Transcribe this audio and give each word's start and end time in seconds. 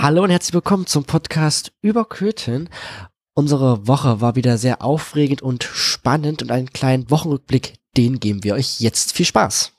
Hallo 0.00 0.22
und 0.22 0.30
herzlich 0.30 0.54
willkommen 0.54 0.86
zum 0.86 1.02
Podcast 1.02 1.72
über 1.82 2.04
Köthen. 2.04 2.68
Unsere 3.34 3.88
Woche 3.88 4.20
war 4.20 4.36
wieder 4.36 4.56
sehr 4.56 4.80
aufregend 4.80 5.42
und 5.42 5.64
spannend 5.64 6.40
und 6.40 6.52
einen 6.52 6.72
kleinen 6.72 7.10
Wochenrückblick, 7.10 7.74
den 7.96 8.20
geben 8.20 8.44
wir 8.44 8.54
euch 8.54 8.78
jetzt. 8.78 9.12
Viel 9.12 9.26
Spaß! 9.26 9.72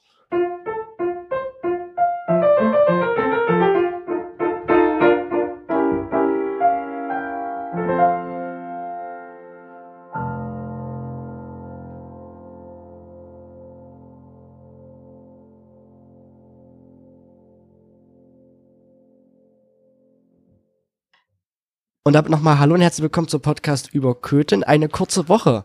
Und 22.09 22.13
damit 22.13 22.31
nochmal 22.31 22.57
Hallo 22.57 22.73
und 22.73 22.81
herzlich 22.81 23.03
willkommen 23.03 23.27
zum 23.27 23.39
Podcast 23.39 23.93
über 23.93 24.19
Köthen. 24.19 24.63
Eine 24.63 24.89
kurze 24.89 25.29
Woche 25.29 25.63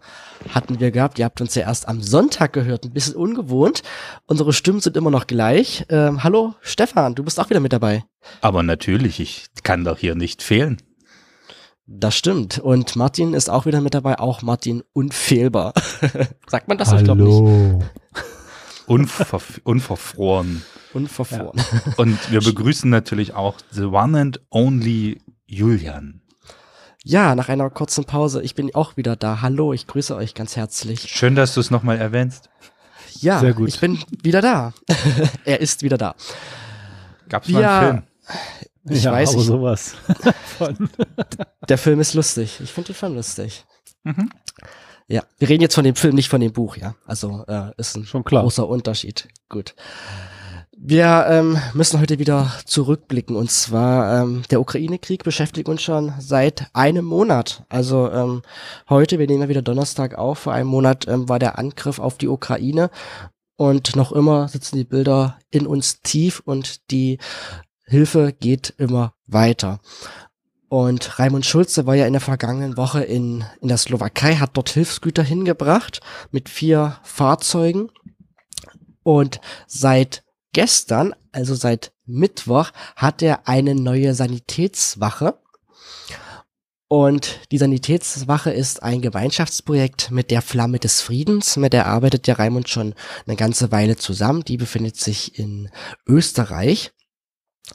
hatten 0.51 0.79
wir 0.79 0.91
gehabt. 0.91 1.19
Ihr 1.19 1.25
habt 1.25 1.41
uns 1.41 1.55
ja 1.55 1.63
erst 1.63 1.89
am 1.89 2.03
Sonntag 2.03 2.53
gehört, 2.53 2.85
ein 2.85 2.93
bisschen 2.93 3.17
ungewohnt. 3.17 3.83
Unsere 4.27 4.53
Stimmen 4.53 4.81
sind 4.81 4.95
immer 4.99 5.11
noch 5.11 5.27
gleich. 5.27 5.87
Ähm, 5.89 6.23
hallo 6.23 6.53
Stefan, 6.61 7.15
du 7.15 7.25
bist 7.25 7.41
auch 7.41 7.49
wieder 7.49 7.61
mit 7.61 7.73
dabei. 7.73 8.05
Aber 8.43 8.63
natürlich, 8.63 9.21
ich 9.21 9.47
kann 9.63 9.85
doch 9.85 9.97
hier 9.97 10.17
nicht 10.17 10.43
fehlen. 10.43 10.83
Das 11.87 12.15
stimmt. 12.15 12.59
Und 12.59 12.95
Martin 12.95 13.33
ist 13.33 13.49
auch 13.49 13.65
wieder 13.65 13.81
mit 13.81 13.95
dabei, 13.95 14.19
auch 14.19 14.43
Martin 14.43 14.83
unfehlbar. 14.93 15.73
Sagt 16.47 16.69
man 16.69 16.77
das? 16.77 16.89
Hallo. 16.89 16.99
Ich 16.99 17.05
glaube 17.05 17.23
nicht. 17.23 17.91
Unver 18.87 19.41
unverfroren. 19.63 20.63
Unverfroren. 20.93 21.59
Ja. 21.59 21.93
Und 21.97 22.31
wir 22.31 22.41
begrüßen 22.41 22.91
natürlich 22.91 23.33
auch 23.33 23.57
the 23.71 23.85
one 23.85 24.21
and 24.21 24.43
only 24.51 25.23
Julian. 25.47 26.21
Ja, 27.07 27.35
nach 27.35 27.51
einer 27.51 27.69
kurzen 27.69 28.07
Pause. 28.07 28.43
Ich 28.43 28.55
bin 28.55 28.75
auch 28.75 28.97
wieder 28.97 29.15
da. 29.15 29.43
Hallo, 29.43 29.75
ich 29.75 29.87
grüße 29.87 30.17
euch 30.17 30.33
ganz 30.33 30.57
herzlich. 30.57 31.03
Schön, 31.03 31.35
dass 31.35 31.53
du 31.53 31.61
es 31.61 31.71
nochmal 31.71 31.99
erwähnst. 31.99 32.49
Ja, 33.21 33.41
Sehr 33.41 33.53
gut. 33.53 33.69
ich 33.69 33.79
bin 33.79 34.03
wieder 34.23 34.41
da. 34.41 34.73
er 35.45 35.61
ist 35.61 35.83
wieder 35.83 35.99
da. 35.99 36.15
Gab's 37.29 37.49
mal 37.49 37.61
ja, 37.61 37.79
einen 37.79 37.89
Film? 37.91 38.03
Ich 38.89 39.05
ja, 39.05 39.13
weiß 39.13 39.35
nicht. 39.35 39.45
sowas. 39.45 39.97
Der 41.69 41.77
Film 41.77 42.01
ist 42.01 42.15
lustig. 42.15 42.59
Ich 42.63 42.73
finde 42.73 42.93
den 42.93 42.97
Film 42.97 43.15
lustig. 43.17 43.67
Mhm. 44.05 44.31
Ja, 45.07 45.25
wir 45.39 45.51
reden 45.51 45.61
jetzt 45.61 45.75
von 45.75 45.85
dem 45.85 45.97
Film, 45.97 46.15
nicht 46.15 46.31
von 46.31 46.41
dem 46.41 46.55
Buch, 46.55 46.79
ja. 46.79 46.95
Also 47.05 47.45
äh, 47.47 47.73
ist 47.77 47.97
ein 47.97 48.07
Schon 48.07 48.25
klar. 48.25 48.43
großer 48.43 48.67
Unterschied. 48.67 49.29
Gut. 49.51 49.75
Wir 50.77 51.27
ähm, 51.29 51.57
müssen 51.73 52.01
heute 52.01 52.19
wieder 52.19 52.53
zurückblicken 52.67 53.37
und 53.37 53.51
zwar 53.51 54.23
ähm, 54.23 54.43
der 54.51 54.61
Ukraine-Krieg 54.61 55.23
beschäftigt 55.23 55.69
uns 55.69 55.83
schon 55.83 56.13
seit 56.19 56.67
einem 56.73 57.05
Monat. 57.05 57.65
Also 57.69 58.11
ähm, 58.11 58.43
heute, 58.89 59.19
wir 59.19 59.27
nehmen 59.27 59.43
ja 59.43 59.49
wieder 59.49 59.63
Donnerstag 59.63 60.17
auf, 60.17 60.41
vor 60.41 60.53
einem 60.53 60.69
Monat 60.69 61.07
ähm, 61.07 61.29
war 61.29 61.39
der 61.39 61.59
Angriff 61.59 61.99
auf 62.01 62.19
die 62.19 62.29
Ukraine 62.29 62.91
und 63.57 63.95
noch 63.95 64.11
immer 64.11 64.49
sitzen 64.49 64.77
die 64.77 64.85
Bilder 64.85 65.39
in 65.51 65.67
uns 65.67 66.01
tief 66.03 66.43
und 66.45 66.91
die 66.91 67.19
Hilfe 67.85 68.33
geht 68.33 68.75
immer 68.77 69.15
weiter. 69.27 69.81
Und 70.69 71.21
Raimund 71.21 71.47
Schulze 71.47 71.87
war 71.87 71.95
ja 71.95 72.07
in 72.07 72.15
der 72.15 72.21
vergangenen 72.21 72.77
Woche 72.77 73.05
in, 73.05 73.45
in 73.61 73.69
der 73.69 73.77
Slowakei, 73.77 74.37
hat 74.37 74.57
dort 74.57 74.71
Hilfsgüter 74.71 75.23
hingebracht 75.23 76.01
mit 76.33 76.49
vier 76.49 76.99
Fahrzeugen. 77.05 77.91
Und 79.05 79.41
seit 79.69 80.24
gestern, 80.55 81.15
also 81.33 81.55
seit 81.55 81.93
Mittwoch, 82.07 82.71
hat 82.97 83.21
er 83.21 83.47
eine 83.47 83.75
neue 83.75 84.15
Sanitätswache. 84.15 85.39
Und 86.89 87.41
die 87.51 87.59
Sanitätswache 87.59 88.51
ist 88.51 88.83
ein 88.83 89.03
Gemeinschaftsprojekt 89.03 90.11
mit 90.11 90.31
der 90.31 90.43
Flamme 90.43 90.79
des 90.79 91.01
Friedens. 91.01 91.57
Mit 91.57 91.73
der 91.73 91.87
arbeitet 91.87 92.27
der 92.27 92.39
Raimund 92.39 92.69
schon 92.69 92.95
eine 93.27 93.37
ganze 93.37 93.73
Weile 93.73 93.97
zusammen. 93.97 94.45
Die 94.45 94.57
befindet 94.57 94.97
sich 94.97 95.39
in 95.39 95.71
Österreich. 96.07 96.93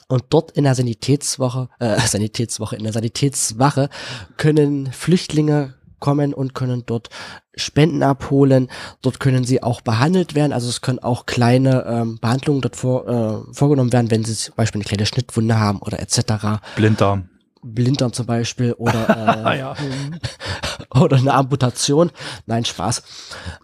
Und 0.08 0.24
dort 0.30 0.52
in 0.52 0.64
der 0.64 0.74
Sanitätswoche, 0.74 1.68
äh, 1.80 2.00
Sanitätswoche, 2.06 2.76
in 2.76 2.84
der 2.84 2.92
Sanitätswache 2.92 3.90
können 4.36 4.92
Flüchtlinge 4.92 5.74
kommen 6.00 6.34
und 6.34 6.54
können 6.54 6.84
dort 6.86 7.08
Spenden 7.54 8.02
abholen. 8.02 8.68
Dort 9.02 9.20
können 9.20 9.44
sie 9.44 9.62
auch 9.62 9.80
behandelt 9.80 10.34
werden. 10.34 10.52
Also 10.52 10.68
es 10.68 10.80
können 10.80 10.98
auch 10.98 11.26
kleine 11.26 11.84
ähm, 11.86 12.18
Behandlungen 12.20 12.60
dort 12.60 12.76
vor, 12.76 13.08
äh, 13.08 13.54
vorgenommen 13.54 13.92
werden, 13.92 14.10
wenn 14.10 14.24
sie 14.24 14.34
zum 14.34 14.54
Beispiel 14.54 14.80
eine 14.80 14.88
kleine 14.88 15.06
Schnittwunde 15.06 15.58
haben 15.58 15.80
oder 15.80 16.00
etc. 16.00 16.62
Blinddarm. 16.76 17.28
Blinddarm 17.62 18.12
zum 18.12 18.26
Beispiel 18.26 18.72
oder, 18.72 19.44
äh, 19.46 19.58
ja. 19.58 19.76
oder 20.94 21.18
eine 21.18 21.34
Amputation. 21.34 22.10
Nein, 22.46 22.64
Spaß. 22.64 23.02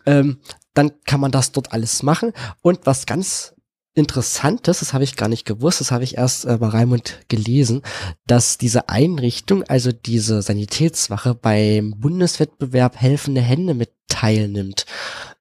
Ähm, 0.05 0.39
dann 0.75 0.93
kann 1.05 1.21
man 1.21 1.33
das 1.33 1.53
dort 1.53 1.73
alles 1.73 2.03
machen. 2.03 2.33
Und 2.63 2.81
was 2.85 3.07
ganz 3.07 3.56
Interessantes, 3.97 4.81
das 4.81 4.93
habe 4.93 5.05
ich 5.05 5.17
gar 5.17 5.29
nicht 5.29 5.47
gewusst, 5.47 5.81
das 5.81 5.91
habe 5.91 6.05
ich 6.05 6.19
erst 6.19 6.45
äh, 6.45 6.59
bei 6.59 6.69
Raimund 6.69 7.19
gelesen, 7.29 7.81
dass 8.27 8.59
diese 8.59 8.91
Einrichtung, 8.91 9.63
also 9.65 9.91
diese 9.91 10.43
Sanitätswache 10.43 11.35
beim 11.35 11.99
Bundeswettbewerb 11.99 12.97
Helfende 12.97 13.41
Hände 13.41 13.73
mit 13.73 13.91
teilnimmt. 14.07 14.85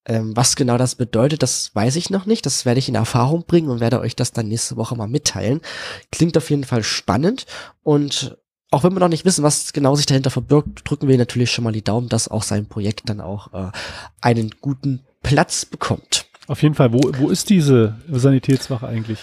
Ähm, 0.06 0.38
was 0.38 0.56
genau 0.56 0.78
das 0.78 0.96
bedeutet, 0.96 1.44
das 1.44 1.76
weiß 1.76 1.98
ich 1.98 2.10
noch 2.10 2.26
nicht. 2.26 2.46
Das 2.46 2.64
werde 2.64 2.80
ich 2.80 2.88
in 2.88 2.96
Erfahrung 2.96 3.44
bringen 3.46 3.70
und 3.70 3.82
werde 3.82 4.00
euch 4.00 4.16
das 4.16 4.32
dann 4.32 4.48
nächste 4.48 4.78
Woche 4.78 4.96
mal 4.96 5.08
mitteilen. 5.08 5.60
Klingt 6.12 6.38
auf 6.38 6.50
jeden 6.50 6.64
Fall 6.64 6.84
spannend 6.84 7.46
und 7.84 8.38
auch 8.72 8.84
wenn 8.84 8.94
wir 8.94 9.00
noch 9.02 9.10
nicht 9.10 9.26
wissen, 9.26 9.44
was 9.44 9.74
genau 9.74 9.96
sich 9.96 10.06
dahinter 10.06 10.32
verbirgt, 10.32 10.90
drücken 10.90 11.08
wir 11.10 11.18
natürlich 11.18 11.52
schon 11.52 11.64
mal 11.64 11.72
die 11.74 11.84
Daumen, 11.84 12.10
dass 12.10 12.28
auch 12.28 12.44
sein 12.44 12.68
Projekt 12.68 13.10
dann 13.10 13.20
auch 13.20 13.54
äh, 13.54 13.72
einen 14.22 14.52
guten 14.62 15.04
Platz 15.24 15.66
bekommt. 15.66 16.26
Auf 16.48 16.62
jeden 16.62 16.76
Fall, 16.76 16.94
wo, 16.94 17.00
wo 17.18 17.30
ist 17.30 17.50
diese 17.50 17.96
Sanitätswache 18.12 18.88
eigentlich? 18.88 19.20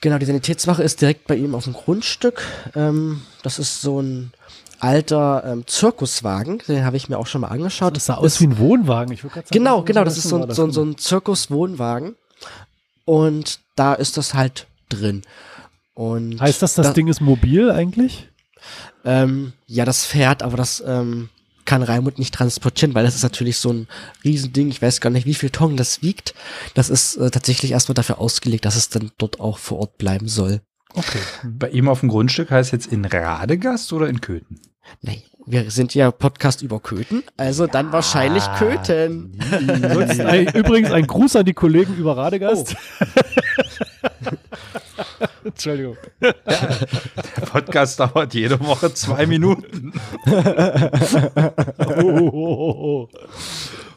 Genau, 0.00 0.18
die 0.18 0.26
Sanitätswache 0.26 0.82
ist 0.82 1.00
direkt 1.00 1.26
bei 1.26 1.36
ihm 1.36 1.54
auf 1.54 1.64
dem 1.64 1.74
Grundstück. 1.74 2.42
Ähm, 2.74 3.22
das 3.42 3.58
ist 3.58 3.82
so 3.82 4.00
ein 4.00 4.32
alter 4.78 5.44
ähm, 5.44 5.66
Zirkuswagen, 5.66 6.62
den 6.66 6.84
habe 6.84 6.96
ich 6.96 7.08
mir 7.08 7.18
auch 7.18 7.26
schon 7.26 7.42
mal 7.42 7.48
angeschaut. 7.48 7.96
Das 7.96 8.06
sah 8.06 8.14
aus 8.14 8.40
wie 8.40 8.46
ein 8.46 8.58
Wohnwagen. 8.58 9.12
Ich 9.12 9.20
sagen, 9.20 9.44
genau, 9.50 9.82
genau, 9.82 10.04
das 10.04 10.16
ist 10.16 10.28
so, 10.28 10.42
ein, 10.42 10.50
so, 10.54 10.70
so 10.70 10.82
ein 10.82 10.96
Zirkuswohnwagen. 10.96 12.16
Und 13.04 13.60
da 13.76 13.94
ist 13.94 14.16
das 14.16 14.34
halt 14.34 14.66
drin. 14.88 15.22
Und 15.94 16.40
heißt 16.40 16.62
das, 16.62 16.74
das 16.74 16.86
da, 16.86 16.92
Ding 16.92 17.08
ist 17.08 17.20
mobil 17.20 17.70
eigentlich? 17.70 18.28
Ähm, 19.04 19.52
ja, 19.66 19.84
das 19.84 20.06
fährt, 20.06 20.42
aber 20.42 20.56
das 20.56 20.82
ähm, 20.86 21.28
kann 21.70 21.84
Raimund 21.84 22.18
nicht 22.18 22.34
transportieren, 22.34 22.96
weil 22.96 23.04
das 23.04 23.14
ist 23.14 23.22
natürlich 23.22 23.56
so 23.56 23.72
ein 23.72 23.86
Riesending. 24.24 24.70
Ich 24.70 24.82
weiß 24.82 25.00
gar 25.00 25.10
nicht, 25.10 25.24
wie 25.24 25.34
viel 25.34 25.50
Tonnen 25.50 25.76
das 25.76 26.02
wiegt. 26.02 26.34
Das 26.74 26.90
ist 26.90 27.14
äh, 27.14 27.30
tatsächlich 27.30 27.70
erstmal 27.70 27.94
dafür 27.94 28.18
ausgelegt, 28.18 28.64
dass 28.64 28.74
es 28.74 28.88
dann 28.88 29.12
dort 29.18 29.38
auch 29.38 29.58
vor 29.58 29.78
Ort 29.78 29.96
bleiben 29.96 30.26
soll. 30.26 30.62
Okay. 30.94 31.20
Bei 31.44 31.68
ihm 31.70 31.88
auf 31.88 32.00
dem 32.00 32.08
Grundstück 32.08 32.50
heißt 32.50 32.72
jetzt 32.72 32.86
in 32.86 33.04
Radegast 33.04 33.92
oder 33.92 34.08
in 34.08 34.20
Köthen? 34.20 34.58
Nee, 35.00 35.22
wir 35.46 35.70
sind 35.70 35.94
ja 35.94 36.10
Podcast 36.10 36.62
über 36.62 36.80
Köthen, 36.80 37.22
also 37.36 37.66
ja, 37.66 37.70
dann 37.70 37.92
wahrscheinlich 37.92 38.42
Köthen. 38.58 39.38
Übrigens 40.52 40.90
ein 40.90 41.06
Gruß 41.06 41.36
an 41.36 41.44
die 41.44 41.54
Kollegen 41.54 41.94
über 41.94 42.16
Radegast. 42.16 42.74
Oh. 43.00 44.30
Entschuldigung. 45.44 45.96
Ja, 46.20 46.32
der 46.46 47.46
Podcast 47.46 48.00
dauert 48.00 48.34
jede 48.34 48.60
Woche 48.60 48.92
zwei 48.94 49.26
Minuten. 49.26 49.92
oh, 52.02 52.30
oh, 52.32 52.74
oh, 52.78 53.08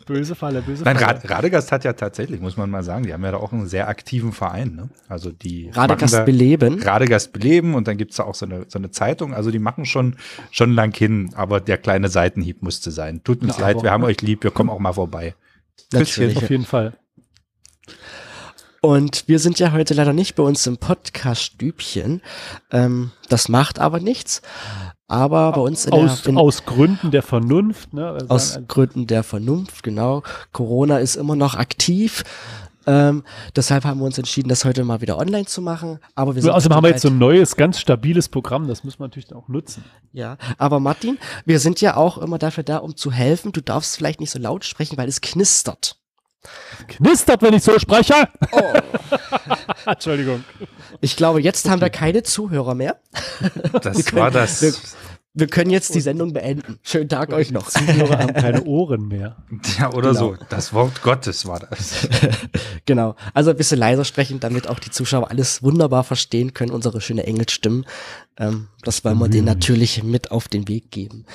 böse 0.06 0.35
Falle, 0.35 0.62
böse 0.62 0.83
Falle. 0.83 1.00
Nein, 1.00 1.19
Radegast 1.23 1.72
hat 1.72 1.83
ja 1.83 1.94
tatsächlich, 1.94 2.41
muss 2.41 2.57
man 2.57 2.69
mal 2.69 2.83
sagen, 2.83 3.06
die 3.06 3.13
haben 3.13 3.23
ja 3.23 3.31
da 3.31 3.38
auch 3.38 3.53
einen 3.53 3.67
sehr 3.67 3.88
aktiven 3.88 4.31
Verein. 4.31 4.75
Ne? 4.75 4.89
Also 5.07 5.31
die 5.31 5.69
Radegast 5.73 6.25
beleben. 6.25 6.81
Radegast 6.81 7.33
beleben 7.33 7.75
und 7.75 7.88
dann 7.88 7.97
gibt 7.97 8.12
es 8.12 8.17
da 8.17 8.23
auch 8.23 8.35
so 8.35 8.45
eine, 8.45 8.66
so 8.67 8.79
eine 8.79 8.91
Zeitung. 8.91 9.33
Also 9.33 9.51
die 9.51 9.59
machen 9.59 9.86
schon, 9.86 10.15
schon 10.51 10.74
lang 10.74 10.95
hin, 10.95 11.31
aber 11.36 11.59
der 11.62 11.77
kleine 11.77 12.09
Seitenhieb 12.09 12.62
musste 12.62 12.92
sein. 12.92 13.24
Tut 13.24 13.42
uns 13.42 13.57
ja, 13.57 13.68
leid, 13.68 13.83
wir 13.83 13.92
haben 13.92 14.03
euch 14.03 14.21
lieb, 14.21 14.44
wir 14.44 14.51
kommen 14.51 14.69
auch 14.69 14.80
mal 14.80 14.94
vorbei. 14.94 15.36
Natürlich. 15.92 16.38
Auf 16.38 16.50
jeden 16.50 16.65
Fall. 16.65 16.94
Und 18.85 19.30
wir 19.30 19.39
sind 19.39 19.59
ja 19.59 19.71
heute 19.71 19.94
leider 19.94 20.12
nicht 20.12 20.35
bei 20.35 20.44
uns 20.44 20.68
im 20.68 20.75
Podcast-Stübchen. 20.75 22.21
Ähm, 22.69 23.12
das 23.30 23.47
macht 23.47 23.80
aber 23.80 24.01
nichts. 24.01 24.41
Aber 25.07 25.53
bei 25.53 25.62
uns 25.62 25.85
in 25.85 25.94
aus, 25.94 26.24
der, 26.24 26.31
in, 26.31 26.38
aus 26.38 26.65
Gründen 26.65 27.09
der 27.09 27.24
Vernunft. 27.24 27.94
Ne? 27.94 28.09
Also 28.09 28.27
aus 28.27 28.59
Gründen 28.68 29.07
der 29.07 29.24
Vernunft, 29.24 29.83
genau. 29.83 30.21
Corona 30.51 30.97
ist 30.97 31.15
immer 31.15 31.38
noch 31.38 31.56
aktiv. 31.56 32.25
Ähm, 32.85 33.24
deshalb 33.56 33.85
haben 33.85 34.01
wir 34.01 34.06
uns 34.06 34.18
entschieden, 34.18 34.50
das 34.50 34.65
heute 34.65 34.83
mal 34.83 35.00
wieder 35.00 35.18
online 35.18 35.45
zu 35.45 35.62
machen. 35.62 36.00
Aber 36.13 36.36
wir 36.36 36.41
sind 36.41 36.51
Außerdem 36.51 36.75
haben 36.75 36.83
wir 36.83 36.89
jetzt 36.89 37.03
so 37.03 37.07
ein 37.07 37.18
neues, 37.18 37.56
ganz 37.56 37.79
stabiles 37.79 38.27
Programm, 38.27 38.68
das 38.68 38.83
müssen 38.83 39.00
wir 39.00 39.06
natürlich 39.06 39.33
auch 39.33 39.47
nutzen. 39.47 39.86
Ja, 40.12 40.36
aber 40.57 40.81
Martin, 40.81 41.18
wir 41.45 41.59
sind 41.59 41.79
ja 41.79 41.95
auch 41.95 42.18
immer 42.18 42.38
dafür 42.38 42.65
da, 42.65 42.79
um 42.79 42.97
zu 42.97 43.13
helfen. 43.13 43.53
Du 43.53 43.62
darfst 43.62 43.95
vielleicht 43.95 44.19
nicht 44.19 44.31
so 44.31 44.39
laut 44.39 44.65
sprechen, 44.65 44.97
weil 44.97 45.07
es 45.07 45.21
knistert. 45.21 46.02
Knistert, 46.88 47.41
wenn 47.41 47.53
ich 47.53 47.63
so 47.63 47.77
spreche. 47.80 48.30
Oh. 48.51 48.74
Entschuldigung. 49.85 50.44
Ich 51.01 51.15
glaube, 51.15 51.41
jetzt 51.41 51.69
haben 51.69 51.81
wir 51.81 51.89
keine 51.89 52.24
Zuhörer 52.24 52.75
mehr. 52.75 52.97
Das 53.81 54.06
können, 54.06 54.21
war 54.21 54.31
das. 54.31 54.62
Wir, 54.62 54.74
wir, 55.33 55.47
können 55.47 55.69
jetzt 55.69 55.95
die 55.95 56.01
Sendung 56.01 56.33
beenden. 56.33 56.80
Schönen 56.83 57.09
Tag 57.09 57.33
euch 57.33 57.51
noch. 57.51 57.68
Zuhörer 57.69 58.19
haben 58.19 58.33
keine 58.33 58.63
Ohren 58.63 59.07
mehr. 59.07 59.38
Ja, 59.80 59.91
oder 59.91 60.09
genau. 60.09 60.19
so. 60.19 60.38
Das 60.50 60.74
Wort 60.74 61.01
Gottes 61.01 61.45
war 61.45 61.59
das. 61.59 62.07
genau. 62.86 63.15
Also 63.33 63.50
ein 63.50 63.57
bisschen 63.57 63.79
leiser 63.79 64.06
sprechen, 64.06 64.39
damit 64.39 64.68
auch 64.69 64.79
die 64.79 64.91
Zuschauer 64.91 65.29
alles 65.29 65.63
wunderbar 65.63 66.03
verstehen 66.03 66.53
können, 66.53 66.71
unsere 66.71 67.01
schöne 67.01 67.25
Engelstimmen. 67.25 67.86
Ähm, 68.38 68.68
das 68.83 69.03
wollen 69.03 69.18
wir 69.18 69.27
mhm. 69.27 69.31
denen 69.31 69.45
natürlich 69.45 70.03
mit 70.03 70.31
auf 70.31 70.47
den 70.47 70.68
Weg 70.68 70.91
geben. 70.91 71.25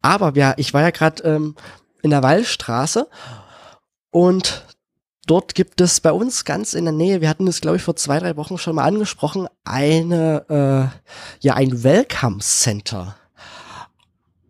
Aber 0.00 0.32
ja, 0.34 0.54
ich 0.56 0.74
war 0.74 0.82
ja 0.82 0.90
gerade 0.90 1.22
ähm, 1.22 1.54
in 2.02 2.10
der 2.10 2.22
Wallstraße 2.22 3.08
und 4.10 4.64
dort 5.26 5.54
gibt 5.54 5.80
es 5.80 6.00
bei 6.00 6.12
uns 6.12 6.44
ganz 6.44 6.74
in 6.74 6.84
der 6.84 6.92
Nähe, 6.92 7.20
wir 7.20 7.28
hatten 7.28 7.46
es 7.46 7.60
glaube 7.60 7.76
ich 7.76 7.82
vor 7.82 7.96
zwei, 7.96 8.18
drei 8.18 8.36
Wochen 8.36 8.58
schon 8.58 8.76
mal 8.76 8.84
angesprochen, 8.84 9.48
eine, 9.64 10.90
äh, 10.92 11.16
ja, 11.40 11.54
ein 11.54 11.82
Welcome 11.84 12.38
Center. 12.38 13.16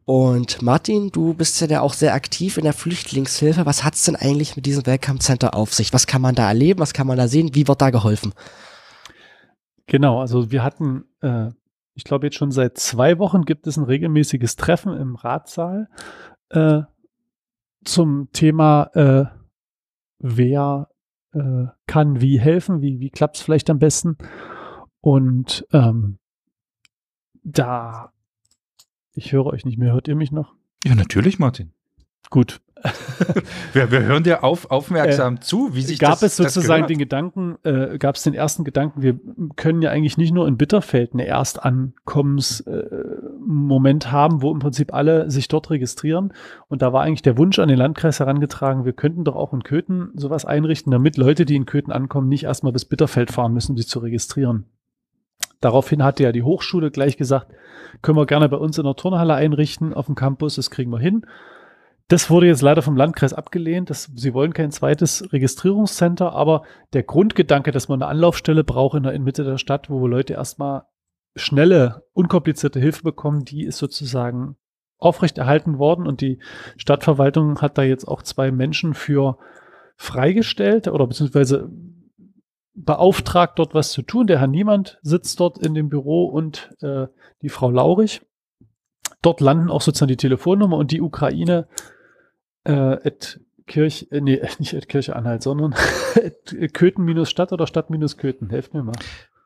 Und 0.04 0.62
Martin, 0.62 1.10
du 1.10 1.32
bist 1.32 1.60
ja 1.60 1.80
auch 1.80 1.94
sehr 1.94 2.14
aktiv 2.14 2.58
in 2.58 2.64
der 2.64 2.72
Flüchtlingshilfe. 2.72 3.66
Was 3.66 3.84
hat's 3.84 4.04
denn 4.04 4.16
eigentlich 4.16 4.56
mit 4.56 4.66
diesem 4.66 4.84
Welcome 4.84 5.20
Center 5.20 5.54
auf 5.54 5.72
sich? 5.72 5.92
Was 5.92 6.08
kann 6.08 6.20
man 6.20 6.34
da 6.34 6.48
erleben? 6.48 6.80
Was 6.80 6.92
kann 6.92 7.06
man 7.06 7.16
da 7.16 7.28
sehen? 7.28 7.54
Wie 7.54 7.68
wird 7.68 7.80
da 7.80 7.90
geholfen? 7.90 8.34
Genau, 9.86 10.20
also 10.20 10.50
wir 10.50 10.64
hatten, 10.64 11.04
äh, 11.20 11.50
ich 11.94 12.04
glaube 12.04 12.26
jetzt 12.26 12.36
schon 12.36 12.50
seit 12.50 12.78
zwei 12.78 13.18
Wochen 13.18 13.44
gibt 13.44 13.66
es 13.66 13.76
ein 13.76 13.84
regelmäßiges 13.84 14.56
Treffen 14.56 14.96
im 14.96 15.14
Ratssaal 15.14 15.88
äh, 16.50 16.82
zum 17.84 18.28
Thema 18.32 18.90
äh, 18.94 19.24
wer 20.22 20.88
äh, 21.32 21.66
kann 21.86 22.20
wie 22.20 22.40
helfen, 22.40 22.80
wie, 22.80 23.00
wie 23.00 23.10
klappt 23.10 23.36
es 23.36 23.42
vielleicht 23.42 23.68
am 23.68 23.78
besten. 23.78 24.16
Und 25.00 25.66
ähm, 25.72 26.18
da, 27.42 28.12
ich 29.14 29.32
höre 29.32 29.46
euch 29.46 29.64
nicht 29.64 29.78
mehr, 29.78 29.92
hört 29.92 30.08
ihr 30.08 30.16
mich 30.16 30.32
noch? 30.32 30.54
Ja, 30.84 30.94
natürlich, 30.94 31.38
Martin. 31.38 31.72
Gut, 32.30 32.60
wir, 33.72 33.90
wir, 33.90 34.02
hören 34.02 34.22
dir 34.24 34.44
auf, 34.44 34.70
aufmerksam 34.70 35.36
äh, 35.36 35.40
zu, 35.40 35.74
wie 35.74 35.82
sich 35.82 35.98
gab 35.98 36.20
das 36.20 36.22
es 36.22 36.36
sozusagen 36.36 36.86
den 36.86 36.98
Gedanken, 36.98 37.56
äh, 37.64 37.98
gab 37.98 38.16
es 38.16 38.22
den 38.22 38.34
ersten 38.34 38.64
Gedanken, 38.64 39.02
wir 39.02 39.18
können 39.56 39.82
ja 39.82 39.90
eigentlich 39.90 40.16
nicht 40.16 40.32
nur 40.32 40.48
in 40.48 40.56
Bitterfeld 40.56 41.12
eine 41.12 41.26
Erstankommensmoment 41.26 42.84
äh, 42.84 43.21
haben, 44.10 44.42
wo 44.42 44.52
im 44.52 44.58
Prinzip 44.58 44.94
alle 44.94 45.30
sich 45.30 45.48
dort 45.48 45.70
registrieren. 45.70 46.32
Und 46.68 46.82
da 46.82 46.92
war 46.92 47.02
eigentlich 47.02 47.22
der 47.22 47.38
Wunsch 47.38 47.58
an 47.58 47.68
den 47.68 47.78
Landkreis 47.78 48.20
herangetragen, 48.20 48.84
wir 48.84 48.92
könnten 48.92 49.24
doch 49.24 49.36
auch 49.36 49.52
in 49.52 49.62
Köthen 49.62 50.10
sowas 50.14 50.44
einrichten, 50.44 50.90
damit 50.90 51.16
Leute, 51.16 51.44
die 51.44 51.56
in 51.56 51.66
Köthen 51.66 51.92
ankommen, 51.92 52.28
nicht 52.28 52.44
erstmal 52.44 52.72
bis 52.72 52.84
Bitterfeld 52.84 53.30
fahren 53.30 53.52
müssen, 53.52 53.76
sich 53.76 53.88
zu 53.88 53.98
registrieren. 53.98 54.66
Daraufhin 55.60 56.02
hatte 56.02 56.24
ja 56.24 56.32
die 56.32 56.42
Hochschule 56.42 56.90
gleich 56.90 57.16
gesagt, 57.16 57.52
können 58.02 58.18
wir 58.18 58.26
gerne 58.26 58.48
bei 58.48 58.56
uns 58.56 58.78
in 58.78 58.84
der 58.84 58.96
Turnhalle 58.96 59.34
einrichten 59.34 59.94
auf 59.94 60.06
dem 60.06 60.14
Campus, 60.14 60.56
das 60.56 60.70
kriegen 60.70 60.90
wir 60.90 60.98
hin. 60.98 61.24
Das 62.08 62.28
wurde 62.28 62.46
jetzt 62.46 62.62
leider 62.62 62.82
vom 62.82 62.96
Landkreis 62.96 63.32
abgelehnt. 63.32 63.88
Das, 63.88 64.10
sie 64.14 64.34
wollen 64.34 64.52
kein 64.52 64.70
zweites 64.70 65.32
Registrierungscenter, 65.32 66.32
aber 66.32 66.64
der 66.92 67.04
Grundgedanke, 67.04 67.70
dass 67.70 67.88
man 67.88 68.02
eine 68.02 68.10
Anlaufstelle 68.10 68.64
braucht 68.64 68.96
in 68.96 69.04
der 69.04 69.18
Mitte 69.18 69.44
der 69.44 69.56
Stadt, 69.56 69.88
wo 69.88 70.06
Leute 70.06 70.34
erstmal 70.34 70.82
schnelle, 71.34 72.04
unkomplizierte 72.12 72.80
Hilfe 72.80 73.02
bekommen, 73.02 73.44
die 73.44 73.64
ist 73.64 73.78
sozusagen 73.78 74.56
aufrechterhalten 74.98 75.78
worden 75.78 76.06
und 76.06 76.20
die 76.20 76.38
Stadtverwaltung 76.76 77.60
hat 77.60 77.76
da 77.76 77.82
jetzt 77.82 78.06
auch 78.06 78.22
zwei 78.22 78.50
Menschen 78.52 78.94
für 78.94 79.38
freigestellt 79.96 80.88
oder 80.88 81.06
beziehungsweise 81.06 81.70
beauftragt, 82.74 83.58
dort 83.58 83.74
was 83.74 83.92
zu 83.92 84.02
tun. 84.02 84.26
Der 84.26 84.40
Herr 84.40 84.46
Niemand 84.46 84.98
sitzt 85.02 85.40
dort 85.40 85.58
in 85.58 85.74
dem 85.74 85.88
Büro 85.88 86.26
und 86.26 86.74
äh, 86.80 87.06
die 87.42 87.48
Frau 87.48 87.70
Laurich. 87.70 88.22
Dort 89.20 89.40
landen 89.40 89.70
auch 89.70 89.82
sozusagen 89.82 90.08
die 90.08 90.16
Telefonnummer 90.16 90.76
und 90.76 90.90
die 90.90 91.00
Ukraine 91.00 91.68
äh, 92.64 92.72
at 92.72 93.40
Kirch, 93.66 94.08
äh, 94.10 94.20
nee, 94.20 94.40
nicht 94.58 94.74
at 94.74 94.88
Kirche 94.88 95.16
Anhalt, 95.16 95.42
sondern 95.42 95.74
Köthen-Stadt 96.72 97.52
oder 97.52 97.66
Stadt-Köthen. 97.66 98.50
Helft 98.50 98.74
mir 98.74 98.82
mal. 98.82 98.94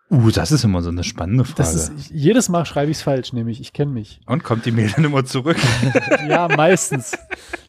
Uh, 0.09 0.31
das 0.31 0.53
ist 0.53 0.63
immer 0.63 0.83
so 0.83 0.91
eine 0.91 1.03
spannende 1.03 1.45
Frage. 1.45 1.69
Ist, 1.69 2.11
jedes 2.11 2.49
Mal 2.49 2.65
schreibe 2.65 2.93
ich 2.93 2.99
es 2.99 3.03
falsch, 3.03 3.33
nämlich 3.33 3.61
ich 3.61 3.73
kenne 3.73 3.91
mich. 3.91 4.21
Und 4.27 4.45
kommt 4.45 4.65
die 4.65 4.71
Mail 4.71 4.93
dann 4.95 5.05
immer 5.05 5.25
zurück? 5.25 5.57
ja, 6.29 6.47
meistens. 6.49 7.13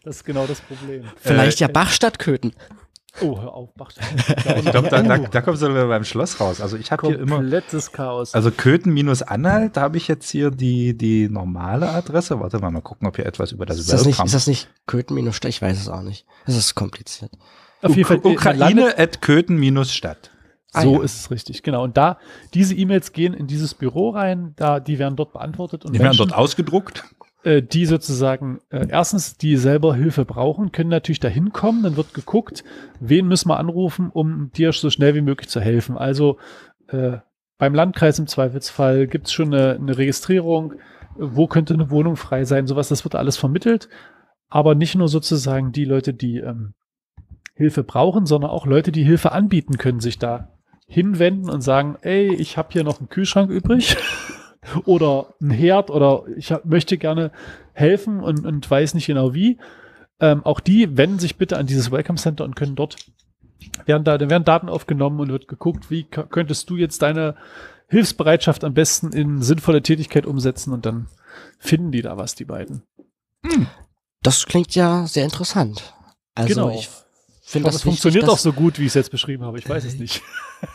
Das 0.04 0.18
ist 0.18 0.24
genau 0.24 0.46
das 0.46 0.62
Problem. 0.62 1.04
Vielleicht 1.18 1.62
äh, 1.62 1.66
ja 1.66 1.68
Bachstadt-Köthen. 1.68 2.54
Oh, 3.22 3.42
hör 3.42 3.54
auf, 3.54 3.70
mach 3.76 3.92
Ich 4.58 4.66
glaube, 4.66 4.90
da, 4.90 5.02
da, 5.02 5.18
da 5.18 5.42
kommst 5.42 5.64
du 5.64 5.68
beim 5.68 6.04
Schloss 6.04 6.40
raus. 6.40 6.62
Also 6.62 6.78
ich 6.78 6.92
habe 6.92 7.08
hier 7.08 7.20
immer. 7.20 7.38
Komplettes 7.38 7.92
Chaos. 7.92 8.36
Also 8.36 8.52
Köthen-Anhalt, 8.52 9.76
da 9.76 9.82
habe 9.82 9.98
ich 9.98 10.08
jetzt 10.08 10.30
hier 10.30 10.52
die, 10.52 10.96
die 10.96 11.28
normale 11.30 11.90
Adresse. 11.90 12.40
Warte 12.40 12.60
mal, 12.60 12.70
mal 12.70 12.82
gucken, 12.82 13.08
ob 13.08 13.16
hier 13.16 13.26
etwas 13.26 13.52
über 13.52 13.66
das 13.66 13.80
ist 13.80 13.92
das 13.92 14.06
nicht, 14.06 14.24
Ist 14.24 14.36
das 14.36 14.46
nicht 14.46 14.70
Köthen-Stadt? 14.86 15.50
Ich 15.50 15.62
weiß 15.62 15.80
es 15.80 15.90
auch 15.90 16.04
nicht. 16.04 16.28
Das 16.46 16.56
ist 16.56 16.76
kompliziert. 16.76 17.32
Auf 17.82 17.96
jeden 17.96 18.08
Fall. 18.08 18.20
Ukraine 18.24 18.98
at 18.98 19.22
Köthen-Stadt. 19.24 20.30
Ah, 20.78 20.82
so 20.82 20.94
ja. 20.96 21.04
ist 21.04 21.20
es 21.20 21.32
richtig, 21.32 21.64
genau. 21.64 21.84
Und 21.84 21.98
da, 21.98 22.18
diese 22.54 22.76
E-Mails 22.76 23.14
gehen 23.14 23.34
in 23.34 23.48
dieses 23.48 23.74
Büro 23.74 24.10
rein, 24.10 24.54
da, 24.56 24.80
die 24.80 25.00
werden 25.00 25.16
dort 25.16 25.34
beantwortet. 25.34 25.86
Und 25.86 25.94
die 25.94 26.00
Menschen, 26.00 26.20
werden 26.20 26.30
dort 26.30 26.40
ausgedruckt? 26.40 27.04
Äh, 27.44 27.62
die 27.62 27.86
sozusagen 27.86 28.60
äh, 28.70 28.88
erstens, 28.90 29.38
die 29.38 29.58
selber 29.58 29.96
Hilfe 29.96 30.26
brauchen, 30.26 30.72
können 30.72 30.90
natürlich 30.90 31.20
da 31.20 31.28
hinkommen. 31.28 31.84
Dann 31.84 31.96
wird 31.96 32.14
geguckt, 32.14 32.64
wen 33.00 33.28
müssen 33.28 33.50
wir 33.50 33.58
anrufen, 33.58 34.10
um 34.12 34.52
dir 34.52 34.74
so 34.74 34.90
schnell 34.90 35.16
wie 35.16 35.22
möglich 35.22 35.50
zu 35.50 35.62
helfen. 35.62 35.98
Also 35.98 36.38
äh, 36.88 37.18
beim 37.58 37.74
Landkreis 37.74 38.20
im 38.20 38.28
Zweifelsfall 38.28 39.08
gibt 39.08 39.28
es 39.28 39.34
schon 39.34 39.54
eine, 39.54 39.76
eine 39.76 39.98
Registrierung, 39.98 40.74
wo 41.16 41.48
könnte 41.48 41.74
eine 41.74 41.90
Wohnung 41.90 42.16
frei 42.16 42.44
sein, 42.44 42.68
sowas, 42.68 42.90
das 42.90 43.04
wird 43.04 43.16
alles 43.16 43.38
vermittelt. 43.38 43.88
Aber 44.50 44.76
nicht 44.76 44.96
nur 44.96 45.08
sozusagen 45.08 45.72
die 45.72 45.86
Leute, 45.86 46.14
die 46.14 46.38
ähm, 46.38 46.74
Hilfe 47.54 47.84
brauchen, 47.84 48.26
sondern 48.26 48.52
auch 48.52 48.66
Leute, 48.66 48.92
die 48.92 49.04
Hilfe 49.04 49.32
anbieten, 49.32 49.78
können 49.78 50.00
sich 50.00 50.20
da 50.20 50.57
hinwenden 50.88 51.50
und 51.50 51.62
sagen, 51.62 51.98
ey, 52.02 52.34
ich 52.34 52.58
habe 52.58 52.70
hier 52.72 52.84
noch 52.84 53.00
einen 53.00 53.10
Kühlschrank 53.10 53.50
übrig. 53.50 53.98
oder 54.86 55.34
ein 55.42 55.50
Herd 55.50 55.90
oder 55.90 56.24
ich 56.36 56.52
hab, 56.52 56.66
möchte 56.66 56.98
gerne 56.98 57.32
helfen 57.74 58.22
und, 58.22 58.46
und 58.46 58.70
weiß 58.70 58.94
nicht 58.94 59.08
genau 59.08 59.34
wie. 59.34 59.60
Ähm, 60.20 60.44
auch 60.46 60.60
die 60.60 60.98
wenden 60.98 61.20
sich 61.20 61.38
bitte 61.38 61.58
an 61.58 61.68
dieses 61.68 61.92
Welcome 61.92 62.18
Center 62.18 62.44
und 62.44 62.56
können 62.56 62.76
dort 62.76 62.98
werden 63.86 64.04
da 64.04 64.20
werden 64.20 64.44
Daten 64.44 64.70
aufgenommen 64.70 65.20
und 65.20 65.30
wird 65.30 65.48
geguckt, 65.48 65.92
wie 65.92 66.04
könntest 66.04 66.70
du 66.70 66.76
jetzt 66.76 67.02
deine 67.02 67.36
Hilfsbereitschaft 67.88 68.64
am 68.64 68.74
besten 68.74 69.14
in 69.14 69.42
sinnvolle 69.42 69.82
Tätigkeit 69.82 70.26
umsetzen 70.26 70.74
und 70.74 70.86
dann 70.86 71.08
finden 71.60 71.92
die 71.92 72.02
da 72.02 72.18
was, 72.18 72.36
die 72.36 72.46
beiden. 72.46 72.84
Hm. 73.46 73.68
Das 74.22 74.46
klingt 74.46 74.76
ja 74.76 75.06
sehr 75.08 75.24
interessant. 75.24 75.94
Also 76.36 76.54
genau. 76.54 76.70
ich 76.72 76.90
finde, 77.52 77.68
das, 77.68 77.76
das 77.76 77.84
funktioniert 77.84 78.28
auch 78.28 78.38
so 78.38 78.54
gut, 78.54 78.78
wie 78.78 78.84
ich 78.84 78.90
es 78.90 78.94
jetzt 78.96 79.12
beschrieben 79.12 79.44
habe. 79.46 79.58
Ich 79.58 79.68
weiß 79.68 79.86
es 79.86 79.96
nicht. 79.96 80.22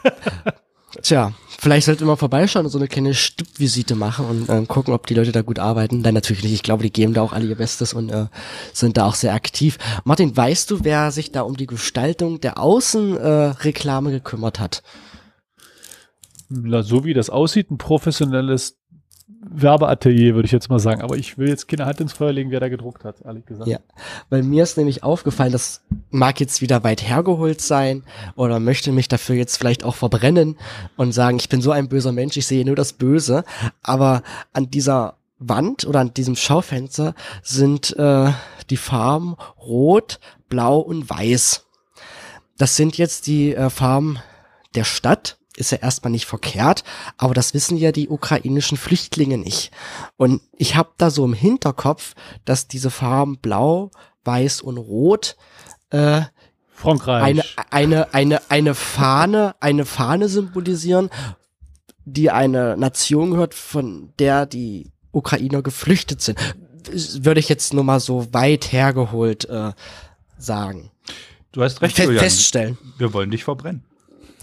Tja, 1.02 1.32
vielleicht 1.58 1.86
sollte 1.86 2.04
man 2.04 2.18
vorbeischauen 2.18 2.66
und 2.66 2.72
so 2.72 2.78
eine 2.78 2.88
kleine 2.88 3.14
Stippvisite 3.14 3.94
machen 3.94 4.26
und 4.26 4.48
ähm, 4.50 4.68
gucken, 4.68 4.92
ob 4.92 5.06
die 5.06 5.14
Leute 5.14 5.32
da 5.32 5.40
gut 5.40 5.58
arbeiten. 5.58 6.02
Dann 6.02 6.14
natürlich 6.14 6.42
nicht. 6.42 6.52
Ich 6.52 6.62
glaube, 6.62 6.82
die 6.82 6.92
geben 6.92 7.14
da 7.14 7.22
auch 7.22 7.32
alle 7.32 7.46
ihr 7.46 7.56
Bestes 7.56 7.94
und 7.94 8.10
äh, 8.10 8.26
sind 8.72 8.98
da 8.98 9.06
auch 9.06 9.14
sehr 9.14 9.32
aktiv. 9.32 9.78
Martin, 10.04 10.36
weißt 10.36 10.70
du, 10.70 10.84
wer 10.84 11.10
sich 11.10 11.32
da 11.32 11.42
um 11.42 11.56
die 11.56 11.66
Gestaltung 11.66 12.40
der 12.40 12.58
Außenreklame 12.58 14.10
äh, 14.10 14.12
gekümmert 14.12 14.60
hat? 14.60 14.82
Na, 16.50 16.82
so 16.82 17.04
wie 17.04 17.14
das 17.14 17.30
aussieht, 17.30 17.70
ein 17.70 17.78
professionelles 17.78 18.81
Werbeatelier, 19.40 20.34
würde 20.34 20.46
ich 20.46 20.52
jetzt 20.52 20.70
mal 20.70 20.78
sagen. 20.78 21.02
Aber 21.02 21.16
ich 21.16 21.38
will 21.38 21.48
jetzt 21.48 21.68
keine 21.68 21.86
Hand 21.86 22.00
ins 22.00 22.12
Feuer 22.12 22.32
legen, 22.32 22.50
wer 22.50 22.60
da 22.60 22.68
gedruckt 22.68 23.04
hat, 23.04 23.20
ehrlich 23.24 23.46
gesagt. 23.46 23.68
Ja, 23.68 23.78
weil 24.30 24.42
mir 24.42 24.62
ist 24.62 24.76
nämlich 24.76 25.02
aufgefallen, 25.02 25.52
das 25.52 25.82
mag 26.10 26.40
jetzt 26.40 26.60
wieder 26.60 26.84
weit 26.84 27.02
hergeholt 27.02 27.60
sein 27.60 28.04
oder 28.34 28.60
möchte 28.60 28.92
mich 28.92 29.08
dafür 29.08 29.36
jetzt 29.36 29.56
vielleicht 29.56 29.84
auch 29.84 29.94
verbrennen 29.94 30.56
und 30.96 31.12
sagen, 31.12 31.36
ich 31.36 31.48
bin 31.48 31.60
so 31.60 31.70
ein 31.70 31.88
böser 31.88 32.12
Mensch, 32.12 32.36
ich 32.36 32.46
sehe 32.46 32.64
nur 32.64 32.76
das 32.76 32.94
Böse. 32.94 33.44
Aber 33.82 34.22
an 34.52 34.70
dieser 34.70 35.16
Wand 35.38 35.86
oder 35.86 36.00
an 36.00 36.14
diesem 36.14 36.36
Schaufenster 36.36 37.14
sind 37.42 37.96
äh, 37.96 38.30
die 38.70 38.76
Farben 38.76 39.36
Rot, 39.58 40.20
Blau 40.48 40.78
und 40.78 41.08
Weiß. 41.10 41.66
Das 42.58 42.76
sind 42.76 42.96
jetzt 42.98 43.26
die 43.26 43.54
äh, 43.54 43.70
Farben 43.70 44.18
der 44.74 44.84
Stadt 44.84 45.38
ist 45.56 45.73
ja 45.73 45.78
erstmal 45.78 46.11
nicht 46.11 46.26
verkehrt, 46.26 46.85
aber 47.18 47.35
das 47.35 47.54
wissen 47.54 47.76
ja 47.76 47.92
die 47.92 48.09
ukrainischen 48.09 48.78
Flüchtlinge 48.78 49.38
nicht. 49.38 49.71
Und 50.16 50.40
ich 50.56 50.76
habe 50.76 50.90
da 50.97 51.11
so 51.11 51.25
im 51.25 51.35
Hinterkopf, 51.35 52.14
dass 52.44 52.68
diese 52.68 52.90
Farben 52.90 53.38
Blau, 53.38 53.90
Weiß 54.25 54.61
und 54.61 54.78
Rot 54.78 55.37
äh, 55.90 56.23
Frankreich. 56.75 57.23
Eine, 57.23 57.44
eine, 57.71 58.14
eine, 58.14 58.50
eine 58.50 58.75
Fahne, 58.75 59.54
eine 59.61 59.85
Fahne 59.85 60.28
symbolisieren, 60.28 61.11
die 62.04 62.30
eine 62.30 62.76
Nation 62.76 63.30
gehört, 63.30 63.54
von 63.54 64.12
der 64.18 64.47
die 64.47 64.90
Ukrainer 65.12 65.62
geflüchtet 65.62 66.21
sind. 66.23 66.38
Würde 66.90 67.38
ich 67.38 67.49
jetzt 67.49 67.75
nur 67.75 67.85
mal 67.85 68.00
so 68.00 68.32
weit 68.32 68.73
hergeholt 68.73 69.44
äh, 69.44 69.73
sagen. 70.38 70.90
Du 71.52 71.62
hast 71.62 71.82
recht, 71.82 71.97
Fe 71.97 72.04
Julian. 72.04 72.25
feststellen. 72.25 72.78
Wir 72.99 73.12
wollen 73.12 73.30
dich 73.30 73.44
verbrennen. 73.44 73.85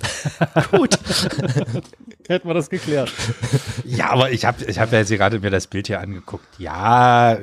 Gut. 0.71 0.97
Hätten 2.27 2.47
wir 2.47 2.53
das 2.53 2.69
geklärt. 2.69 3.11
Ja, 3.85 4.11
aber 4.11 4.31
ich 4.31 4.45
habe 4.45 4.63
ich 4.65 4.79
hab 4.79 4.91
ja 4.91 4.99
jetzt 4.99 5.09
gerade 5.09 5.39
mir 5.39 5.49
das 5.49 5.67
Bild 5.67 5.87
hier 5.87 5.99
angeguckt. 5.99 6.45
Ja, 6.59 7.37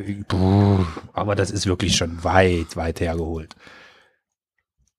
aber 1.13 1.35
das 1.35 1.51
ist 1.51 1.67
wirklich 1.67 1.97
schon 1.97 2.23
weit, 2.25 2.77
weit 2.77 3.01
hergeholt. 3.01 3.57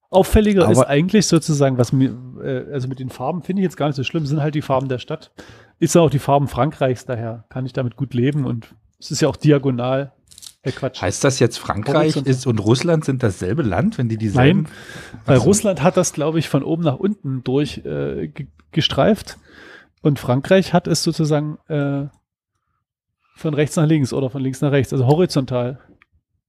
Auffälliger 0.10 0.64
aber 0.64 0.72
ist 0.72 0.84
eigentlich 0.84 1.28
sozusagen, 1.28 1.78
was 1.78 1.92
mir, 1.92 2.16
äh, 2.42 2.72
also 2.72 2.88
mit 2.88 3.00
den 3.00 3.10
Farben 3.10 3.44
finde 3.44 3.62
ich 3.62 3.66
jetzt 3.66 3.78
gar 3.78 3.88
nicht 3.88 3.98
so 3.98 4.04
schlimm, 4.04 4.26
sind 4.26 4.42
halt 4.42 4.56
die 4.56 4.62
Farben 4.62 4.88
der 4.88 5.00
Stadt. 5.00 5.32
Ist 5.80 5.96
auch 5.98 6.10
die 6.10 6.20
Farben 6.20 6.48
Frankreichs, 6.48 7.06
daher 7.06 7.46
kann 7.50 7.66
ich 7.66 7.74
damit 7.74 7.98
gut 7.98 8.14
leben 8.14 8.46
und 8.46 8.74
es 9.00 9.12
ist 9.12 9.22
ja 9.22 9.28
auch 9.28 9.36
diagonal. 9.36 10.14
Äh, 10.68 10.72
Quatsch. 10.72 11.02
Heißt 11.02 11.24
das 11.24 11.40
jetzt 11.40 11.58
Frankreich 11.58 12.16
ist 12.18 12.46
und 12.46 12.60
Russland 12.60 13.06
sind 13.06 13.24
dasselbe 13.24 13.64
Land, 13.64 13.98
wenn 13.98 14.10
die 14.10 14.18
dieselben? 14.18 14.64
Nein, 14.64 15.22
weil 15.26 15.38
Russland 15.38 15.82
hat 15.82 15.98
das, 15.98 16.14
glaube 16.14 16.40
ich, 16.40 16.50
von 16.50 16.64
oben 16.64 16.84
nach 16.84 16.98
unten 16.98 17.44
durch 17.44 17.80
äh, 17.86 18.32
gestreift 18.72 19.38
und 20.02 20.20
Frankreich 20.20 20.74
hat 20.74 20.88
es 20.88 21.04
sozusagen 21.04 21.58
äh, 21.68 22.08
von 23.36 23.54
rechts 23.54 23.76
nach 23.76 23.86
links 23.86 24.14
oder 24.14 24.30
von 24.30 24.42
links 24.42 24.62
nach 24.62 24.72
rechts, 24.72 24.92
also 24.92 25.06
horizontal. 25.06 25.80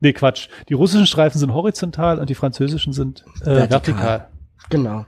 Nee, 0.01 0.13
Quatsch. 0.13 0.49
Die 0.69 0.75
russischen 0.75 1.07
Streifen 1.07 1.39
sind 1.39 1.53
horizontal 1.53 2.19
und 2.19 2.31
die 2.31 2.35
französischen 2.35 2.93
sind 2.93 3.25
äh, 3.43 3.47
vertikal. 3.47 3.69
vertikal. 3.71 4.29
Genau. 4.71 5.07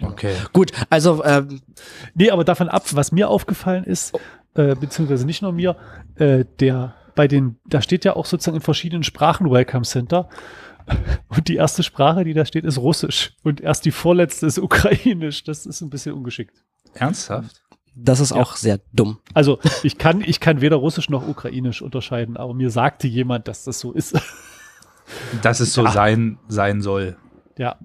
Okay. 0.00 0.34
Gut, 0.52 0.72
also 0.90 1.22
ähm, 1.24 1.60
nee, 2.14 2.30
aber 2.30 2.44
davon 2.44 2.68
ab, 2.68 2.84
was 2.92 3.12
mir 3.12 3.28
aufgefallen 3.28 3.84
ist, 3.84 4.18
äh, 4.54 4.74
beziehungsweise 4.74 5.26
nicht 5.26 5.42
nur 5.42 5.52
mir, 5.52 5.76
äh, 6.16 6.44
der 6.58 6.94
bei 7.14 7.28
den, 7.28 7.58
da 7.66 7.80
steht 7.82 8.04
ja 8.04 8.16
auch 8.16 8.26
sozusagen 8.26 8.56
in 8.56 8.62
verschiedenen 8.62 9.02
Sprachen 9.02 9.50
Welcome 9.50 9.84
Center. 9.84 10.28
Und 11.28 11.48
die 11.48 11.56
erste 11.56 11.82
Sprache, 11.82 12.24
die 12.24 12.34
da 12.34 12.44
steht, 12.44 12.64
ist 12.64 12.78
Russisch. 12.78 13.34
Und 13.42 13.60
erst 13.60 13.84
die 13.84 13.90
vorletzte 13.90 14.46
ist 14.46 14.58
Ukrainisch. 14.58 15.44
Das 15.44 15.66
ist 15.66 15.80
ein 15.80 15.90
bisschen 15.90 16.14
ungeschickt. 16.14 16.62
Ernsthaft? 16.94 17.62
Das 17.94 18.20
ist 18.20 18.30
ja. 18.30 18.36
auch 18.36 18.56
sehr 18.56 18.80
dumm. 18.92 19.18
Also 19.34 19.60
ich 19.82 19.98
kann, 19.98 20.20
ich 20.20 20.40
kann 20.40 20.60
weder 20.60 20.76
Russisch 20.76 21.08
noch 21.08 21.26
Ukrainisch 21.26 21.80
unterscheiden, 21.80 22.36
aber 22.36 22.52
mir 22.52 22.70
sagte 22.70 23.06
jemand, 23.06 23.48
dass 23.48 23.64
das 23.64 23.80
so 23.80 23.92
ist. 23.92 24.18
Dass 25.42 25.60
es 25.60 25.74
so 25.74 25.84
ja. 25.84 25.92
sein, 25.92 26.38
sein 26.48 26.80
soll. 26.80 27.16
Ja. 27.58 27.76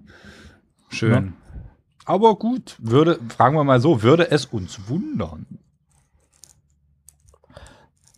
Schön. 0.90 1.12
Ja. 1.12 1.60
Aber 2.06 2.36
gut, 2.38 2.76
würde, 2.80 3.20
fragen 3.36 3.56
wir 3.56 3.64
mal 3.64 3.82
so, 3.82 4.02
würde 4.02 4.32
es 4.32 4.46
uns 4.46 4.88
wundern? 4.88 5.46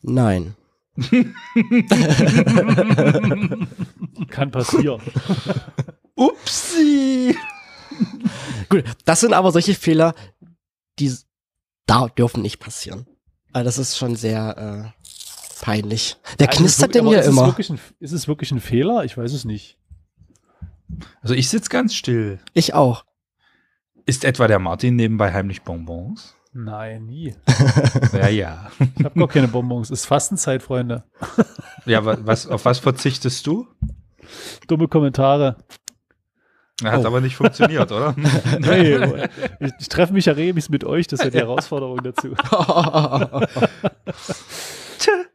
Nein. 0.01 0.56
Kann 4.29 4.51
passieren. 4.51 5.01
Upsi. 6.15 7.36
Gut, 8.69 8.83
das 9.05 9.21
sind 9.21 9.33
aber 9.33 9.51
solche 9.51 9.74
Fehler, 9.74 10.13
die 11.00 11.13
da 11.86 12.07
dürfen 12.07 12.41
nicht 12.41 12.60
passieren. 12.60 13.07
Also 13.53 13.65
das 13.65 13.77
ist 13.77 13.98
schon 13.98 14.15
sehr 14.15 14.57
äh, 14.57 15.63
peinlich. 15.63 16.17
Der 16.39 16.50
also 16.50 16.60
knistert 16.60 16.95
denn 16.95 17.07
hier 17.07 17.24
immer. 17.24 17.55
Es 17.57 17.69
ein, 17.69 17.79
ist 18.00 18.12
es 18.12 18.27
wirklich 18.27 18.51
ein 18.51 18.60
Fehler? 18.60 19.05
Ich 19.05 19.17
weiß 19.17 19.33
es 19.33 19.45
nicht. 19.45 19.77
Also 21.21 21.33
ich 21.33 21.50
sitze 21.50 21.69
ganz 21.69 21.95
still. 21.95 22.39
Ich 22.53 22.74
auch. 22.74 23.05
Ist 24.05 24.25
etwa 24.25 24.48
der 24.48 24.60
Martin 24.60 24.95
nebenbei 24.95 25.31
heimlich 25.31 25.62
Bonbons? 25.62 26.36
Nein, 26.53 27.05
nie. 27.05 27.34
ja, 28.13 28.27
ja. 28.27 28.72
Ich 28.98 29.05
habe 29.05 29.17
gar 29.17 29.27
keine 29.29 29.48
Bonbons. 29.48 29.89
Ist 29.89 30.05
Fastenzeit, 30.05 30.62
Freunde. 30.62 31.03
ja, 31.86 32.03
was, 32.03 32.48
auf 32.48 32.65
was 32.65 32.79
verzichtest 32.79 33.48
du? 33.48 33.67
Dumme 34.67 34.88
Kommentare. 34.88 35.55
Hat 36.84 37.03
oh. 37.03 37.08
aber 37.08 37.22
nicht 37.22 37.36
funktioniert, 37.36 37.91
oder? 37.91 38.15
nee, 38.60 38.96
ich, 39.60 39.72
ich 39.79 39.89
treffe 39.89 40.13
mich 40.13 40.25
ja 40.25 40.34
regelmäßig 40.34 40.72
mit 40.72 40.84
euch, 40.84 41.08
das 41.08 41.20
ist 41.20 41.25
ja 41.25 41.29
die 41.29 41.38
Herausforderung 41.38 42.00
dazu. 42.03 42.34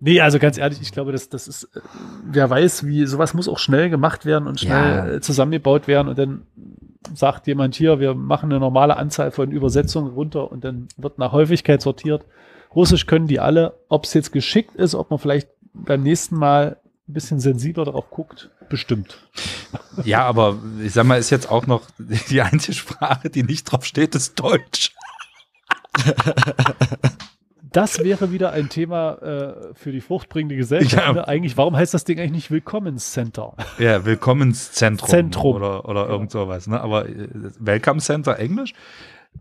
nee, 0.00 0.20
also 0.20 0.38
ganz 0.38 0.58
ehrlich, 0.58 0.80
ich 0.82 0.92
glaube, 0.92 1.12
das, 1.12 1.28
das 1.28 1.46
ist, 1.46 1.64
äh, 1.74 1.80
wer 2.24 2.50
weiß, 2.50 2.86
wie 2.86 3.06
sowas 3.06 3.34
muss 3.34 3.48
auch 3.48 3.58
schnell 3.58 3.90
gemacht 3.90 4.26
werden 4.26 4.48
und 4.48 4.60
schnell 4.60 4.96
ja. 4.96 5.06
Äh, 5.06 5.20
zusammengebaut 5.20 5.86
werden 5.86 6.08
und 6.08 6.18
dann 6.18 6.46
sagt 7.14 7.46
jemand 7.46 7.74
hier, 7.74 8.00
wir 8.00 8.14
machen 8.14 8.50
eine 8.50 8.60
normale 8.60 8.96
Anzahl 8.96 9.30
von 9.30 9.50
Übersetzungen 9.50 10.12
runter 10.12 10.50
und 10.50 10.64
dann 10.64 10.88
wird 10.96 11.18
nach 11.18 11.32
Häufigkeit 11.32 11.82
sortiert. 11.82 12.24
Russisch 12.74 13.06
können 13.06 13.26
die 13.26 13.40
alle, 13.40 13.78
ob 13.88 14.04
es 14.04 14.14
jetzt 14.14 14.32
geschickt 14.32 14.74
ist, 14.76 14.94
ob 14.94 15.10
man 15.10 15.18
vielleicht 15.18 15.48
beim 15.72 16.02
nächsten 16.02 16.36
Mal 16.36 16.76
ein 17.08 17.12
bisschen 17.12 17.40
sensibler 17.40 17.84
darauf 17.84 18.10
guckt, 18.10 18.50
bestimmt. 18.68 19.18
Ja, 20.04 20.26
aber 20.26 20.58
ich 20.84 20.92
sag 20.92 21.06
mal, 21.06 21.18
ist 21.18 21.30
jetzt 21.30 21.50
auch 21.50 21.66
noch 21.66 21.82
die 21.98 22.42
einzige 22.42 22.74
Sprache, 22.74 23.30
die 23.30 23.42
nicht 23.42 23.64
drauf 23.64 23.86
steht, 23.86 24.14
ist 24.14 24.38
Deutsch. 24.38 24.94
Das 27.72 27.98
wäre 27.98 28.32
wieder 28.32 28.52
ein 28.52 28.68
Thema 28.68 29.14
äh, 29.14 29.74
für 29.74 29.92
die 29.92 30.00
fruchtbringende 30.00 30.56
Gesellschaft. 30.56 31.06
Ja. 31.06 31.12
Ne? 31.12 31.28
Eigentlich, 31.28 31.56
warum 31.56 31.76
heißt 31.76 31.94
das 31.94 32.04
Ding 32.04 32.18
eigentlich 32.18 32.32
nicht 32.32 32.50
Willkommenscenter? 32.50 33.56
Ja, 33.78 34.04
Willkommenszentrum 34.04 35.08
Zentrum. 35.08 35.56
oder, 35.56 35.88
oder 35.88 36.04
ja. 36.04 36.10
irgend 36.10 36.30
sowas. 36.30 36.66
Ne? 36.66 36.80
Aber 36.80 37.08
äh, 37.08 37.28
Welcome 37.58 38.00
Center 38.00 38.38
Englisch, 38.38 38.72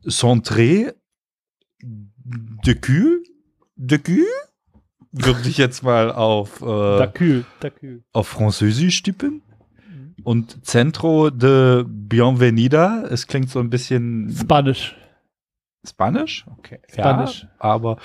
Centré 0.08 0.94
de 1.82 2.76
cul, 2.76 3.24
de 3.76 4.00
cul, 4.00 4.26
würde 5.12 5.48
ich 5.48 5.58
jetzt 5.58 5.84
mal 5.84 6.12
auf, 6.12 6.62
äh, 6.62 6.66
Dacul, 6.66 7.46
Dacul. 7.60 8.04
auf 8.12 8.28
Französisch 8.28 9.04
tippen. 9.04 9.42
Mhm. 9.90 10.16
Und 10.24 10.66
Centro 10.66 11.30
de 11.30 11.86
Bienvenida, 11.88 13.04
es 13.10 13.28
klingt 13.28 13.50
so 13.50 13.60
ein 13.60 13.70
bisschen. 13.70 14.36
Spanisch. 14.38 14.96
Spanisch? 15.86 16.46
Okay. 16.60 16.80
Spanisch. 16.92 17.44
Ja, 17.44 17.50
aber 17.60 17.98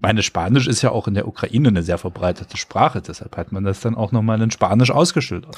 meine 0.00 0.22
Spanisch 0.22 0.66
ist 0.66 0.82
ja 0.82 0.90
auch 0.90 1.08
in 1.08 1.14
der 1.14 1.26
Ukraine 1.28 1.68
eine 1.68 1.82
sehr 1.82 1.98
verbreitete 1.98 2.56
Sprache, 2.56 3.02
deshalb 3.02 3.36
hat 3.36 3.52
man 3.52 3.64
das 3.64 3.80
dann 3.80 3.94
auch 3.94 4.12
nochmal 4.12 4.40
in 4.40 4.50
Spanisch 4.50 4.90
ausgeschildert. 4.90 5.56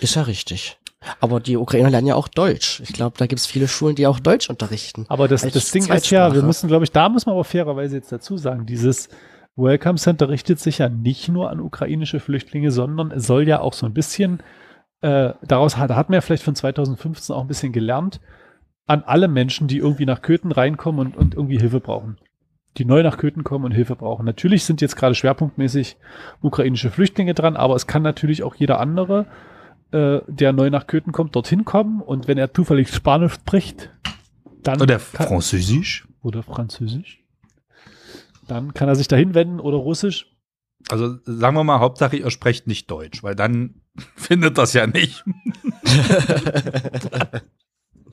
Ist 0.00 0.16
ja 0.16 0.22
richtig. 0.22 0.78
Aber 1.20 1.40
die 1.40 1.56
Ukrainer 1.56 1.90
lernen 1.90 2.06
ja 2.06 2.14
auch 2.14 2.28
Deutsch. 2.28 2.80
Ich 2.80 2.92
glaube, 2.92 3.16
da 3.18 3.26
gibt 3.26 3.40
es 3.40 3.46
viele 3.46 3.68
Schulen, 3.68 3.96
die 3.96 4.06
auch 4.06 4.20
Deutsch 4.20 4.48
unterrichten. 4.48 5.04
Aber 5.08 5.28
das, 5.28 5.42
das 5.42 5.70
Ding 5.70 5.88
ist 5.88 6.10
ja, 6.10 6.32
wir 6.32 6.42
müssen, 6.42 6.68
glaube 6.68 6.84
ich, 6.84 6.92
da 6.92 7.08
muss 7.08 7.26
man 7.26 7.34
aber 7.34 7.44
fairerweise 7.44 7.96
jetzt 7.96 8.12
dazu 8.12 8.36
sagen, 8.36 8.66
dieses 8.66 9.08
Welcome 9.56 9.98
Center 9.98 10.28
richtet 10.28 10.60
sich 10.60 10.78
ja 10.78 10.88
nicht 10.88 11.28
nur 11.28 11.50
an 11.50 11.60
ukrainische 11.60 12.20
Flüchtlinge, 12.20 12.70
sondern 12.70 13.10
es 13.10 13.26
soll 13.26 13.46
ja 13.46 13.60
auch 13.60 13.74
so 13.74 13.86
ein 13.86 13.92
bisschen, 13.92 14.40
äh, 15.02 15.32
daraus 15.42 15.76
hat, 15.76 15.90
hat 15.90 16.08
man 16.08 16.14
ja 16.14 16.20
vielleicht 16.20 16.44
von 16.44 16.54
2015 16.54 17.34
auch 17.34 17.42
ein 17.42 17.48
bisschen 17.48 17.72
gelernt, 17.72 18.20
an 18.86 19.02
alle 19.04 19.28
Menschen, 19.28 19.68
die 19.68 19.78
irgendwie 19.78 20.06
nach 20.06 20.22
Köthen 20.22 20.52
reinkommen 20.52 21.06
und, 21.06 21.16
und 21.16 21.34
irgendwie 21.34 21.58
Hilfe 21.58 21.80
brauchen. 21.80 22.18
Die 22.78 22.84
neu 22.84 23.02
nach 23.02 23.18
Köthen 23.18 23.44
kommen 23.44 23.64
und 23.66 23.72
Hilfe 23.72 23.96
brauchen. 23.96 24.24
Natürlich 24.24 24.64
sind 24.64 24.80
jetzt 24.80 24.96
gerade 24.96 25.14
schwerpunktmäßig 25.14 25.96
ukrainische 26.40 26.90
Flüchtlinge 26.90 27.34
dran, 27.34 27.56
aber 27.56 27.74
es 27.74 27.86
kann 27.86 28.02
natürlich 28.02 28.42
auch 28.42 28.54
jeder 28.54 28.80
andere, 28.80 29.26
äh, 29.92 30.20
der 30.26 30.52
neu 30.52 30.70
nach 30.70 30.86
Köthen 30.86 31.12
kommt, 31.12 31.36
dorthin 31.36 31.64
kommen 31.64 32.00
und 32.00 32.28
wenn 32.28 32.38
er 32.38 32.52
zufällig 32.52 32.92
Spanisch 32.92 33.34
spricht, 33.34 33.90
dann. 34.62 34.80
Oder 34.80 34.98
Französisch. 34.98 36.08
Oder 36.22 36.42
Französisch. 36.42 37.22
Dann 38.48 38.74
kann 38.74 38.88
er 38.88 38.96
sich 38.96 39.08
dahin 39.08 39.34
wenden 39.34 39.60
oder 39.60 39.76
Russisch. 39.76 40.28
Also 40.90 41.16
sagen 41.24 41.56
wir 41.56 41.64
mal, 41.64 41.78
Hauptsache 41.78 42.16
ihr 42.16 42.30
sprecht 42.30 42.66
nicht 42.66 42.90
Deutsch, 42.90 43.22
weil 43.22 43.36
dann 43.36 43.74
findet 44.16 44.58
das 44.58 44.72
ja 44.72 44.86
nicht. 44.86 45.24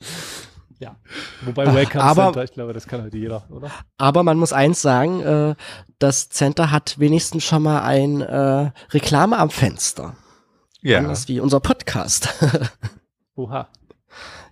ja, 0.80 0.96
wobei 1.42 1.72
Welcome 1.72 2.02
aber, 2.02 2.24
Center, 2.24 2.44
ich 2.44 2.52
glaube, 2.52 2.72
das 2.72 2.86
kann 2.86 3.02
halt 3.02 3.14
jeder, 3.14 3.44
oder? 3.50 3.70
Aber 3.98 4.22
man 4.22 4.38
muss 4.38 4.52
eins 4.52 4.80
sagen, 4.80 5.20
äh, 5.20 5.54
das 5.98 6.30
Center 6.30 6.70
hat 6.70 6.98
wenigstens 6.98 7.44
schon 7.44 7.62
mal 7.62 7.82
ein 7.82 8.22
äh, 8.22 8.72
Reklame 8.90 9.38
am 9.38 9.50
Fenster. 9.50 10.16
Ja. 10.80 10.98
Anders 10.98 11.28
wie 11.28 11.38
unser 11.38 11.60
Podcast. 11.60 12.34
Oha. 13.36 13.68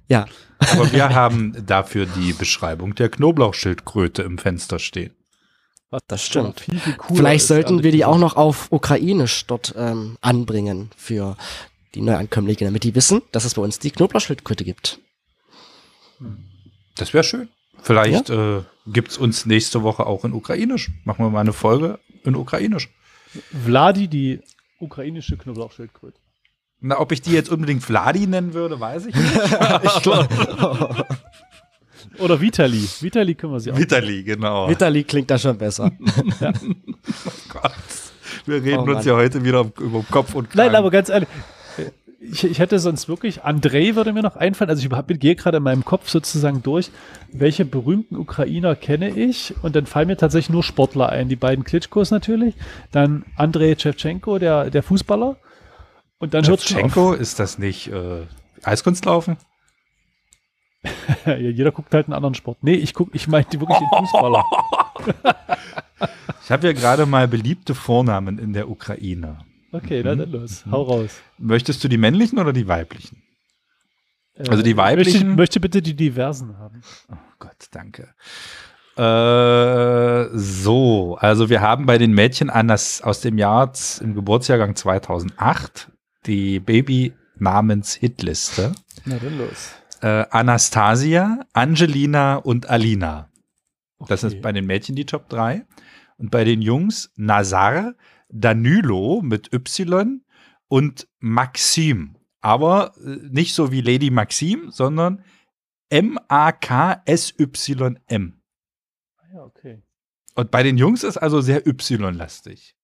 Ja. 0.09 0.27
Aber 0.59 0.93
wir 0.93 1.09
haben 1.15 1.65
dafür 1.67 2.05
die 2.05 2.35
Beschreibung 2.35 2.95
der 2.95 3.09
Knoblauchschildkröte 3.09 4.23
im 4.23 4.37
Fenster 4.37 4.79
stehen. 4.79 5.15
Was 5.89 6.03
das 6.07 6.23
stimmt. 6.23 6.61
Viel, 6.61 6.79
viel 6.79 6.97
Vielleicht 7.15 7.47
sollten 7.47 7.83
wir 7.83 7.93
die 7.93 8.05
auch 8.05 8.19
noch 8.19 8.37
auf 8.37 8.71
Ukrainisch 8.71 9.47
dort 9.47 9.75
ähm, 9.79 10.19
anbringen 10.21 10.91
für 10.95 11.39
die 11.95 12.03
Neuankömmlinge, 12.03 12.59
damit 12.67 12.85
die 12.85 12.95
wissen, 12.95 13.23
dass 13.33 13.47
es 13.47 13.55
bei 13.55 13.63
uns 13.63 13.79
die 13.79 13.91
Knoblauchschildkröte 13.91 14.65
gibt. 14.65 15.01
Das 16.97 17.15
wäre 17.15 17.25
schön. 17.25 17.49
Vielleicht 17.81 18.29
ja? 18.29 18.59
äh, 18.59 18.63
gibt 18.87 19.13
es 19.13 19.19
uns 19.19 19.47
nächste 19.47 19.83
Woche 19.83 20.07
auch 20.07 20.25
in 20.25 20.33
Ukrainisch. 20.33 20.91
Machen 21.05 21.25
wir 21.25 21.31
mal 21.31 21.41
eine 21.41 21.53
Folge 21.53 21.99
in 22.25 22.35
Ukrainisch. 22.35 22.89
Vladi, 23.65 24.09
die 24.09 24.41
ukrainische 24.81 25.37
Knoblauchschildkröte. 25.37 26.19
Na, 26.81 27.01
ob 27.01 27.13
ich 27.13 27.23
die 27.23 27.33
jetzt 27.33 27.51
unbedingt 27.51 27.83
Vladi 27.83 28.27
nennen 28.27 28.55
würde, 28.55 28.79
weiß 28.79 29.07
ich 29.07 29.15
nicht. 29.15 29.35
ich 29.83 30.03
glaube. 30.03 30.29
Oder 32.19 32.41
Vitali. 32.41 32.89
Vitali 33.01 33.35
können 33.35 33.53
wir 33.53 33.61
sie 33.61 33.73
auch. 33.73 33.79
Vitali, 33.79 34.23
genau. 34.23 34.69
Vitali 34.69 35.05
klingt 35.05 35.31
da 35.31 35.39
schon 35.39 35.59
besser. 35.59 35.91
ja. 36.41 36.53
oh 36.53 37.31
Gott. 37.49 37.73
Wir 38.47 38.63
reden 38.63 38.89
oh, 38.89 38.95
uns 38.95 39.05
ja 39.05 39.15
heute 39.15 39.45
wieder 39.45 39.71
über 39.81 40.05
Kopf 40.11 40.35
und 40.35 40.51
Kragen. 40.51 40.73
Nein, 40.73 40.77
aber 40.77 40.91
ganz 40.91 41.09
ehrlich, 41.09 41.29
ich, 42.21 42.45
ich 42.45 42.59
hätte 42.59 42.79
sonst 42.79 43.09
wirklich, 43.09 43.45
Andrei 43.45 43.95
würde 43.95 44.13
mir 44.13 44.23
noch 44.23 44.37
einfallen, 44.37 44.71
also 44.71 44.87
ich 44.87 45.21
gehe 45.21 45.37
gerade 45.37 45.59
in 45.59 45.63
meinem 45.63 45.85
Kopf 45.85 46.09
sozusagen 46.09 46.63
durch, 46.63 46.91
welche 47.33 47.65
berühmten 47.65 48.17
Ukrainer 48.17 48.75
kenne 48.75 49.11
ich 49.11 49.55
und 49.63 49.77
dann 49.77 49.87
fallen 49.87 50.09
mir 50.09 50.17
tatsächlich 50.17 50.51
nur 50.51 50.65
Sportler 50.65 51.11
ein, 51.11 51.29
die 51.29 51.37
beiden 51.37 51.65
Klitschkos 51.65 52.11
natürlich, 52.11 52.55
dann 52.91 53.25
Andrei 53.37 53.77
Shevchenko, 53.79 54.39
der, 54.39 54.71
der 54.71 54.83
Fußballer 54.83 55.37
und 56.19 56.35
dann 56.35 56.45
Shevchenko, 56.45 57.13
ist 57.13 57.39
das 57.39 57.59
nicht 57.59 57.89
äh, 57.89 58.27
Eiskunstlaufen? 58.65 59.37
ja, 61.27 61.37
jeder 61.37 61.71
guckt 61.71 61.95
halt 61.95 62.07
einen 62.07 62.15
anderen 62.15 62.35
Sport. 62.35 62.59
Nee, 62.63 62.75
ich 62.75 62.95
gucke, 62.95 63.13
ich 63.15 63.29
meinte 63.29 63.61
wirklich 63.61 63.79
den 63.79 63.89
Fußballer. 63.99 64.45
ich 66.45 66.51
habe 66.51 66.67
ja 66.67 66.73
gerade 66.73 67.07
mal 67.07 67.29
beliebte 67.29 67.75
Vornamen 67.75 68.39
in 68.39 68.53
der 68.53 68.69
Ukraine. 68.69 69.39
Okay, 69.73 70.03
dann, 70.03 70.19
dann 70.19 70.31
los. 70.31 70.65
Hau 70.71 70.83
raus. 70.83 71.23
Möchtest 71.39 71.83
du 71.85 71.89
die 71.89 71.97
männlichen 71.99 72.39
oder 72.39 72.53
die 72.53 72.69
weiblichen? 72.69 73.23
Äh, 74.35 74.49
also 74.49 74.63
die 74.63 74.77
weiblichen. 74.77 75.29
Möchte, 75.29 75.37
möchte 75.37 75.61
bitte 75.61 75.83
die 75.83 75.95
diversen 75.95 76.59
haben. 76.59 76.83
Oh 77.11 77.17
Gott, 77.39 77.69
danke. 77.71 78.15
Äh, 78.97 80.29
so, 80.37 81.17
also 81.21 81.51
wir 81.51 81.61
haben 81.61 81.87
bei 81.87 81.99
den 81.99 82.13
Mädchen 82.13 82.51
anders 82.51 83.01
aus 83.03 83.21
dem 83.21 83.39
Jahr 83.39 83.73
im 84.01 84.15
Geburtsjahrgang 84.15 84.75
2008 84.75 85.93
die 86.27 86.59
Baby-Namens-Hitliste. 86.61 88.73
Na 89.05 89.19
dann 89.19 89.39
los. 89.39 89.75
Äh, 90.01 90.25
Anastasia, 90.31 91.41
Angelina 91.53 92.37
und 92.37 92.69
Alina. 92.69 93.29
Okay. 93.99 94.09
Das 94.11 94.23
ist 94.25 94.41
bei 94.41 94.53
den 94.53 94.67
Mädchen 94.67 94.97
die 94.97 95.07
Top 95.07 95.29
3. 95.29 95.65
Und 96.17 96.31
bei 96.31 96.45
den 96.45 96.63
Jungs 96.63 97.11
Nazar, 97.17 97.95
Danilo 98.29 99.21
mit 99.23 99.53
Y 99.53 100.23
und 100.69 101.09
Maxim. 101.19 102.17
Aber 102.41 102.95
äh, 102.99 103.19
nicht 103.31 103.55
so 103.55 103.73
wie 103.73 103.81
Lady 103.81 104.11
Maxim, 104.11 104.71
sondern 104.71 105.25
M-A-K-S-Y-M. 105.91 106.33
Ah 109.17 109.25
ja, 109.33 109.43
okay. 109.43 109.83
Und 110.35 110.51
bei 110.51 110.63
den 110.63 110.77
Jungs 110.79 111.03
ist 111.03 111.17
also 111.17 111.41
sehr 111.41 111.67
Y-lastig. 111.67 112.77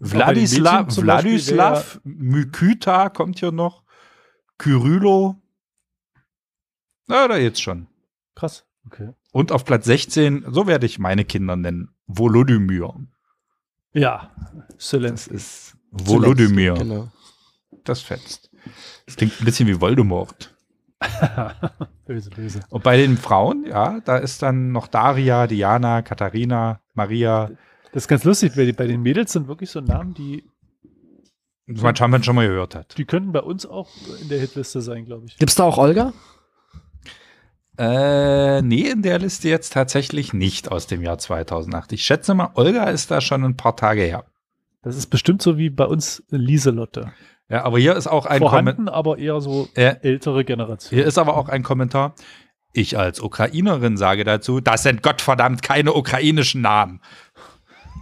Vladislav, 0.00 0.94
Vladislav 0.94 2.00
Mykyta 2.04 3.08
kommt 3.08 3.38
hier 3.38 3.52
noch. 3.52 3.84
Kyrylo. 4.58 5.40
Na, 7.06 7.28
da 7.28 7.36
jetzt 7.36 7.62
schon. 7.62 7.86
Krass. 8.34 8.64
Okay. 8.86 9.12
Und 9.32 9.52
auf 9.52 9.64
Platz 9.64 9.86
16, 9.86 10.44
so 10.48 10.66
werde 10.66 10.86
ich 10.86 10.98
meine 10.98 11.24
Kinder 11.24 11.56
nennen, 11.56 11.94
Volodymyr. 12.06 12.94
Ja. 13.92 14.30
Das 14.78 15.26
ist 15.26 15.76
Volodymyr. 15.90 16.74
Genau. 16.74 17.08
Das 17.84 18.00
fetzt. 18.00 18.50
Das 19.06 19.16
klingt 19.16 19.40
ein 19.40 19.44
bisschen 19.44 19.68
wie 19.68 19.80
Voldemort. 19.80 20.54
böse, 22.06 22.30
böse. 22.30 22.60
Und 22.70 22.84
bei 22.84 22.96
den 22.96 23.16
Frauen, 23.16 23.64
ja, 23.66 24.00
da 24.00 24.18
ist 24.18 24.42
dann 24.42 24.72
noch 24.72 24.86
Daria, 24.86 25.46
Diana, 25.46 26.02
Katharina, 26.02 26.80
Maria. 26.94 27.50
Das 27.92 28.04
ist 28.04 28.08
ganz 28.08 28.24
lustig, 28.24 28.56
weil 28.56 28.66
die, 28.66 28.72
bei 28.72 28.86
den 28.86 29.02
Mädels 29.02 29.32
sind 29.32 29.48
wirklich 29.48 29.70
so 29.70 29.80
Namen, 29.80 30.14
die 30.14 30.44
man 31.66 31.96
schon 31.96 32.34
mal 32.34 32.46
gehört 32.46 32.74
hat. 32.74 32.96
Die 32.98 33.04
könnten 33.04 33.32
bei 33.32 33.40
uns 33.40 33.66
auch 33.66 33.88
in 34.20 34.28
der 34.28 34.40
Hitliste 34.40 34.80
sein, 34.80 35.04
glaube 35.04 35.26
ich. 35.26 35.38
Gibt 35.38 35.50
es 35.50 35.56
da 35.56 35.64
auch 35.64 35.78
Olga? 35.78 36.12
Äh, 37.82 38.62
nee, 38.62 38.88
in 38.88 39.02
der 39.02 39.18
Liste 39.18 39.48
jetzt 39.48 39.72
tatsächlich 39.72 40.32
nicht 40.32 40.70
aus 40.70 40.86
dem 40.86 41.02
Jahr 41.02 41.18
2008. 41.18 41.90
Ich 41.92 42.04
schätze 42.04 42.32
mal, 42.32 42.50
Olga 42.54 42.84
ist 42.84 43.10
da 43.10 43.20
schon 43.20 43.42
ein 43.42 43.56
paar 43.56 43.74
Tage 43.74 44.02
her. 44.02 44.24
Das 44.82 44.96
ist 44.96 45.08
bestimmt 45.08 45.42
so 45.42 45.58
wie 45.58 45.68
bei 45.68 45.86
uns 45.86 46.22
Lieselotte. 46.30 47.12
Ja, 47.48 47.64
aber 47.64 47.80
hier 47.80 47.96
ist 47.96 48.06
auch 48.06 48.26
ein 48.26 48.40
Kommentar. 48.40 48.94
aber 48.94 49.18
eher 49.18 49.40
so 49.40 49.68
äh, 49.74 49.96
ältere 50.02 50.44
Generation. 50.44 50.96
Hier 50.96 51.04
ist 51.04 51.18
aber 51.18 51.36
auch 51.36 51.48
ein 51.48 51.64
Kommentar. 51.64 52.14
Ich 52.72 52.96
als 52.96 53.20
Ukrainerin 53.20 53.96
sage 53.96 54.22
dazu, 54.22 54.60
das 54.60 54.84
sind 54.84 55.02
Gottverdammt 55.02 55.64
keine 55.64 55.92
ukrainischen 55.92 56.60
Namen. 56.60 57.00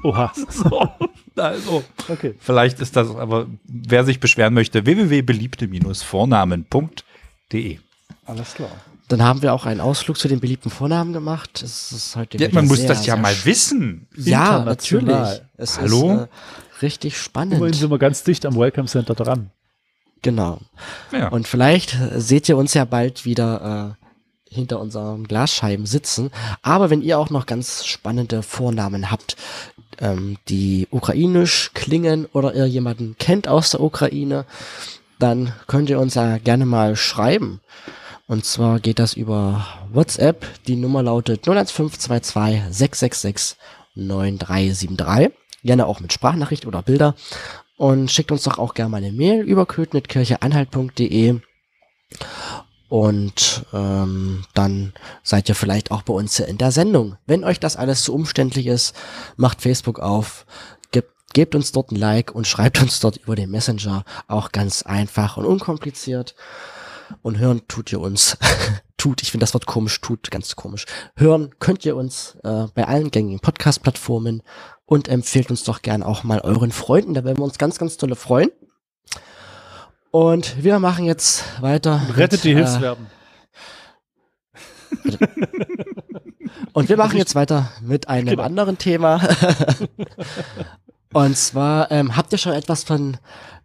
Oha. 0.04 0.30
So, 0.50 0.90
also, 1.36 1.84
okay. 2.08 2.34
Vielleicht 2.38 2.80
ist 2.80 2.96
das, 2.96 3.16
aber 3.16 3.46
wer 3.64 4.04
sich 4.04 4.20
beschweren 4.20 4.52
möchte, 4.52 4.84
www.beliebte-vornamen.de. 4.84 7.78
Alles 8.26 8.54
klar. 8.54 8.70
Dann 9.10 9.24
haben 9.24 9.42
wir 9.42 9.52
auch 9.52 9.66
einen 9.66 9.80
Ausflug 9.80 10.16
zu 10.18 10.28
den 10.28 10.38
beliebten 10.38 10.70
Vornamen 10.70 11.12
gemacht. 11.12 11.62
Es 11.64 11.90
ist 11.90 12.14
heute 12.14 12.38
ja, 12.38 12.48
man 12.52 12.68
muss 12.68 12.86
das 12.86 13.04
ja 13.06 13.16
mal 13.16 13.34
wissen. 13.42 14.06
Ja, 14.16 14.64
natürlich. 14.64 15.42
Es 15.56 15.80
Hallo? 15.80 16.12
Ist, 16.12 16.20
äh, 16.20 16.82
richtig 16.82 17.18
spannend. 17.18 17.54
Immerhin 17.54 17.74
sind 17.74 17.90
wir 17.90 17.98
ganz 17.98 18.22
dicht 18.22 18.46
am 18.46 18.54
Welcome 18.54 18.86
Center 18.86 19.16
dran. 19.16 19.50
Genau. 20.22 20.60
Ja. 21.10 21.26
Und 21.26 21.48
vielleicht 21.48 21.98
seht 22.14 22.48
ihr 22.48 22.56
uns 22.56 22.72
ja 22.74 22.84
bald 22.84 23.24
wieder 23.24 23.96
äh, 23.98 24.54
hinter 24.54 24.78
unseren 24.78 25.24
Glasscheiben 25.24 25.86
sitzen. 25.86 26.30
Aber 26.62 26.88
wenn 26.88 27.02
ihr 27.02 27.18
auch 27.18 27.30
noch 27.30 27.46
ganz 27.46 27.86
spannende 27.86 28.44
Vornamen 28.44 29.10
habt, 29.10 29.36
ähm, 29.98 30.36
die 30.48 30.86
ukrainisch 30.92 31.72
klingen 31.74 32.26
oder 32.32 32.54
ihr 32.54 32.66
jemanden 32.66 33.16
kennt 33.18 33.48
aus 33.48 33.70
der 33.70 33.80
Ukraine, 33.80 34.44
dann 35.18 35.52
könnt 35.66 35.90
ihr 35.90 35.98
uns 35.98 36.14
ja 36.14 36.38
gerne 36.38 36.64
mal 36.64 36.94
schreiben. 36.94 37.60
Und 38.30 38.44
zwar 38.44 38.78
geht 38.78 39.00
das 39.00 39.14
über 39.14 39.66
WhatsApp. 39.92 40.46
Die 40.68 40.76
Nummer 40.76 41.02
lautet 41.02 41.48
01522 41.48 42.62
666 42.70 43.58
9373. 43.96 45.32
Gerne 45.64 45.84
auch 45.84 45.98
mit 45.98 46.12
Sprachnachricht 46.12 46.64
oder 46.64 46.80
Bilder. 46.80 47.16
Und 47.76 48.08
schickt 48.08 48.30
uns 48.30 48.44
doch 48.44 48.58
auch 48.58 48.74
gerne 48.74 48.90
mal 48.90 48.98
eine 48.98 49.10
Mail 49.10 49.40
über 49.40 49.66
kötnitkircheanhalt.de. 49.66 51.40
Und 52.88 53.66
ähm, 53.72 54.44
dann 54.54 54.92
seid 55.24 55.48
ihr 55.48 55.56
vielleicht 55.56 55.90
auch 55.90 56.02
bei 56.02 56.14
uns 56.14 56.38
in 56.38 56.56
der 56.56 56.70
Sendung. 56.70 57.16
Wenn 57.26 57.42
euch 57.42 57.58
das 57.58 57.74
alles 57.74 58.04
zu 58.04 58.14
umständlich 58.14 58.68
ist, 58.68 58.94
macht 59.38 59.60
Facebook 59.60 59.98
auf, 59.98 60.46
gebt, 60.92 61.10
gebt 61.32 61.56
uns 61.56 61.72
dort 61.72 61.90
ein 61.90 61.96
Like 61.96 62.32
und 62.32 62.46
schreibt 62.46 62.80
uns 62.80 63.00
dort 63.00 63.16
über 63.16 63.34
den 63.34 63.50
Messenger. 63.50 64.04
Auch 64.28 64.52
ganz 64.52 64.82
einfach 64.82 65.36
und 65.36 65.46
unkompliziert. 65.46 66.36
Und 67.22 67.38
hören 67.38 67.62
tut 67.68 67.92
ihr 67.92 68.00
uns, 68.00 68.36
tut, 68.96 69.22
ich 69.22 69.30
finde 69.30 69.44
das 69.44 69.54
Wort 69.54 69.66
komisch, 69.66 70.00
tut 70.00 70.30
ganz 70.30 70.56
komisch. 70.56 70.86
Hören 71.16 71.50
könnt 71.58 71.84
ihr 71.84 71.96
uns 71.96 72.36
äh, 72.44 72.66
bei 72.74 72.86
allen 72.86 73.10
gängigen 73.10 73.40
Podcast-Plattformen 73.40 74.42
und 74.86 75.08
empfehlt 75.08 75.50
uns 75.50 75.64
doch 75.64 75.82
gern 75.82 76.02
auch 76.02 76.24
mal 76.24 76.40
euren 76.40 76.72
Freunden, 76.72 77.14
da 77.14 77.24
werden 77.24 77.38
wir 77.38 77.44
uns 77.44 77.58
ganz, 77.58 77.78
ganz 77.78 77.96
tolle 77.96 78.16
freuen. 78.16 78.50
Und 80.10 80.62
wir 80.64 80.80
machen 80.80 81.04
jetzt 81.04 81.44
weiter. 81.62 82.02
Rettet 82.16 82.40
mit, 82.40 82.44
die 82.44 82.54
Hilfswerben. 82.54 83.06
Äh, 83.06 83.10
und 86.72 86.88
wir 86.88 86.96
machen 86.96 87.16
jetzt 87.16 87.34
weiter 87.34 87.70
mit 87.80 88.08
einem 88.08 88.30
genau. 88.30 88.42
anderen 88.42 88.78
Thema. 88.78 89.20
und 91.12 91.36
zwar, 91.36 91.90
ähm, 91.90 92.16
habt 92.16 92.32
ihr 92.32 92.38
schon 92.38 92.52
etwas 92.52 92.82
von 92.84 93.18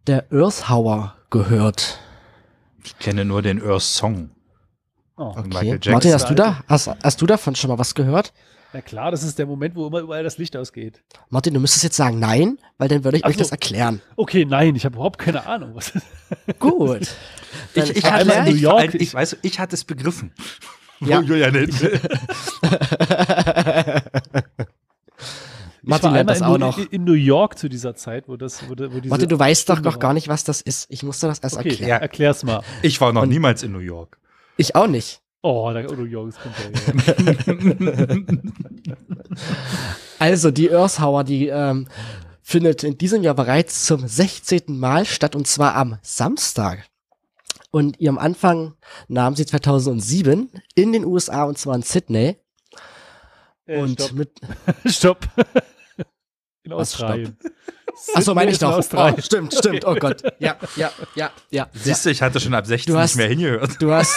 der 0.06 0.32
Earthhour 0.32 1.16
gehört? 1.32 2.00
Ich 2.86 2.98
kenne 3.00 3.26
nur 3.26 3.42
den 3.42 3.62
Earth 3.62 3.82
Song. 3.82 4.30
Oh. 5.18 5.34
Okay. 5.38 5.80
Martin, 5.90 6.14
hast 6.14 6.30
du 6.30 6.36
da, 6.36 6.64
hast, 6.68 6.90
hast 7.04 7.22
du 7.22 7.26
davon 7.26 7.56
schon 7.56 7.70
mal 7.70 7.80
was 7.80 7.96
gehört? 7.96 8.32
Na 8.74 8.82
klar, 8.82 9.10
das 9.10 9.24
ist 9.24 9.40
der 9.40 9.46
Moment, 9.46 9.74
wo 9.76 9.88
immer 9.88 10.02
überall 10.02 10.24
das 10.24 10.38
Licht 10.38 10.58
ausgeht. 10.58 11.02
Martin, 11.30 11.54
du 11.54 11.62
müsstest 11.62 11.86
jetzt 11.86 11.96
sagen 11.96 12.20
nein, 12.20 12.60
weil 12.78 12.90
dann 12.90 13.06
würde 13.06 13.18
ich 13.18 13.24
Ach 13.24 13.30
euch 13.30 13.36
so. 13.36 13.40
das 13.40 13.52
erklären. 13.52 14.02
Okay, 14.18 14.44
nein, 14.44 14.76
ich 14.76 14.84
habe 14.84 14.96
überhaupt 14.96 15.18
keine 15.18 15.48
Ahnung. 15.48 15.72
Was 15.76 15.94
Gut. 16.60 17.08
ich, 17.74 17.96
ich, 17.96 18.04
hatte, 18.04 18.30
in 18.30 18.44
New 18.44 18.60
York. 18.60 18.94
Ich, 18.96 19.02
ich, 19.02 19.14
weiß, 19.14 19.38
ich 19.42 19.60
hatte 19.60 19.76
es 19.76 19.86
begriffen. 19.86 20.34
Ja. 21.00 21.22
Julian 21.26 21.54
Martin 25.86 26.14
lernt 26.14 26.30
das 26.30 26.42
auch 26.42 26.58
noch. 26.58 26.78
In 26.78 27.04
New 27.04 27.14
York 27.14 27.58
zu 27.58 27.70
dieser 27.70 27.96
Zeit, 27.96 28.28
wo 28.28 28.38
das, 28.38 28.64
wo, 28.68 28.72
wo 28.72 29.00
diese 29.00 29.08
Martin, 29.08 29.30
du 29.30 29.38
weißt 29.38 29.70
doch 29.70 29.82
noch 29.82 30.00
gar 30.00 30.14
nicht, 30.14 30.28
was 30.28 30.44
das 30.44 30.62
ist. 30.62 30.88
Ich 30.90 31.04
musste 31.04 31.28
das 31.28 31.40
erst 31.40 31.58
okay, 31.58 31.70
erklären. 31.70 31.90
Ja, 31.90 31.98
erklär's 31.98 32.44
mal. 32.44 32.62
Ich 32.82 33.00
war 33.02 33.14
noch 33.14 33.24
Und 33.24 33.30
niemals 33.30 33.64
in 33.64 33.72
New 33.72 33.80
York. 33.80 34.20
Ich 34.58 34.76
auch 34.76 34.88
nicht. 34.88 35.22
Oh, 35.42 35.72
da, 35.72 35.84
New 35.84 36.06
York 36.06 36.30
ist 36.30 36.40
kommt 36.42 36.56
Also, 40.20 40.50
die 40.50 40.72
Earthhour, 40.72 41.24
die 41.24 41.50
ähm, 41.50 41.88
findet 42.42 42.84
in 42.84 42.98
diesem 42.98 43.22
Jahr 43.22 43.36
bereits 43.36 43.86
zum 43.86 44.08
16. 44.08 44.64
Mal 44.68 45.06
statt 45.06 45.36
und 45.36 45.46
zwar 45.46 45.76
am 45.76 46.00
Samstag. 46.02 46.86
Und 47.72 48.00
ihrem 48.00 48.18
Anfang 48.18 48.76
nahm 49.08 49.36
sie 49.36 49.46
2007 49.46 50.50
in 50.76 50.94
den 50.94 51.06
USA 51.06 51.44
und 51.44 51.58
zwar 51.58 51.76
in 51.76 51.82
Sydney. 51.82 52.38
Äh, 53.66 53.82
und 53.82 54.02
stopp. 54.02 54.12
mit. 54.14 54.32
stopp. 54.86 55.28
In 56.66 56.74
Australien. 56.74 57.38
Achso, 58.14 58.34
meine 58.34 58.52
ich 58.52 58.60
doch. 58.60 58.78
Oh, 58.78 59.22
stimmt, 59.22 59.54
stimmt. 59.54 59.86
Oh 59.86 59.96
Gott. 59.96 60.22
Ja, 60.40 60.58
ja, 60.76 60.92
ja, 61.16 61.32
ja. 61.50 61.68
Siehst 61.74 62.06
du, 62.06 62.10
ich 62.10 62.22
hatte 62.22 62.40
schon 62.40 62.54
ab 62.54 62.66
16 62.66 62.94
du 62.94 63.00
hast, 63.00 63.12
nicht 63.12 63.18
mehr 63.18 63.28
hingehört. 63.30 63.82
Du 63.82 63.92
hast, 63.92 64.14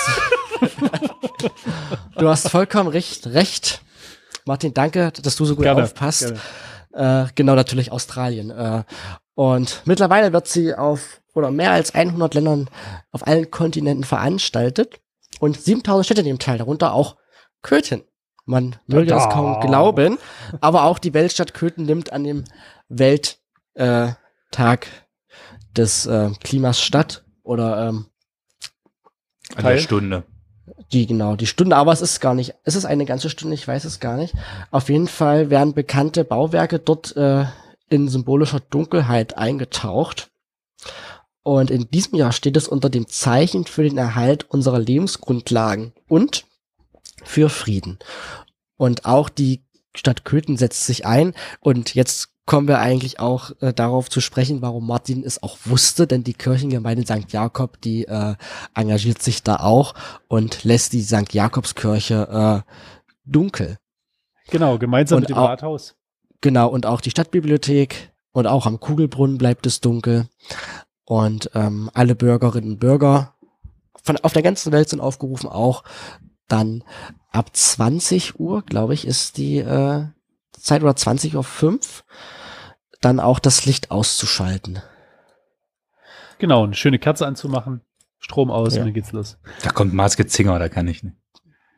du 2.19 2.29
hast 2.29 2.49
vollkommen 2.49 2.89
recht, 2.89 3.27
recht. 3.29 3.83
Martin, 4.47 4.75
danke, 4.75 5.13
dass 5.23 5.37
du 5.37 5.45
so 5.45 5.55
gut 5.55 5.65
gerne, 5.65 5.85
aufpasst. 5.85 6.35
Gerne. 6.93 7.27
Äh, 7.27 7.33
genau, 7.35 7.55
natürlich 7.55 7.93
Australien. 7.93 8.51
Äh, 8.51 8.83
und 9.35 9.83
mittlerweile 9.85 10.33
wird 10.33 10.49
sie 10.49 10.75
auf 10.75 11.21
oder 11.35 11.51
mehr 11.51 11.71
als 11.71 11.95
100 11.95 12.35
Ländern 12.35 12.69
auf 13.13 13.27
allen 13.27 13.51
Kontinenten 13.51 14.05
veranstaltet 14.05 15.01
und 15.39 15.61
7000 15.61 16.07
Städte 16.07 16.23
nehmen 16.25 16.39
teil, 16.39 16.59
darunter 16.59 16.93
auch 16.95 17.17
Köthen. 17.63 18.03
Man 18.49 18.77
möge 18.87 19.15
es 19.15 19.29
kaum 19.29 19.61
glauben, 19.61 20.17
aber 20.63 20.85
auch 20.85 20.99
die 20.99 21.13
Weltstadt 21.13 21.53
Köthen 21.53 21.85
nimmt 21.85 22.15
an 22.15 22.25
dem 22.25 22.45
Welttag 22.89 23.37
äh, 23.75 24.09
des 25.77 26.07
äh, 26.07 26.31
Klimas 26.43 26.81
statt 26.81 27.25
oder 27.43 27.89
ähm, 27.89 28.07
an 29.55 29.65
der 29.65 29.79
Stunde. 29.79 30.25
Die, 30.93 31.07
genau, 31.07 31.37
die 31.37 31.47
Stunde, 31.47 31.77
aber 31.77 31.93
es 31.93 32.01
ist 32.01 32.21
gar 32.21 32.33
nicht, 32.33 32.55
es 32.65 32.75
ist 32.75 32.87
eine 32.87 33.05
ganze 33.05 33.29
Stunde, 33.29 33.55
ich 33.55 33.69
weiß 33.69 33.85
es 33.85 34.01
gar 34.01 34.17
nicht. 34.17 34.35
Auf 34.71 34.89
jeden 34.89 35.09
Fall 35.09 35.51
werden 35.51 35.75
bekannte 35.75 36.25
Bauwerke 36.25 36.79
dort 36.79 37.15
äh, 37.19 37.45
in 37.91 38.09
symbolischer 38.09 38.61
Dunkelheit 38.61 39.37
eingetaucht. 39.37 40.31
Und 41.43 41.71
in 41.71 41.91
diesem 41.91 42.17
Jahr 42.17 42.33
steht 42.33 42.57
es 42.57 42.67
unter 42.67 42.89
dem 42.89 43.09
Zeichen 43.09 43.67
für 43.67 43.83
den 43.83 43.99
Erhalt 43.99 44.47
unserer 44.49 44.79
Lebensgrundlagen 44.79 45.93
und 46.09 46.47
für 47.25 47.49
Frieden. 47.49 47.99
Und 48.77 49.05
auch 49.05 49.29
die 49.29 49.65
Stadt 49.95 50.25
Köthen 50.25 50.57
setzt 50.57 50.87
sich 50.87 51.07
ein. 51.07 51.35
Und 51.61 51.95
jetzt 51.95 52.29
kommen 52.47 52.67
wir 52.67 52.79
eigentlich 52.79 53.21
auch 53.21 53.51
äh, 53.61 53.75
darauf 53.75 54.09
zu 54.09 54.21
sprechen, 54.21 54.63
warum 54.63 54.87
Martin 54.87 55.23
es 55.23 55.43
auch 55.43 55.59
wusste, 55.65 56.07
denn 56.07 56.25
die 56.25 56.33
Kirchengemeinde 56.33 57.03
St. 57.03 57.31
Jakob, 57.31 57.81
die 57.83 58.07
äh, 58.07 58.37
engagiert 58.75 59.21
sich 59.21 59.43
da 59.43 59.57
auch 59.57 59.95
und 60.29 60.65
lässt 60.65 60.95
die 60.95 61.03
St. 61.03 61.35
Jakobskirche 61.35 62.65
äh, 62.67 62.73
dunkel. 63.27 63.77
Genau, 64.51 64.79
gemeinsam 64.79 65.17
und 65.17 65.23
mit 65.23 65.31
dem 65.31 65.37
auch, 65.37 65.49
Rathaus. 65.51 65.97
Genau, 66.41 66.69
und 66.69 66.87
auch 66.87 67.03
die 67.03 67.11
Stadtbibliothek 67.11 68.13
und 68.33 68.47
auch 68.47 68.65
am 68.65 68.81
Kugelbrunnen 68.81 69.37
bleibt 69.37 69.67
es 69.67 69.81
dunkel. 69.81 70.29
Und 71.05 71.51
ähm, 71.55 71.91
alle 71.93 72.15
Bürgerinnen 72.15 72.73
und 72.73 72.81
Bürger 72.81 73.35
von 74.03 74.17
auf 74.19 74.33
der 74.33 74.43
ganzen 74.43 74.73
Welt 74.73 74.89
sind 74.89 75.01
aufgerufen, 75.01 75.51
auch 75.51 75.85
dann 76.49 76.83
ab 77.31 77.55
20 77.55 78.41
Uhr, 78.41 78.63
glaube 78.63 78.95
ich, 78.95 79.07
ist 79.07 79.37
die 79.37 79.59
äh, 79.59 80.07
Zeit 80.53 80.83
oder 80.83 80.97
20 80.97 81.37
Uhr 81.37 81.45
5, 81.45 82.05
dann 83.01 83.21
auch 83.21 83.39
das 83.39 83.67
Licht 83.67 83.91
auszuschalten. 83.91 84.81
Genau, 86.39 86.65
eine 86.65 86.75
schöne 86.75 86.99
Kerze 86.99 87.27
anzumachen, 87.27 87.83
Strom 88.19 88.51
aus 88.51 88.75
ja. 88.75 88.81
und 88.81 88.89
dann 88.89 88.95
geht's 88.95 89.13
los. 89.13 89.39
Da 89.63 89.71
kommt 89.71 89.93
Maske 89.93 90.27
Zinger, 90.27 90.59
da 90.59 90.69
kann 90.69 90.89
ich 90.89 91.03
nicht. 91.03 91.17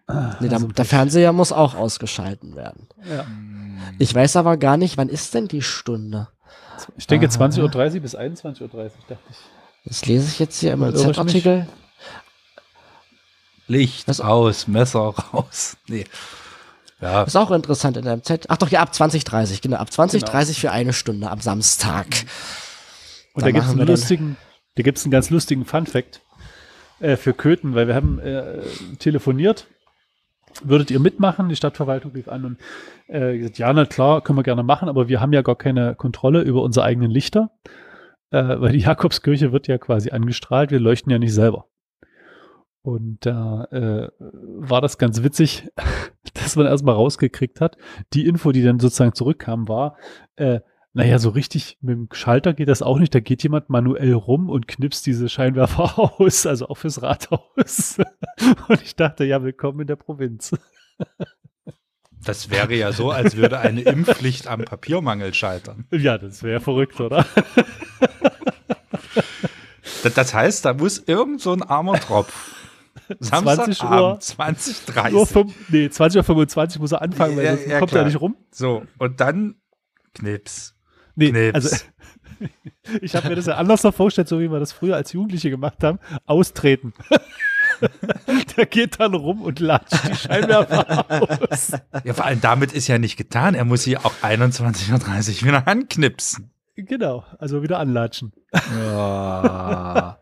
Ah, 0.07 0.37
nee, 0.41 0.49
also 0.49 0.67
der 0.67 0.85
Fernseher 0.85 1.33
muss 1.33 1.53
auch 1.53 1.75
ausgeschalten 1.75 2.57
werden. 2.57 2.89
Ja. 3.09 3.27
Ich 3.99 4.15
weiß 4.15 4.37
aber 4.37 4.57
gar 4.57 4.77
nicht, 4.77 4.97
wann 4.97 5.09
ist 5.09 5.35
denn 5.35 5.47
die 5.47 5.63
Stunde? 5.63 6.29
Ich 6.97 7.07
denke 7.07 7.27
20.30 7.27 7.95
Uhr 7.95 8.01
bis 8.01 8.17
21.30 8.17 8.63
Uhr, 8.63 8.69
dachte 9.09 9.19
ich. 9.31 9.37
Das 9.85 10.05
lese 10.07 10.27
ich 10.29 10.39
jetzt 10.39 10.59
hier 10.59 10.73
im 10.73 10.95
Z-Artikel. 10.95 11.67
Licht 13.71 14.09
Was? 14.09 14.21
aus, 14.21 14.67
Messer 14.67 15.15
raus. 15.33 15.77
Nee. 15.89 16.05
Ja. 17.01 17.23
Ist 17.23 17.37
auch 17.37 17.51
interessant 17.51 17.97
in 17.97 18.05
der 18.05 18.23
Z. 18.23 18.45
Ach 18.51 18.59
doch, 18.59 18.69
ja, 18.69 18.81
ab 18.81 18.93
2030, 18.95 19.63
genau. 19.63 19.79
Ab 19.79 19.91
2030 19.91 20.61
genau. 20.61 20.73
für 20.73 20.77
eine 20.77 20.93
Stunde 20.93 21.31
am 21.31 21.41
Samstag. 21.41 22.07
Und 23.33 23.43
da, 23.43 23.47
da 23.47 23.53
gibt 23.53 23.65
es 23.65 23.71
einen 23.71 23.87
lustigen, 23.87 24.37
da 24.75 24.83
gibt's 24.83 25.05
einen 25.05 25.13
ganz 25.13 25.31
lustigen 25.31 25.65
Fun-Fact 25.65 26.21
äh, 26.99 27.17
für 27.17 27.33
Köthen, 27.33 27.75
weil 27.75 27.87
wir 27.89 27.95
haben 27.95 28.19
äh, 28.19 28.61
telefoniert. 28.99 29.67
Würdet 30.63 30.91
ihr 30.91 31.01
mitmachen? 31.01 31.49
Die 31.49 31.57
Stadtverwaltung 31.57 32.13
rief 32.13 32.29
an 32.29 32.45
und 32.45 32.59
äh, 33.07 33.39
gesagt, 33.39 33.59
ja, 33.59 33.73
na 33.73 33.87
klar, 33.87 34.21
können 34.21 34.39
wir 34.39 34.43
gerne 34.43 34.65
machen, 34.65 34.91
aber 34.91 35.09
wir 35.09 35.23
haben 35.23 35.33
ja 35.33 35.41
gar 35.41 35.57
keine 35.57 35.95
Kontrolle 35.95 36.43
über 36.43 36.61
unsere 36.61 36.85
eigenen 36.85 37.11
Lichter, 37.11 37.51
äh, 38.31 38.61
weil 38.61 38.73
die 38.73 38.81
Jakobskirche 38.81 39.53
wird 39.53 39.69
ja 39.69 39.79
quasi 39.79 40.11
angestrahlt, 40.11 40.71
wir 40.71 40.81
leuchten 40.81 41.11
ja 41.11 41.19
nicht 41.19 41.33
selber. 41.33 41.70
Und 42.83 43.19
da 43.27 43.65
äh, 43.73 44.09
war 44.19 44.81
das 44.81 44.97
ganz 44.97 45.23
witzig, 45.23 45.69
dass 46.35 46.57
man 46.57 46.67
erstmal 46.67 46.95
rausgekriegt 46.95 47.61
hat. 47.61 47.77
Die 48.15 48.27
Info, 48.27 48.53
die 48.53 48.63
dann 48.63 48.81
sozusagen 48.81 49.15
zurückkam, 49.15 49.69
war, 49.69 49.97
äh, 50.37 50.61
naja, 50.93 51.19
so 51.19 51.29
richtig 51.29 51.79
mit 51.83 51.95
dem 51.95 52.09
Schalter 52.11 52.53
geht 52.53 52.69
das 52.69 52.83
auch 52.83 52.99
nicht. 52.99 53.15
Da 53.15 53.21
geht 53.21 53.43
jemand 53.43 53.71
manuell 53.71 54.15
rum 54.15 54.49
und 54.49 54.67
knipst 54.67 55.07
diese 55.07 55.29
Scheinwerfer 55.29 55.99
aus, 56.21 56.47
also 56.47 56.69
auch 56.69 56.77
fürs 56.77 57.03
Rathaus. 57.03 57.99
Und 58.69 58.83
ich 58.83 58.97
dachte, 58.97 59.25
ja, 59.25 59.43
willkommen 59.43 59.81
in 59.81 59.87
der 59.87 59.97
Provinz. 59.97 60.57
Das 62.25 62.51
wäre 62.51 62.75
ja 62.75 62.93
so, 62.93 63.11
als 63.11 63.37
würde 63.37 63.61
eine 63.61 63.83
Impfpflicht 63.83 64.49
am 64.49 64.63
Papiermangel 64.63 65.33
scheitern. 65.33 65.87
Ja, 65.93 66.19
das 66.19 66.43
wäre 66.43 66.61
verrückt, 66.61 67.01
oder? 67.01 67.25
Das 70.03 70.35
heißt, 70.35 70.65
da 70.65 70.75
muss 70.75 70.99
irgend 70.99 71.41
so 71.41 71.53
ein 71.53 71.63
armer 71.63 72.01
Tropf 72.01 72.57
20 73.21 73.83
Uhr 73.83 74.19
20.30 74.19 75.13
Uhr. 75.13 75.27
5, 75.27 75.55
nee, 75.71 75.87
20.25 75.87 76.75
Uhr 76.77 76.81
muss 76.81 76.93
er 76.93 77.03
anfangen, 77.03 77.37
weil 77.37 77.45
ja, 77.45 77.57
sonst 77.57 77.69
ja, 77.69 77.79
kommt 77.79 77.91
klar. 77.91 78.03
er 78.03 78.07
nicht 78.07 78.21
rum. 78.21 78.37
So, 78.51 78.83
und 78.99 79.21
dann 79.21 79.57
Knips. 80.15 80.75
Nee, 81.15 81.31
Knips. 81.31 81.55
also 81.55 81.77
ich 83.01 83.15
habe 83.15 83.29
mir 83.29 83.37
das 83.37 83.47
ja 83.47 83.57
anders 83.57 83.83
noch 83.83 83.95
vorgestellt, 83.95 84.29
so 84.29 84.41
wie 84.41 84.51
wir 84.51 84.61
das 84.61 84.73
früher 84.73 84.97
als 84.97 85.13
Jugendliche 85.13 85.51
gemacht 85.51 85.83
haben, 85.83 85.99
austreten. 86.27 86.93
Der 88.57 88.67
geht 88.67 89.01
dann 89.01 89.15
rum 89.15 89.41
und 89.41 89.59
latscht 89.59 90.07
die 90.07 90.15
Scheinwerfer 90.15 91.07
aus. 91.51 91.73
Ja, 92.05 92.13
vor 92.13 92.27
allem 92.27 92.41
damit 92.41 92.73
ist 92.73 92.89
ja 92.89 92.99
nicht 92.99 93.17
getan. 93.17 93.55
Er 93.55 93.65
muss 93.65 93.85
sie 93.85 93.97
auch 93.97 94.13
21.30 94.23 95.43
Uhr 95.43 95.49
wieder 95.49 95.67
anknipsen. 95.67 96.51
Genau, 96.77 97.25
also 97.39 97.63
wieder 97.63 97.79
anlatschen. 97.79 98.33
Ja. 98.53 100.19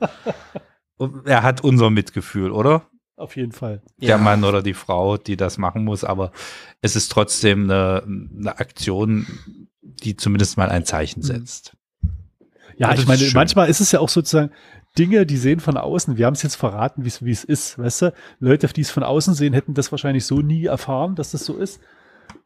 Er 1.24 1.42
hat 1.42 1.62
unser 1.62 1.90
Mitgefühl, 1.90 2.50
oder? 2.50 2.86
Auf 3.16 3.36
jeden 3.36 3.52
Fall. 3.52 3.82
Der 4.00 4.10
ja. 4.10 4.18
Mann 4.18 4.44
oder 4.44 4.62
die 4.62 4.74
Frau, 4.74 5.16
die 5.16 5.36
das 5.36 5.58
machen 5.58 5.84
muss, 5.84 6.04
aber 6.04 6.30
es 6.82 6.94
ist 6.94 7.10
trotzdem 7.10 7.64
eine, 7.64 8.04
eine 8.04 8.58
Aktion, 8.58 9.26
die 9.82 10.16
zumindest 10.16 10.56
mal 10.56 10.68
ein 10.70 10.84
Zeichen 10.84 11.20
mhm. 11.20 11.24
setzt. 11.24 11.76
Ja, 12.76 12.94
ich 12.94 13.08
meine, 13.08 13.28
manchmal 13.34 13.68
ist 13.68 13.80
es 13.80 13.90
ja 13.90 13.98
auch 13.98 14.08
sozusagen 14.08 14.52
Dinge, 14.96 15.26
die 15.26 15.36
sehen 15.36 15.58
von 15.58 15.76
außen. 15.76 16.16
Wir 16.16 16.26
haben 16.26 16.34
es 16.34 16.44
jetzt 16.44 16.54
verraten, 16.54 17.04
wie 17.04 17.30
es 17.30 17.44
ist, 17.44 17.78
weißt 17.78 18.02
du? 18.02 18.14
Leute, 18.38 18.68
die 18.68 18.80
es 18.80 18.90
von 18.90 19.02
außen 19.02 19.34
sehen, 19.34 19.52
hätten 19.52 19.74
das 19.74 19.90
wahrscheinlich 19.90 20.24
so 20.24 20.40
nie 20.40 20.66
erfahren, 20.66 21.16
dass 21.16 21.32
das 21.32 21.44
so 21.44 21.56
ist. 21.56 21.80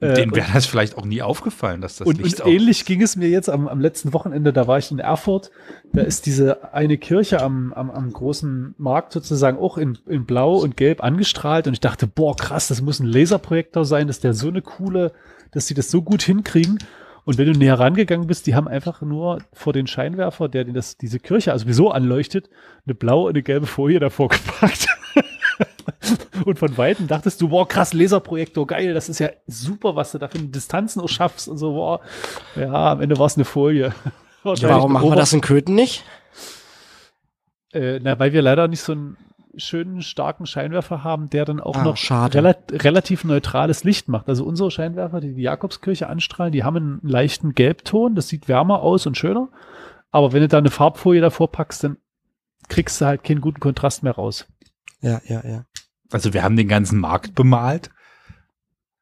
Äh, 0.02 0.14
Den 0.14 0.34
wäre 0.34 0.48
das 0.52 0.66
vielleicht 0.66 0.98
auch 0.98 1.04
nie 1.04 1.22
aufgefallen, 1.22 1.80
dass 1.80 1.96
das 1.96 2.08
und, 2.08 2.20
Licht 2.20 2.40
und 2.40 2.50
ähnlich 2.50 2.84
ging 2.84 3.00
es 3.02 3.14
mir 3.14 3.28
jetzt 3.28 3.48
am, 3.48 3.68
am 3.68 3.80
letzten 3.80 4.12
Wochenende, 4.12 4.52
da 4.52 4.66
war 4.66 4.78
ich 4.78 4.90
in 4.90 4.98
Erfurt, 4.98 5.52
da 5.92 6.02
ist 6.02 6.26
diese 6.26 6.74
eine 6.74 6.98
Kirche 6.98 7.40
am, 7.40 7.72
am, 7.72 7.88
am 7.88 8.12
großen 8.12 8.74
Markt 8.78 9.12
sozusagen 9.12 9.58
auch 9.58 9.78
in, 9.78 9.98
in 10.08 10.26
blau 10.26 10.56
und 10.56 10.76
gelb 10.76 11.04
angestrahlt 11.04 11.68
und 11.68 11.74
ich 11.74 11.80
dachte, 11.80 12.08
boah, 12.08 12.34
krass, 12.34 12.66
das 12.66 12.82
muss 12.82 12.98
ein 12.98 13.06
Laserprojektor 13.06 13.84
sein, 13.84 14.08
dass 14.08 14.18
der 14.18 14.34
so 14.34 14.48
eine 14.48 14.60
coole, 14.60 15.12
dass 15.52 15.68
sie 15.68 15.74
das 15.74 15.88
so 15.88 16.02
gut 16.02 16.22
hinkriegen. 16.22 16.78
Und 17.24 17.38
wenn 17.38 17.52
du 17.52 17.56
näher 17.56 17.78
rangegangen 17.78 18.26
bist, 18.26 18.48
die 18.48 18.56
haben 18.56 18.66
einfach 18.66 19.02
nur 19.02 19.38
vor 19.52 19.72
den 19.72 19.86
Scheinwerfer, 19.86 20.48
der 20.48 20.64
das, 20.64 20.96
diese 20.96 21.20
Kirche 21.20 21.52
also 21.52 21.62
sowieso 21.62 21.92
anleuchtet, 21.92 22.50
eine 22.84 22.96
blaue 22.96 23.26
und 23.26 23.34
eine 23.34 23.44
gelbe 23.44 23.66
Folie 23.66 24.00
davor 24.00 24.28
gepackt. 24.30 24.88
Und 26.46 26.58
von 26.58 26.76
Weitem 26.76 27.06
dachtest 27.06 27.40
du, 27.40 27.48
boah, 27.48 27.66
krass, 27.66 27.92
Laserprojektor, 27.92 28.66
geil, 28.66 28.94
das 28.94 29.08
ist 29.08 29.18
ja 29.18 29.30
super, 29.46 29.96
was 29.96 30.12
du 30.12 30.18
da 30.18 30.28
für 30.28 30.38
Distanzen 30.38 31.06
schaffst 31.08 31.48
und 31.48 31.58
so, 31.58 31.72
boah. 31.72 32.00
Ja, 32.56 32.92
am 32.92 33.00
Ende 33.00 33.18
war 33.18 33.26
es 33.26 33.36
eine 33.36 33.44
Folie. 33.44 33.94
Warum 34.42 34.92
machen 34.92 35.10
wir 35.10 35.16
das 35.16 35.32
in 35.32 35.40
Köthen 35.40 35.74
nicht? 35.74 36.04
Äh, 37.72 38.00
na, 38.02 38.18
weil 38.18 38.32
wir 38.32 38.42
leider 38.42 38.68
nicht 38.68 38.82
so 38.82 38.92
einen 38.92 39.16
schönen, 39.56 40.02
starken 40.02 40.46
Scheinwerfer 40.46 41.04
haben, 41.04 41.28
der 41.30 41.44
dann 41.44 41.60
auch 41.60 41.76
ah, 41.76 41.84
noch 41.84 41.98
rela 42.10 42.54
relativ 42.70 43.24
neutrales 43.24 43.84
Licht 43.84 44.08
macht. 44.08 44.28
Also 44.28 44.44
unsere 44.44 44.70
Scheinwerfer, 44.70 45.20
die 45.20 45.34
die 45.34 45.42
Jakobskirche 45.42 46.08
anstrahlen, 46.08 46.52
die 46.52 46.64
haben 46.64 46.76
einen 46.76 47.00
leichten 47.02 47.54
Gelbton, 47.54 48.14
das 48.14 48.28
sieht 48.28 48.48
wärmer 48.48 48.80
aus 48.80 49.06
und 49.06 49.16
schöner. 49.16 49.48
Aber 50.10 50.32
wenn 50.32 50.40
du 50.40 50.48
da 50.48 50.58
eine 50.58 50.70
Farbfolie 50.70 51.20
davor 51.20 51.50
packst, 51.50 51.84
dann 51.84 51.96
kriegst 52.68 53.00
du 53.00 53.06
halt 53.06 53.24
keinen 53.24 53.40
guten 53.40 53.60
Kontrast 53.60 54.02
mehr 54.02 54.14
raus. 54.14 54.46
Ja, 55.00 55.20
ja, 55.26 55.42
ja. 55.46 55.64
Also 56.12 56.32
wir 56.34 56.42
haben 56.42 56.56
den 56.56 56.68
ganzen 56.68 56.98
Markt 57.00 57.34
bemalt. 57.34 57.90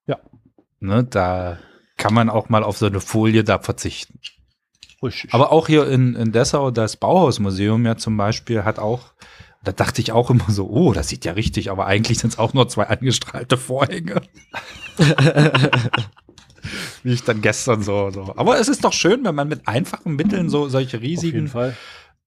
Ja. 0.06 0.18
Ne, 0.80 1.04
da 1.04 1.58
kann 1.96 2.14
man 2.14 2.30
auch 2.30 2.48
mal 2.48 2.64
auf 2.64 2.78
so 2.78 2.86
eine 2.86 3.00
Folie 3.00 3.44
da 3.44 3.58
verzichten. 3.58 4.20
Richtig. 5.02 5.32
Aber 5.32 5.52
auch 5.52 5.66
hier 5.66 5.86
in, 5.88 6.14
in 6.14 6.32
Dessau, 6.32 6.70
das 6.70 6.96
Bauhausmuseum 6.96 7.84
ja 7.86 7.96
zum 7.96 8.16
Beispiel 8.16 8.64
hat 8.64 8.78
auch, 8.78 9.12
da 9.64 9.72
dachte 9.72 10.00
ich 10.00 10.12
auch 10.12 10.30
immer 10.30 10.48
so, 10.48 10.68
oh, 10.68 10.92
das 10.92 11.08
sieht 11.08 11.24
ja 11.24 11.32
richtig, 11.32 11.70
aber 11.70 11.86
eigentlich 11.86 12.18
sind 12.18 12.34
es 12.34 12.38
auch 12.38 12.54
nur 12.54 12.68
zwei 12.68 12.86
angestrahlte 12.86 13.56
Vorhänge. 13.56 14.22
Wie 17.02 17.12
ich 17.12 17.24
dann 17.24 17.40
gestern 17.40 17.82
so, 17.82 18.10
so. 18.10 18.34
Aber 18.36 18.58
es 18.60 18.68
ist 18.68 18.84
doch 18.84 18.92
schön, 18.92 19.24
wenn 19.24 19.34
man 19.34 19.48
mit 19.48 19.66
einfachen 19.66 20.16
Mitteln 20.16 20.50
so 20.50 20.68
solche 20.68 21.00
riesigen 21.00 21.50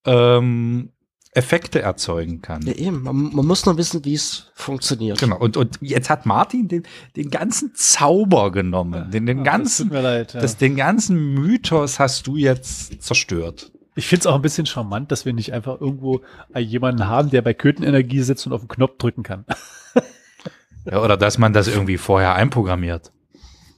ähm, 0.06 0.91
Effekte 1.36 1.82
erzeugen 1.82 2.41
kann. 2.41 2.62
Ja, 2.63 2.74
eben. 2.74 3.04
Man, 3.04 3.34
man 3.34 3.46
muss 3.46 3.65
nur 3.65 3.78
wissen, 3.78 4.06
wie 4.06 4.13
es 4.13 4.52
funktioniert. 4.54 5.19
Genau. 5.19 5.38
Und, 5.38 5.58
und 5.58 5.80
jetzt 5.82 6.10
hat 6.10 6.26
Martin 6.26 6.67
den, 6.67 6.84
den 7.15 7.30
ganzen 7.30 7.74
Zauber 7.76 8.52
genommen. 8.52 9.10
Den, 9.12 9.26
den 9.26 9.43
ganzen, 9.43 9.89
das, 9.89 10.04
leid, 10.04 10.34
ja. 10.34 10.41
das, 10.41 10.58
den 10.58 10.76
ganzen 10.76 11.34
Mythos 11.34 12.00
hast 12.00 12.28
du 12.28 12.38
jetzt 12.38 13.02
zerstört. 13.02 13.72
Ich 13.96 14.08
finde 14.08 14.22
es 14.22 14.28
auch 14.28 14.36
ein 14.36 14.41
bisschen 14.41 14.65
charmant, 14.65 15.12
dass 15.12 15.26
wir 15.26 15.34
nicht 15.34 15.54
einfach 15.54 15.80
irgendwo 15.80 16.22
jemanden 16.56 17.08
haben, 17.08 17.30
der 17.30 17.41
bei 17.41 17.54
Köthenenergie 17.54 18.22
sitzt 18.22 18.48
und 18.48 18.54
auf 18.54 18.62
den 18.62 18.67
Knopf 18.67 18.98
drücken 18.98 19.24
kann. 19.24 19.46
ja, 20.86 21.04
oder 21.04 21.15
dass 21.15 21.38
man 21.38 21.54
das 21.54 21.67
irgendwie 21.67 21.98
vorher 21.98 22.34
einprogrammiert. 22.34 23.12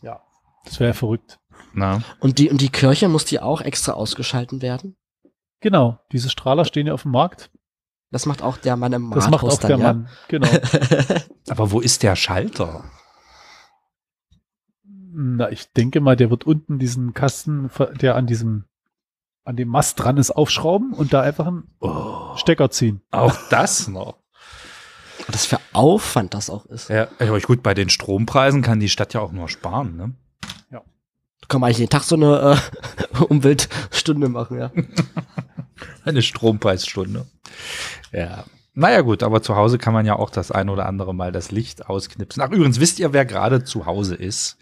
Ja, 0.02 0.22
das 0.64 0.80
wäre 0.80 0.90
ja 0.92 0.94
verrückt. 0.94 1.40
Na. 1.74 2.02
Und 2.20 2.38
die, 2.38 2.50
und 2.50 2.62
die 2.62 2.70
Kirche 2.70 3.10
muss 3.10 3.26
die 3.26 3.42
auch 3.42 3.60
extra 3.60 3.94
ausgeschalten 3.94 4.62
werden? 4.62 4.96
Genau, 5.66 5.98
diese 6.12 6.30
Strahler 6.30 6.64
stehen 6.64 6.86
ja 6.86 6.94
auf 6.94 7.02
dem 7.02 7.12
Markt. 7.12 7.50
Das 8.12 8.28
macht 8.28 8.44
auch 8.44 8.58
der 8.58 8.78
Mann 8.78 8.94
im 8.94 9.02
Markt. 9.02 9.18
Das 9.18 9.32
macht 9.32 9.44
auch 9.44 9.58
dann, 9.58 9.68
der 9.68 9.78
ja? 9.80 9.94
Mann, 9.94 10.10
genau. 10.28 10.48
Aber 11.50 11.72
wo 11.72 11.80
ist 11.80 12.04
der 12.04 12.16
Schalter? 12.16 12.84
Na, 14.84 15.50
ich 15.50 15.74
denke 15.74 16.02
mal, 16.02 16.16
der 16.16 16.30
wird 16.30 16.44
unten 16.44 16.78
diesen 16.78 17.16
Kasten, 17.16 17.72
der 18.00 18.16
an 18.16 18.28
diesem, 18.28 18.66
an 19.44 19.56
dem 19.56 19.70
Mast 19.70 20.00
dran 20.00 20.18
ist, 20.18 20.30
aufschrauben 20.30 20.94
und 20.94 21.14
da 21.14 21.22
einfach 21.22 21.48
einen 21.48 21.76
oh, 21.80 22.36
Stecker 22.36 22.70
ziehen. 22.70 23.02
Auch 23.10 23.36
das 23.50 23.88
noch. 23.88 24.20
Was 25.30 25.48
für 25.48 25.60
Aufwand 25.74 26.36
das 26.36 26.52
auch 26.52 26.68
ist. 26.68 26.90
Ja, 26.90 27.08
aber 27.18 27.40
gut, 27.40 27.64
bei 27.64 27.74
den 27.74 27.90
Strompreisen 27.90 28.62
kann 28.62 28.80
die 28.80 28.90
Stadt 28.90 29.16
ja 29.16 29.22
auch 29.22 29.32
nur 29.32 29.50
sparen, 29.50 29.98
ne? 29.98 30.14
Da 31.42 31.48
kann 31.48 31.62
man 31.62 31.68
eigentlich 31.68 31.80
jeden 31.80 31.90
Tag 31.90 32.04
so 32.04 32.16
eine 32.16 32.58
äh, 33.18 33.24
Umweltstunde 33.24 34.30
machen, 34.30 34.60
ja. 34.60 34.72
eine 36.06 36.22
Strompreisstunde. 36.22 37.26
Ja. 38.12 38.46
Naja 38.74 39.02
gut, 39.02 39.24
aber 39.24 39.42
zu 39.42 39.56
Hause 39.56 39.78
kann 39.78 39.94
man 39.94 40.06
ja 40.06 40.18
auch 40.18 40.30
das 40.30 40.52
ein 40.52 40.70
oder 40.70 40.86
andere 40.86 41.14
Mal 41.14 41.32
das 41.32 41.52
Licht 41.52 41.88
ausknipsen. 41.88 42.44
Ach 42.44 42.52
übrigens, 42.52 42.80
wisst 42.80 43.00
ihr, 43.00 43.14
wer 43.14 43.26
gerade 43.26 43.64
zu 43.64 43.86
Hause 43.86 44.16
ist? 44.16 44.58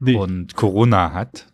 nee. 0.00 0.16
und 0.16 0.56
Corona 0.56 1.12
hat. 1.12 1.46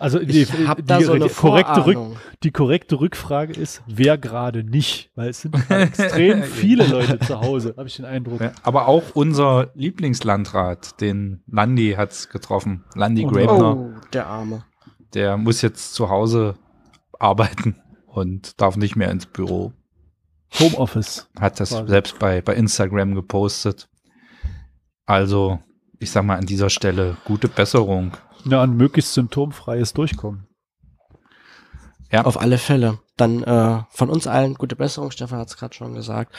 Also 0.00 0.18
die, 0.18 0.46
die, 0.46 0.46
die, 0.46 1.04
so 1.04 1.18
korrekte 1.28 1.84
Rück, 1.84 1.98
die, 2.42 2.50
korrekte 2.50 2.98
Rückfrage 3.00 3.52
ist, 3.52 3.82
wer 3.86 4.16
gerade 4.16 4.64
nicht, 4.64 5.10
weil 5.14 5.28
es 5.28 5.42
sind 5.42 5.54
extrem 5.70 6.42
viele 6.42 6.86
Leute 6.86 7.18
zu 7.18 7.38
Hause, 7.38 7.74
habe 7.76 7.86
ich 7.86 7.96
den 7.96 8.06
Eindruck. 8.06 8.40
Ja, 8.40 8.52
aber 8.62 8.88
auch 8.88 9.02
unser 9.12 9.70
Lieblingslandrat, 9.74 11.00
den 11.02 11.42
Landi 11.46 11.94
hat 11.98 12.12
es 12.12 12.30
getroffen, 12.30 12.84
Landi 12.94 13.26
oh, 13.26 13.28
Grabner. 13.28 13.76
Oh, 13.76 13.90
der 14.14 14.26
Arme. 14.26 14.64
Der 15.12 15.36
muss 15.36 15.60
jetzt 15.60 15.92
zu 15.92 16.08
Hause 16.08 16.56
arbeiten 17.18 17.76
und 18.06 18.58
darf 18.58 18.78
nicht 18.78 18.96
mehr 18.96 19.10
ins 19.10 19.26
Büro. 19.26 19.74
Homeoffice. 20.58 21.28
Hat 21.38 21.60
das 21.60 21.70
quasi. 21.70 21.88
selbst 21.88 22.18
bei, 22.18 22.40
bei 22.40 22.54
Instagram 22.54 23.14
gepostet. 23.14 23.90
Also 25.04 25.60
ich 25.98 26.10
sag 26.10 26.24
mal 26.24 26.38
an 26.38 26.46
dieser 26.46 26.70
Stelle 26.70 27.18
gute 27.24 27.48
Besserung. 27.48 28.12
Ja, 28.44 28.62
ein 28.62 28.76
möglichst 28.76 29.14
symptomfreies 29.14 29.92
Durchkommen. 29.92 30.46
Ja. 32.10 32.24
Auf 32.24 32.40
alle 32.40 32.58
Fälle. 32.58 32.98
Dann 33.16 33.42
äh, 33.42 33.82
von 33.90 34.10
uns 34.10 34.26
allen 34.26 34.54
gute 34.54 34.76
Besserung, 34.76 35.10
Stefan 35.10 35.38
hat 35.38 35.48
es 35.48 35.56
gerade 35.56 35.74
schon 35.74 35.94
gesagt. 35.94 36.34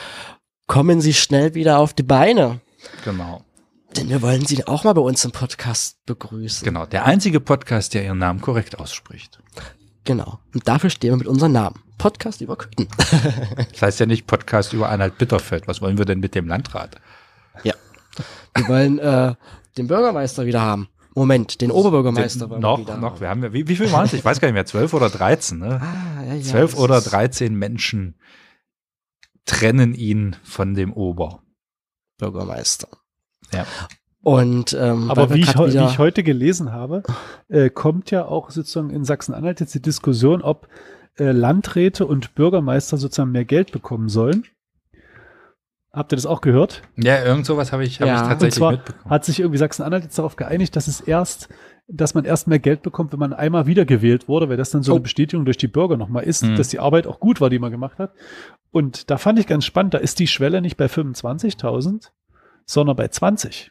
Kommen 0.66 1.00
Sie 1.00 1.14
schnell 1.14 1.54
wieder 1.54 1.78
auf 1.78 1.94
die 1.94 2.02
Beine. 2.02 2.60
Genau. 3.04 3.44
Denn 3.96 4.08
wir 4.08 4.22
wollen 4.22 4.44
Sie 4.46 4.66
auch 4.66 4.84
mal 4.84 4.94
bei 4.94 5.02
uns 5.02 5.24
im 5.24 5.32
Podcast 5.32 6.04
begrüßen. 6.06 6.64
Genau, 6.64 6.86
der 6.86 7.04
einzige 7.04 7.40
Podcast, 7.40 7.94
der 7.94 8.04
Ihren 8.04 8.18
Namen 8.18 8.40
korrekt 8.40 8.78
ausspricht. 8.78 9.38
Genau. 10.04 10.40
Und 10.54 10.66
dafür 10.66 10.90
stehen 10.90 11.10
wir 11.12 11.18
mit 11.18 11.26
unserem 11.26 11.52
Namen. 11.52 11.82
Podcast 11.98 12.40
über 12.40 12.56
Köthen. 12.56 12.88
das 13.72 13.82
heißt 13.82 14.00
ja 14.00 14.06
nicht 14.06 14.26
Podcast 14.26 14.72
über 14.72 14.88
Einheit 14.88 15.18
Bitterfeld. 15.18 15.68
Was 15.68 15.80
wollen 15.80 15.98
wir 15.98 16.04
denn 16.04 16.20
mit 16.20 16.34
dem 16.34 16.48
Landrat? 16.48 16.96
Ja. 17.62 17.74
Wir 18.56 18.68
wollen 18.68 18.98
äh, 18.98 19.34
den 19.76 19.86
Bürgermeister 19.86 20.44
wieder 20.46 20.62
haben. 20.62 20.88
Moment, 21.14 21.60
den 21.60 21.70
Oberbürgermeister 21.70 22.48
den, 22.48 22.60
noch, 22.60 22.86
wir 22.86 22.96
noch. 22.96 23.20
Wir 23.20 23.28
haben 23.28 23.42
ja, 23.42 23.52
wie, 23.52 23.68
wie 23.68 23.76
viel 23.76 23.92
waren 23.92 24.06
es? 24.06 24.12
Ich 24.12 24.24
weiß 24.24 24.40
gar 24.40 24.48
nicht 24.48 24.54
mehr, 24.54 24.66
zwölf 24.66 24.94
oder 24.94 25.10
dreizehn, 25.10 25.58
ne? 25.58 25.80
Ah, 25.82 26.24
ja, 26.24 26.34
ja, 26.34 26.42
zwölf 26.42 26.76
oder 26.76 27.00
dreizehn 27.00 27.54
Menschen 27.54 28.16
trennen 29.44 29.94
ihn 29.94 30.36
von 30.42 30.74
dem 30.74 30.92
Oberbürgermeister. 30.92 32.88
Ja. 33.52 33.66
Und 34.22 34.72
ähm, 34.78 35.10
aber 35.10 35.34
wie 35.34 35.40
ich, 35.40 35.54
wie 35.58 35.84
ich, 35.84 35.98
heute 35.98 36.22
gelesen 36.22 36.70
habe, 36.72 37.02
äh, 37.48 37.70
kommt 37.70 38.10
ja 38.12 38.24
auch 38.24 38.50
sozusagen 38.50 38.90
in 38.90 39.04
Sachsen-Anhalt 39.04 39.58
jetzt 39.58 39.74
die 39.74 39.82
Diskussion, 39.82 40.42
ob 40.42 40.68
äh, 41.18 41.32
Landräte 41.32 42.06
und 42.06 42.34
Bürgermeister 42.36 42.96
sozusagen 42.96 43.32
mehr 43.32 43.44
Geld 43.44 43.72
bekommen 43.72 44.08
sollen. 44.08 44.44
Habt 45.94 46.12
ihr 46.12 46.16
das 46.16 46.24
auch 46.24 46.40
gehört? 46.40 46.82
Ja, 46.96 47.22
irgend 47.22 47.44
sowas 47.44 47.70
habe 47.70 47.84
ich, 47.84 48.00
hab 48.00 48.08
ja. 48.08 48.14
ich 48.14 48.20
tatsächlich 48.22 48.54
und 48.54 48.58
zwar 48.58 48.72
mitbekommen. 48.72 49.10
Hat 49.10 49.24
sich 49.26 49.40
irgendwie 49.40 49.58
Sachsen-Anhalt 49.58 50.04
jetzt 50.04 50.18
darauf 50.18 50.36
geeinigt, 50.36 50.74
dass 50.74 50.88
es 50.88 51.02
erst, 51.02 51.50
dass 51.86 52.14
man 52.14 52.24
erst 52.24 52.48
mehr 52.48 52.58
Geld 52.58 52.80
bekommt, 52.80 53.12
wenn 53.12 53.18
man 53.18 53.34
einmal 53.34 53.66
wiedergewählt 53.66 54.26
wurde, 54.26 54.48
weil 54.48 54.56
das 54.56 54.70
dann 54.70 54.82
so 54.82 54.92
oh. 54.92 54.94
eine 54.94 55.02
Bestätigung 55.02 55.44
durch 55.44 55.58
die 55.58 55.68
Bürger 55.68 55.98
nochmal 55.98 56.24
ist, 56.24 56.44
mhm. 56.44 56.56
dass 56.56 56.68
die 56.68 56.78
Arbeit 56.78 57.06
auch 57.06 57.20
gut 57.20 57.42
war, 57.42 57.50
die 57.50 57.58
man 57.58 57.70
gemacht 57.70 57.98
hat. 57.98 58.14
Und 58.70 59.10
da 59.10 59.18
fand 59.18 59.38
ich 59.38 59.46
ganz 59.46 59.66
spannend, 59.66 59.92
da 59.92 59.98
ist 59.98 60.18
die 60.18 60.28
Schwelle 60.28 60.62
nicht 60.62 60.78
bei 60.78 60.86
25.000, 60.86 62.08
sondern 62.66 62.96
bei 62.96 63.08
20. 63.08 63.70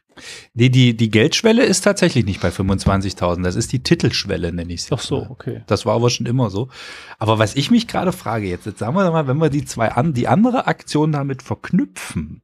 Nee, 0.54 0.70
die, 0.70 0.96
die 0.96 1.10
Geldschwelle 1.10 1.64
ist 1.64 1.82
tatsächlich 1.82 2.26
nicht 2.26 2.42
bei 2.42 2.50
25.000. 2.50 3.44
Das 3.44 3.56
ist 3.56 3.72
die 3.72 3.82
Titelschwelle, 3.82 4.52
nenne 4.52 4.74
ich 4.74 4.82
es. 4.82 4.92
Ach 4.92 5.00
so, 5.00 5.26
okay. 5.30 5.64
Das 5.68 5.86
war 5.86 5.96
aber 5.96 6.10
schon 6.10 6.26
immer 6.26 6.50
so. 6.50 6.70
Aber 7.18 7.40
was 7.40 7.56
ich 7.56 7.72
mich 7.72 7.88
gerade 7.88 8.12
frage 8.12 8.48
jetzt, 8.48 8.66
jetzt 8.66 8.80
sagen 8.80 8.96
wir 8.96 9.10
mal, 9.12 9.28
wenn 9.28 9.38
wir 9.38 9.50
die 9.50 9.66
zwei 9.66 9.92
an, 9.92 10.14
die 10.14 10.28
andere 10.28 10.68
Aktion 10.68 11.12
damit 11.12 11.42
verknüpfen 11.42 12.42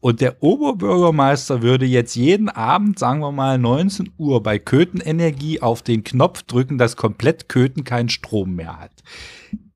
und 0.00 0.20
der 0.20 0.42
Oberbürgermeister 0.42 1.62
würde 1.62 1.86
jetzt 1.86 2.14
jeden 2.14 2.48
Abend, 2.48 2.98
sagen 2.98 3.20
wir 3.20 3.32
mal 3.32 3.58
19 3.58 4.12
Uhr 4.16 4.42
bei 4.42 4.58
Köthen 4.58 5.00
Energie 5.00 5.60
auf 5.60 5.82
den 5.82 6.04
Knopf 6.04 6.42
drücken, 6.42 6.78
dass 6.78 6.96
komplett 6.96 7.48
Köthen 7.48 7.84
keinen 7.84 8.08
Strom 8.08 8.54
mehr 8.54 8.80
hat. 8.80 8.92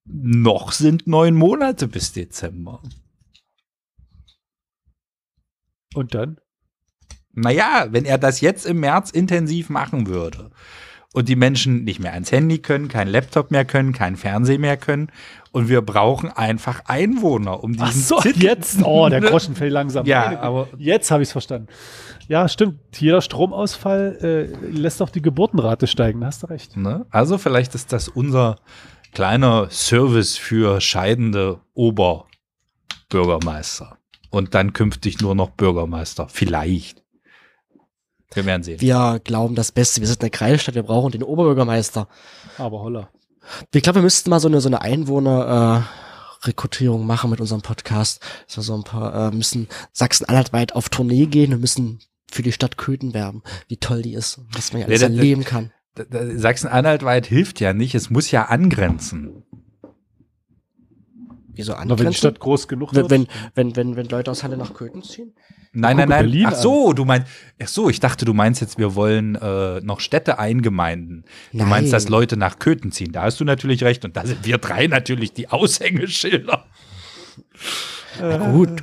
Noch 0.06 0.72
sind 0.72 1.06
neun 1.06 1.34
Monate 1.34 1.88
bis 1.88 2.12
Dezember. 2.12 2.80
Und 5.94 6.14
dann? 6.14 6.38
Naja, 7.32 7.88
wenn 7.90 8.04
er 8.04 8.18
das 8.18 8.40
jetzt 8.40 8.66
im 8.66 8.80
März 8.80 9.10
intensiv 9.10 9.68
machen 9.68 10.06
würde 10.06 10.50
und 11.12 11.28
die 11.28 11.36
Menschen 11.36 11.84
nicht 11.84 12.00
mehr 12.00 12.12
ans 12.12 12.32
Handy 12.32 12.58
können, 12.58 12.88
kein 12.88 13.08
Laptop 13.08 13.50
mehr 13.50 13.64
können, 13.64 13.92
kein 13.92 14.16
Fernsehen 14.16 14.60
mehr 14.60 14.76
können 14.76 15.10
und 15.50 15.68
wir 15.68 15.82
brauchen 15.82 16.30
einfach 16.30 16.82
Einwohner, 16.86 17.64
um 17.64 17.72
diesen 17.72 17.86
Ach 17.86 17.92
so, 17.92 18.20
Titel 18.20 18.44
jetzt, 18.44 18.82
oh, 18.84 19.08
der 19.08 19.20
Groschen 19.20 19.56
fällt 19.56 19.72
langsam. 19.72 20.06
ja, 20.06 20.40
aber 20.40 20.68
jetzt 20.78 21.10
habe 21.10 21.22
ich 21.22 21.28
es 21.28 21.32
verstanden. 21.32 21.68
Ja, 22.28 22.48
stimmt. 22.48 22.78
Jeder 22.96 23.20
Stromausfall 23.20 24.18
äh, 24.22 24.44
lässt 24.70 25.02
auch 25.02 25.10
die 25.10 25.22
Geburtenrate 25.22 25.86
steigen. 25.86 26.20
Da 26.20 26.28
hast 26.28 26.42
du 26.42 26.46
recht. 26.46 26.76
Ne? 26.76 27.04
Also 27.10 27.36
vielleicht 27.36 27.74
ist 27.74 27.92
das 27.92 28.08
unser 28.08 28.56
kleiner 29.12 29.68
Service 29.70 30.36
für 30.36 30.80
scheidende 30.80 31.60
Oberbürgermeister 31.74 33.98
und 34.34 34.54
dann 34.54 34.72
künftig 34.72 35.20
nur 35.20 35.34
noch 35.34 35.50
Bürgermeister. 35.50 36.28
Vielleicht. 36.28 37.02
Wir 38.32 38.44
werden 38.44 38.64
sehen. 38.64 38.80
Wir 38.80 39.20
glauben 39.22 39.54
das 39.54 39.70
Beste. 39.70 40.00
Wir 40.00 40.08
sind 40.08 40.20
eine 40.22 40.30
Kreisstadt, 40.30 40.74
wir 40.74 40.82
brauchen 40.82 41.12
den 41.12 41.22
Oberbürgermeister. 41.22 42.08
Aber 42.58 42.80
holla. 42.80 43.10
Ich 43.72 43.82
glaube, 43.82 44.00
wir 44.00 44.02
müssten 44.02 44.30
mal 44.30 44.40
so 44.40 44.48
eine, 44.48 44.60
so 44.60 44.68
eine 44.68 44.80
Einwohner, 44.80 45.86
äh, 46.42 46.46
Rekrutierung 46.46 47.06
machen 47.06 47.30
mit 47.30 47.40
unserem 47.40 47.62
Podcast. 47.62 48.20
So, 48.46 48.60
so 48.60 48.74
ein 48.74 48.82
paar, 48.82 49.28
äh, 49.28 49.34
müssen 49.34 49.68
Sachsen-Anhalt 49.92 50.52
weit 50.52 50.74
auf 50.74 50.88
Tournee 50.88 51.26
gehen 51.26 51.54
und 51.54 51.60
müssen 51.60 52.00
für 52.30 52.42
die 52.42 52.52
Stadt 52.52 52.76
Köthen 52.76 53.14
werben, 53.14 53.42
wie 53.68 53.76
toll 53.76 54.02
die 54.02 54.14
ist, 54.14 54.40
was 54.52 54.72
man 54.72 54.80
ja 54.80 54.88
alles 54.88 55.00
ja, 55.00 55.08
erleben 55.08 55.44
kann. 55.44 55.70
Sachsen-Anhalt 56.10 57.04
weit 57.04 57.26
hilft 57.26 57.60
ja 57.60 57.72
nicht, 57.72 57.94
es 57.94 58.10
muss 58.10 58.32
ja 58.32 58.46
angrenzen. 58.46 59.44
Wieso 61.56 61.74
angrenzen? 61.74 62.04
wenn 62.04 62.12
die 62.12 62.18
Stadt 62.18 62.40
groß 62.40 62.68
genug 62.68 62.94
wird. 62.94 63.10
Wenn, 63.10 63.26
wenn, 63.54 63.76
wenn, 63.76 63.96
wenn 63.96 64.08
Leute 64.08 64.30
aus 64.30 64.42
Halle 64.42 64.56
nach 64.56 64.74
Köthen 64.74 65.02
ziehen? 65.02 65.34
Nein, 65.72 65.96
nein, 65.96 66.08
nein. 66.08 66.20
Berlin 66.20 66.46
ach 66.46 66.54
so, 66.54 66.92
du 66.92 67.04
meinst, 67.04 67.28
ach 67.60 67.68
so, 67.68 67.90
ich 67.90 68.00
dachte, 68.00 68.24
du 68.24 68.32
meinst 68.32 68.60
jetzt, 68.60 68.78
wir 68.78 68.94
wollen 68.94 69.34
äh, 69.34 69.80
noch 69.80 70.00
Städte 70.00 70.38
eingemeinden. 70.38 71.24
Du 71.52 71.58
nein. 71.58 71.68
meinst, 71.68 71.92
dass 71.92 72.08
Leute 72.08 72.36
nach 72.36 72.58
Köthen 72.58 72.92
ziehen. 72.92 73.12
Da 73.12 73.22
hast 73.22 73.40
du 73.40 73.44
natürlich 73.44 73.82
recht. 73.82 74.04
Und 74.04 74.16
da 74.16 74.24
sind 74.24 74.44
wir 74.44 74.58
drei 74.58 74.86
natürlich 74.86 75.32
die 75.32 75.48
Aushängeschilder. 75.48 76.66
Äh. 78.20 78.38
Gut. 78.52 78.82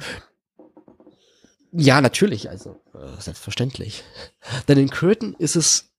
Ja, 1.72 2.02
natürlich, 2.02 2.50
also 2.50 2.82
äh, 2.94 3.22
selbstverständlich. 3.22 4.04
Denn 4.68 4.78
in 4.78 4.90
Köthen 4.90 5.36
ist 5.36 5.56
es 5.56 5.94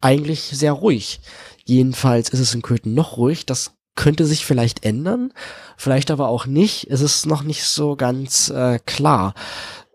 eigentlich 0.00 0.42
sehr 0.42 0.72
ruhig. 0.72 1.20
Jedenfalls 1.64 2.30
ist 2.30 2.40
es 2.40 2.54
in 2.54 2.62
Köthen 2.62 2.94
noch 2.94 3.16
ruhig. 3.16 3.46
Das 3.46 3.76
könnte 3.96 4.26
sich 4.26 4.46
vielleicht 4.46 4.84
ändern, 4.84 5.32
vielleicht 5.76 6.10
aber 6.10 6.28
auch 6.28 6.46
nicht. 6.46 6.88
Es 6.90 7.00
ist 7.00 7.26
noch 7.26 7.42
nicht 7.42 7.64
so 7.64 7.96
ganz 7.96 8.50
äh, 8.50 8.78
klar. 8.86 9.34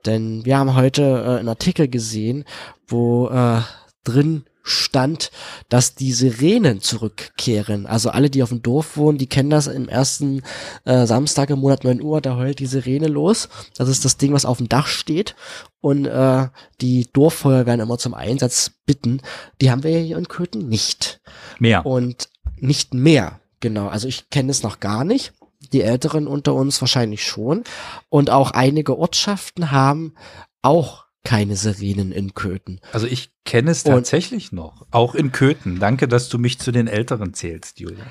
Denn 0.05 0.45
wir 0.45 0.57
haben 0.57 0.75
heute 0.75 1.01
äh, 1.03 1.39
einen 1.39 1.49
Artikel 1.49 1.87
gesehen, 1.87 2.45
wo 2.87 3.27
äh, 3.29 3.61
drin 4.03 4.45
stand, 4.65 5.31
dass 5.69 5.93
die 5.93 6.11
Sirenen 6.11 6.81
zurückkehren. 6.81 7.85
Also 7.85 8.09
alle, 8.09 8.31
die 8.31 8.41
auf 8.41 8.49
dem 8.49 8.63
Dorf 8.63 8.97
wohnen, 8.97 9.19
die 9.19 9.27
kennen 9.27 9.51
das 9.51 9.67
im 9.67 9.87
ersten 9.87 10.41
äh, 10.85 11.05
Samstag 11.05 11.51
im 11.51 11.59
Monat 11.59 11.83
9 11.83 12.01
Uhr, 12.01 12.19
da 12.19 12.35
heult 12.35 12.57
die 12.59 12.65
Sirene 12.65 13.07
los. 13.07 13.47
Das 13.77 13.87
ist 13.87 14.03
das 14.05 14.17
Ding, 14.17 14.33
was 14.33 14.45
auf 14.45 14.57
dem 14.57 14.67
Dach 14.67 14.87
steht. 14.87 15.35
Und 15.81 16.05
äh, 16.05 16.47
die 16.81 17.07
Dorffeuerwehren 17.13 17.79
immer 17.79 17.99
zum 17.99 18.15
Einsatz 18.15 18.71
bitten. 18.87 19.21
Die 19.61 19.69
haben 19.69 19.83
wir 19.83 19.99
hier 19.99 20.17
in 20.17 20.27
Köthen 20.27 20.67
nicht. 20.67 21.21
Mehr. 21.59 21.85
Und 21.85 22.29
nicht 22.57 22.95
mehr, 22.95 23.39
genau. 23.59 23.87
Also 23.87 24.07
ich 24.07 24.29
kenne 24.29 24.51
es 24.51 24.63
noch 24.63 24.79
gar 24.79 25.03
nicht. 25.03 25.33
Die 25.73 25.81
Älteren 25.81 26.27
unter 26.27 26.53
uns 26.53 26.79
wahrscheinlich 26.81 27.25
schon. 27.25 27.63
Und 28.09 28.29
auch 28.29 28.51
einige 28.51 28.97
Ortschaften 28.97 29.71
haben 29.71 30.13
auch 30.61 31.05
keine 31.23 31.55
Sirenen 31.55 32.11
in 32.11 32.33
Köthen. 32.33 32.79
Also 32.93 33.07
ich 33.07 33.31
kenne 33.45 33.71
es 33.71 33.83
tatsächlich 33.83 34.51
Und, 34.51 34.57
noch, 34.57 34.85
auch 34.91 35.15
in 35.15 35.31
Köthen. 35.31 35.79
Danke, 35.79 36.07
dass 36.07 36.29
du 36.29 36.37
mich 36.37 36.59
zu 36.59 36.71
den 36.71 36.87
Älteren 36.87 37.33
zählst, 37.33 37.79
Julia. 37.79 38.05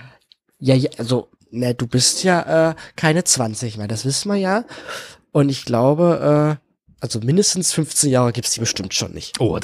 Ja, 0.59 0.75
ja 0.75 0.91
also 0.99 1.29
ne, 1.51 1.75
du 1.75 1.87
bist 1.87 2.25
ja 2.25 2.71
äh, 2.71 2.75
keine 2.97 3.25
20 3.25 3.79
mehr, 3.79 3.89
das 3.89 4.05
wissen 4.05 4.29
wir 4.31 4.37
ja. 4.37 4.65
Und 5.33 5.49
ich 5.49 5.65
glaube, 5.65 6.59
äh, 6.61 6.65
also 7.01 7.21
mindestens 7.21 7.73
15 7.73 8.11
Jahre 8.11 8.33
gibt 8.33 8.47
es 8.47 8.55
die 8.55 8.61
bestimmt 8.61 8.95
schon 8.95 9.13
nicht. 9.13 9.41
Oh, 9.41 9.59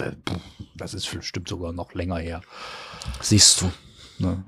das 0.77 0.95
ist 0.95 1.11
bestimmt 1.11 1.49
sogar 1.49 1.73
noch 1.73 1.95
länger 1.95 2.19
her. 2.19 2.43
Siehst 3.21 3.61
du. 3.61 3.73
Ne, 4.21 4.45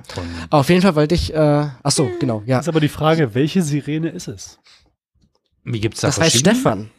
Auf 0.51 0.69
jeden 0.69 0.83
Fall 0.83 0.95
wollte 0.95 1.15
ich, 1.15 1.33
äh, 1.33 1.69
ach 1.83 1.91
so, 1.91 2.11
genau, 2.21 2.43
ja. 2.45 2.59
Ist 2.61 2.69
aber 2.69 2.81
die 2.81 2.89
Frage, 2.89 3.35
welche 3.35 3.63
Sirene 3.63 4.11
ist 4.11 4.29
es? 4.29 4.59
Wie 5.65 5.81
gibt's 5.81 6.01
da 6.01 6.09
Das 6.09 6.21
weiß 6.21 6.39
Stefan. 6.39 6.91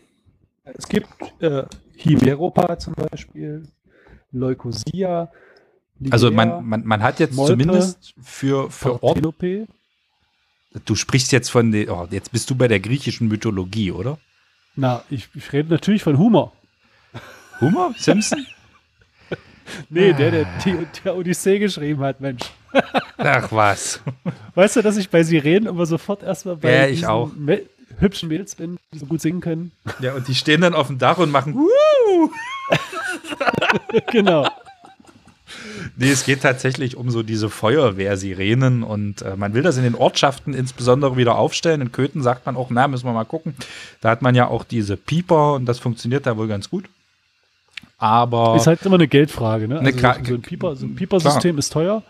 Es 0.63 0.87
gibt 0.87 1.07
äh, 1.39 1.63
Hiveropa 1.95 2.79
zum 2.79 2.93
Beispiel, 2.95 3.67
Leukosia. 4.31 5.31
Also 6.09 6.31
man, 6.31 6.65
man, 6.65 6.83
man 6.85 7.03
hat 7.03 7.19
jetzt 7.19 7.35
Molpe, 7.35 7.53
zumindest 7.53 8.15
für, 8.21 8.71
für 8.71 9.03
Ort. 9.03 9.21
Du 10.85 10.95
sprichst 10.95 11.31
jetzt 11.31 11.49
von 11.49 11.71
den, 11.71 11.89
oh, 11.89 12.07
jetzt 12.09 12.31
bist 12.31 12.49
du 12.49 12.55
bei 12.55 12.67
der 12.67 12.79
griechischen 12.79 13.27
Mythologie, 13.27 13.91
oder? 13.91 14.17
Na, 14.75 15.03
ich, 15.11 15.29
ich 15.35 15.53
rede 15.53 15.69
natürlich 15.69 16.01
von 16.01 16.17
Humor. 16.17 16.53
Humor? 17.61 17.93
Simpson? 17.97 18.45
nee, 19.89 20.13
der, 20.13 20.31
der, 20.31 20.47
der 21.05 21.15
Odyssee 21.15 21.59
geschrieben 21.59 22.01
hat, 22.01 22.19
Mensch. 22.19 22.43
Ach 23.17 23.51
was. 23.51 24.01
Weißt 24.55 24.75
du, 24.75 24.81
dass 24.81 24.97
ich 24.97 25.09
bei 25.09 25.23
Sirenen 25.23 25.67
immer 25.67 25.85
sofort 25.85 26.23
erstmal 26.23 26.57
bei 26.57 26.73
ja, 26.73 26.87
ich 26.87 27.05
auch. 27.05 27.31
hübschen 27.99 28.29
Mädels 28.29 28.55
bin, 28.55 28.77
die 28.93 28.99
so 28.99 29.05
gut 29.05 29.21
singen 29.21 29.41
können? 29.41 29.71
Ja, 29.99 30.13
und 30.13 30.27
die 30.27 30.35
stehen 30.35 30.61
dann 30.61 30.73
auf 30.73 30.87
dem 30.87 30.97
Dach 30.97 31.17
und 31.17 31.31
machen 31.31 31.57
genau. 34.11 34.47
Nee, 35.95 36.11
es 36.11 36.25
geht 36.25 36.41
tatsächlich 36.41 36.97
um 36.97 37.11
so 37.11 37.23
diese 37.23 37.49
Feuerwehrsirenen 37.49 38.83
und 38.83 39.21
äh, 39.21 39.35
man 39.35 39.53
will 39.53 39.61
das 39.61 39.77
in 39.77 39.83
den 39.83 39.95
Ortschaften 39.95 40.53
insbesondere 40.53 41.17
wieder 41.17 41.37
aufstellen. 41.37 41.81
In 41.81 41.91
Köthen 41.91 42.23
sagt 42.23 42.45
man 42.45 42.55
auch, 42.55 42.69
na, 42.71 42.87
müssen 42.87 43.05
wir 43.05 43.13
mal 43.13 43.25
gucken. 43.25 43.55
Da 44.01 44.09
hat 44.09 44.21
man 44.21 44.33
ja 44.33 44.47
auch 44.47 44.63
diese 44.63 44.97
Pieper 44.97 45.53
und 45.53 45.65
das 45.65 45.79
funktioniert 45.79 46.25
da 46.25 46.37
wohl 46.37 46.47
ganz 46.47 46.69
gut. 46.69 46.85
Aber. 47.97 48.55
Ist 48.55 48.67
halt 48.67 48.83
immer 48.85 48.95
eine 48.95 49.07
Geldfrage, 49.07 49.67
ne? 49.67 49.79
Also 49.79 50.23
so 50.25 50.33
ein 50.33 50.41
Pieper, 50.41 50.75
so 50.75 50.87
Pieper-System 50.87 51.57
ist 51.57 51.71
teuer. 51.71 52.03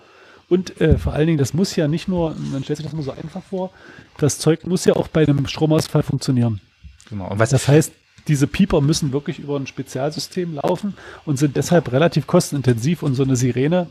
Und 0.50 0.80
äh, 0.82 0.98
vor 0.98 1.14
allen 1.14 1.28
Dingen, 1.28 1.38
das 1.38 1.54
muss 1.54 1.76
ja 1.76 1.88
nicht 1.88 2.08
nur, 2.08 2.36
man 2.52 2.64
stellt 2.64 2.78
sich 2.78 2.86
das 2.86 2.94
immer 2.94 3.04
so 3.04 3.12
einfach 3.12 3.42
vor, 3.44 3.72
das 4.18 4.40
Zeug 4.40 4.68
muss 4.68 4.86
ja 4.86 4.96
auch 4.96 5.08
bei 5.08 5.24
einem 5.24 5.48
Stromausfall 5.48 6.04
funktionieren. 6.04 6.62
Genau. 7.10 7.30
Und 7.30 7.40
was 7.40 7.50
das 7.50 7.68
heißt, 7.68 7.92
diese 8.28 8.48
Pieper 8.48 8.82
müssen 8.82 9.12
wirklich 9.12 9.40
über 9.40 9.58
ein 9.58 9.68
Spezialsystem 9.68 10.56
laufen 10.56 10.96
und 11.26 11.38
sind 11.38 11.56
deshalb 11.56 11.92
relativ 11.92 12.28
kostenintensiv 12.28 13.04
und 13.04 13.16
so 13.16 13.24
eine 13.24 13.36
Sirene, 13.36 13.88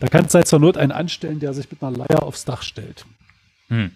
da 0.00 0.08
kannst 0.08 0.34
du 0.34 0.38
halt 0.38 0.46
zur 0.46 0.58
Not 0.58 0.76
einen 0.76 0.92
anstellen, 0.92 1.40
der 1.40 1.54
sich 1.54 1.70
mit 1.70 1.82
einer 1.82 1.96
Leier 1.96 2.22
aufs 2.22 2.44
Dach 2.44 2.62
stellt. 2.62 3.06
Hm. 3.68 3.90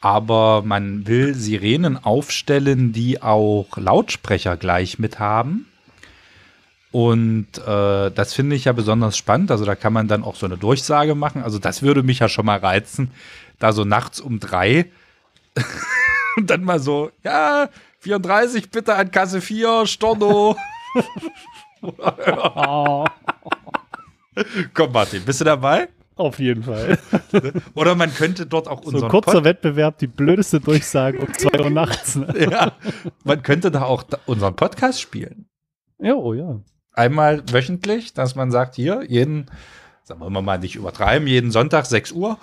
Aber 0.00 0.62
man 0.62 1.06
will 1.06 1.34
Sirenen 1.34 1.96
aufstellen, 1.96 2.92
die 2.92 3.22
auch 3.22 3.76
Lautsprecher 3.76 4.56
gleich 4.56 4.98
mit 4.98 5.18
haben. 5.18 5.66
Und 6.92 7.46
äh, 7.66 8.10
das 8.10 8.34
finde 8.34 8.54
ich 8.54 8.66
ja 8.66 8.72
besonders 8.72 9.16
spannend. 9.16 9.50
Also 9.50 9.64
da 9.64 9.74
kann 9.74 9.94
man 9.94 10.08
dann 10.08 10.22
auch 10.22 10.36
so 10.36 10.44
eine 10.44 10.58
Durchsage 10.58 11.14
machen. 11.14 11.42
Also 11.42 11.58
das 11.58 11.82
würde 11.82 12.02
mich 12.02 12.18
ja 12.18 12.28
schon 12.28 12.44
mal 12.44 12.58
reizen, 12.58 13.10
da 13.58 13.72
so 13.72 13.84
nachts 13.84 14.20
um 14.20 14.40
drei 14.40 14.90
und 16.36 16.50
dann 16.50 16.64
mal 16.64 16.78
so, 16.78 17.10
ja, 17.24 17.70
34 18.00 18.70
bitte 18.70 18.94
an 18.94 19.10
Kasse 19.10 19.40
4, 19.40 19.86
Storno. 19.86 20.56
Komm, 24.74 24.92
Martin, 24.92 25.24
bist 25.24 25.40
du 25.40 25.44
dabei? 25.44 25.88
Auf 26.16 26.38
jeden 26.38 26.62
Fall. 26.62 26.98
Oder 27.74 27.94
man 27.94 28.14
könnte 28.14 28.44
dort 28.44 28.68
auch 28.68 28.80
unseren 28.80 29.00
So 29.00 29.06
ein 29.06 29.10
kurzer 29.10 29.32
Pod 29.32 29.44
Wettbewerb, 29.44 29.98
die 29.98 30.06
blödeste 30.06 30.60
Durchsage 30.60 31.18
um 31.18 31.32
2 31.32 31.58
Uhr 31.58 31.70
nachts. 31.70 32.16
Ne? 32.16 32.34
Ja, 32.50 32.72
man 33.24 33.42
könnte 33.42 33.70
da 33.70 33.84
auch 33.84 34.04
unseren 34.26 34.54
Podcast 34.54 35.00
spielen. 35.00 35.46
Ja, 35.98 36.14
oh 36.14 36.34
ja. 36.34 36.60
Einmal 36.92 37.42
wöchentlich, 37.50 38.12
dass 38.12 38.34
man 38.34 38.50
sagt, 38.50 38.74
hier, 38.74 39.04
jeden, 39.08 39.46
sagen 40.04 40.20
wir 40.20 40.42
mal 40.42 40.58
nicht 40.58 40.76
übertreiben, 40.76 41.26
jeden 41.26 41.50
Sonntag 41.50 41.86
6 41.86 42.12
Uhr. 42.12 42.38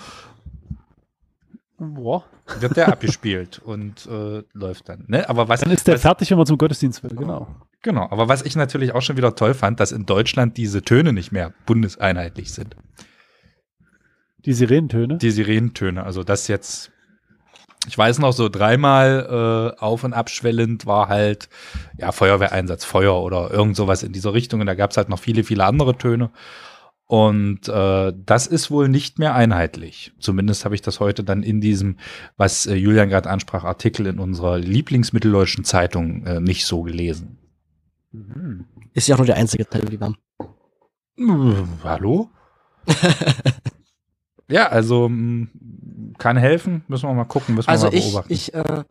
Boah. 1.78 2.26
Wird 2.60 2.76
der 2.76 2.90
abgespielt 2.90 3.60
und 3.60 4.08
äh, 4.08 4.44
läuft 4.54 4.90
dann. 4.90 5.06
Ne? 5.08 5.30
Aber 5.30 5.48
was, 5.48 5.62
dann 5.62 5.72
ist 5.72 5.88
der 5.88 5.96
was, 5.96 6.02
fertig, 6.02 6.32
wenn 6.32 6.38
man 6.38 6.48
zum 6.48 6.58
Gottesdienst 6.58 7.04
will, 7.04 7.16
genau. 7.16 7.48
Genau, 7.82 8.10
aber 8.10 8.28
was 8.28 8.42
ich 8.42 8.56
natürlich 8.56 8.94
auch 8.94 9.02
schon 9.02 9.18
wieder 9.18 9.36
toll 9.36 9.54
fand, 9.54 9.80
dass 9.80 9.92
in 9.92 10.06
Deutschland 10.06 10.58
diese 10.58 10.82
Töne 10.82 11.14
nicht 11.14 11.32
mehr 11.32 11.54
bundeseinheitlich 11.66 12.52
sind. 12.52 12.76
Die 14.46 14.54
Sirenentöne? 14.54 15.18
Die 15.18 15.32
Sirenentöne, 15.32 16.04
also 16.04 16.24
das 16.24 16.48
jetzt, 16.48 16.92
ich 17.90 17.98
weiß 17.98 18.20
noch, 18.20 18.34
so 18.34 18.50
dreimal 18.50 19.74
äh, 19.76 19.80
auf- 19.80 20.04
und 20.04 20.14
abschwellend 20.14 20.86
war 20.86 21.08
halt, 21.08 21.50
ja, 21.98 22.12
Feuerwehreinsatz, 22.12 22.86
Feuer 22.86 23.20
oder 23.20 23.50
irgend 23.50 23.76
sowas 23.76 24.04
in 24.04 24.14
dieser 24.14 24.32
Richtung 24.32 24.62
und 24.62 24.68
da 24.68 24.76
gab 24.76 24.92
es 24.92 24.98
halt 24.98 25.10
noch 25.10 25.18
viele, 25.18 25.44
viele 25.44 25.66
andere 25.66 25.98
Töne. 25.98 26.30
Und 27.08 27.68
äh, 27.68 28.14
das 28.16 28.46
ist 28.46 28.70
wohl 28.70 28.90
nicht 28.90 29.18
mehr 29.18 29.34
einheitlich. 29.34 30.14
Zumindest 30.20 30.66
habe 30.66 30.76
ich 30.76 30.84
das 30.84 31.00
heute 31.00 31.24
dann 31.24 31.42
in 31.42 31.62
diesem, 31.62 31.98
was 32.38 32.68
äh, 32.68 32.76
Julian 32.76 33.10
gerade 33.10 33.28
ansprach, 33.28 33.64
Artikel 33.64 34.06
in 34.06 34.20
unserer 34.20 34.60
Lieblingsmitteldeutschen 34.60 35.64
Zeitung 35.64 36.28
äh, 36.28 36.40
nicht 36.40 36.68
so 36.68 36.84
gelesen. 36.84 37.40
Mhm. 38.12 38.66
Ist 38.94 39.08
ja 39.08 39.16
auch 39.16 39.20
nur 39.20 39.26
der 39.26 39.38
einzige 39.38 39.68
Teil, 39.68 39.82
die 39.82 40.00
wir 40.00 40.06
haben. 40.06 41.80
Hallo? 41.84 42.30
ja, 44.48 44.68
also 44.68 45.10
kann 46.20 46.38
helfen. 46.38 46.84
Müssen 46.88 47.10
wir 47.10 47.14
mal 47.14 47.26
gucken, 47.26 47.56
müssen 47.56 47.68
wir 47.68 47.72
also 47.72 47.88
mal 47.88 47.92
beobachten. 47.92 48.32
Ich, 48.32 48.50
ich 48.50 48.54
äh, 48.54 48.84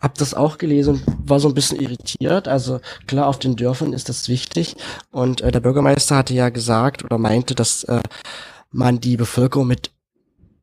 habe 0.00 0.14
das 0.18 0.34
auch 0.34 0.58
gelesen 0.58 0.96
und 0.96 1.30
war 1.30 1.40
so 1.40 1.48
ein 1.48 1.54
bisschen 1.54 1.80
irritiert. 1.80 2.46
Also 2.46 2.80
klar, 3.06 3.26
auf 3.26 3.38
den 3.38 3.56
Dörfern 3.56 3.92
ist 3.92 4.08
das 4.08 4.28
wichtig. 4.28 4.76
Und 5.10 5.40
äh, 5.40 5.50
der 5.50 5.60
Bürgermeister 5.60 6.16
hatte 6.16 6.34
ja 6.34 6.50
gesagt 6.50 7.04
oder 7.04 7.18
meinte, 7.18 7.54
dass 7.54 7.84
äh, 7.84 8.02
man 8.70 9.00
die 9.00 9.16
Bevölkerung 9.16 9.66
mit 9.66 9.92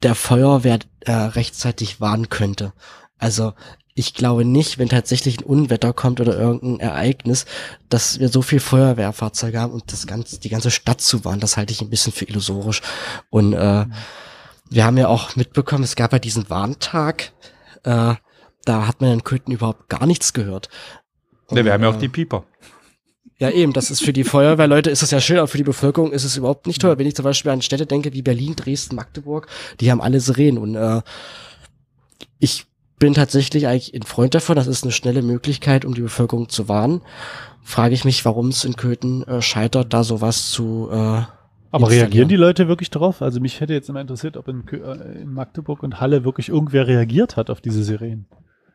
der 0.03 0.15
Feuerwehr 0.15 0.79
äh, 1.01 1.12
rechtzeitig 1.12 1.99
warnen 1.99 2.29
könnte. 2.29 2.73
Also 3.17 3.53
ich 3.93 4.13
glaube 4.13 4.45
nicht, 4.45 4.77
wenn 4.77 4.89
tatsächlich 4.89 5.39
ein 5.39 5.43
Unwetter 5.43 5.93
kommt 5.93 6.21
oder 6.21 6.38
irgendein 6.38 6.79
Ereignis, 6.79 7.45
dass 7.89 8.19
wir 8.19 8.29
so 8.29 8.41
viel 8.41 8.60
Feuerwehrfahrzeuge 8.60 9.60
haben 9.60 9.73
und 9.73 9.91
das 9.91 10.07
ganze, 10.07 10.39
die 10.39 10.49
ganze 10.49 10.71
Stadt 10.71 11.01
zu 11.01 11.25
warnen, 11.25 11.41
das 11.41 11.57
halte 11.57 11.73
ich 11.73 11.81
ein 11.81 11.89
bisschen 11.89 12.13
für 12.13 12.25
illusorisch. 12.25 12.81
Und 13.29 13.53
äh, 13.53 13.86
mhm. 13.86 13.93
Wir 14.71 14.86
haben 14.86 14.97
ja 14.97 15.10
auch 15.10 15.36
mitbekommen, 15.36 15.84
es 15.84 15.95
gab 15.95 16.13
ja 16.13 16.19
diesen 16.19 16.49
Warntag, 16.49 17.34
äh, 17.84 18.15
da 18.65 18.88
hat 18.88 19.01
man 19.01 19.12
in 19.12 19.23
Köthen 19.23 19.53
überhaupt 19.53 19.89
gar 19.89 20.05
nichts 20.05 20.34
gehört. 20.34 20.69
Und, 21.47 21.57
ja, 21.57 21.65
wir 21.65 21.73
haben 21.73 21.84
ja 21.84 21.89
auch 21.89 21.97
die 21.97 22.07
Pieper. 22.07 22.45
Ja, 23.38 23.49
eben, 23.49 23.73
das 23.73 23.91
ist 23.91 24.03
für 24.03 24.13
die 24.13 24.23
Feuerwehrleute 24.23 24.89
ist 24.89 25.01
das 25.01 25.12
ja 25.12 25.19
schön, 25.19 25.39
aber 25.39 25.47
für 25.47 25.57
die 25.57 25.63
Bevölkerung 25.63 26.12
ist 26.12 26.23
es 26.23 26.38
überhaupt 26.38 26.67
nicht 26.67 26.79
toll. 26.79 26.97
Wenn 26.97 27.07
ich 27.07 27.15
zum 27.15 27.23
Beispiel 27.23 27.51
an 27.51 27.62
Städte 27.62 27.86
denke 27.86 28.13
wie 28.13 28.21
Berlin, 28.21 28.55
Dresden, 28.55 28.95
Magdeburg, 28.95 29.47
die 29.79 29.91
haben 29.91 30.01
alle 30.01 30.19
Sirenen 30.19 30.57
und 30.57 30.75
äh, 30.75 31.01
ich 32.39 32.65
bin 32.97 33.13
tatsächlich 33.15 33.67
eigentlich 33.67 33.93
ein 33.95 34.03
Freund 34.03 34.36
davon, 34.36 34.55
das 34.55 34.67
ist 34.67 34.84
eine 34.84 34.91
schnelle 34.91 35.23
Möglichkeit, 35.23 35.86
um 35.86 35.95
die 35.95 36.01
Bevölkerung 36.01 36.49
zu 36.49 36.69
warnen. 36.69 37.01
Frage 37.63 37.95
ich 37.95 38.05
mich, 38.05 38.23
warum 38.25 38.49
es 38.49 38.63
in 38.63 38.75
Köthen 38.75 39.27
äh, 39.27 39.41
scheitert, 39.41 39.91
da 39.91 40.03
sowas 40.03 40.51
zu 40.51 40.89
äh, 40.91 41.23
aber 41.71 41.89
reagieren 41.89 42.27
die 42.27 42.36
Leute 42.36 42.67
wirklich 42.67 42.89
drauf? 42.89 43.21
Also 43.21 43.39
mich 43.39 43.62
hätte 43.62 43.73
jetzt 43.73 43.89
immer 43.89 44.01
interessiert, 44.01 44.38
ob 44.38 44.47
in, 44.47 44.67
äh, 44.67 45.21
in 45.21 45.34
Magdeburg 45.34 45.84
und 45.84 45.99
Halle 45.99 46.23
wirklich 46.23 46.49
irgendwer 46.49 46.88
reagiert 46.88 47.38
hat 47.38 47.49
auf 47.49 47.62
diese 47.62 47.84
Sirenen. 47.84 48.27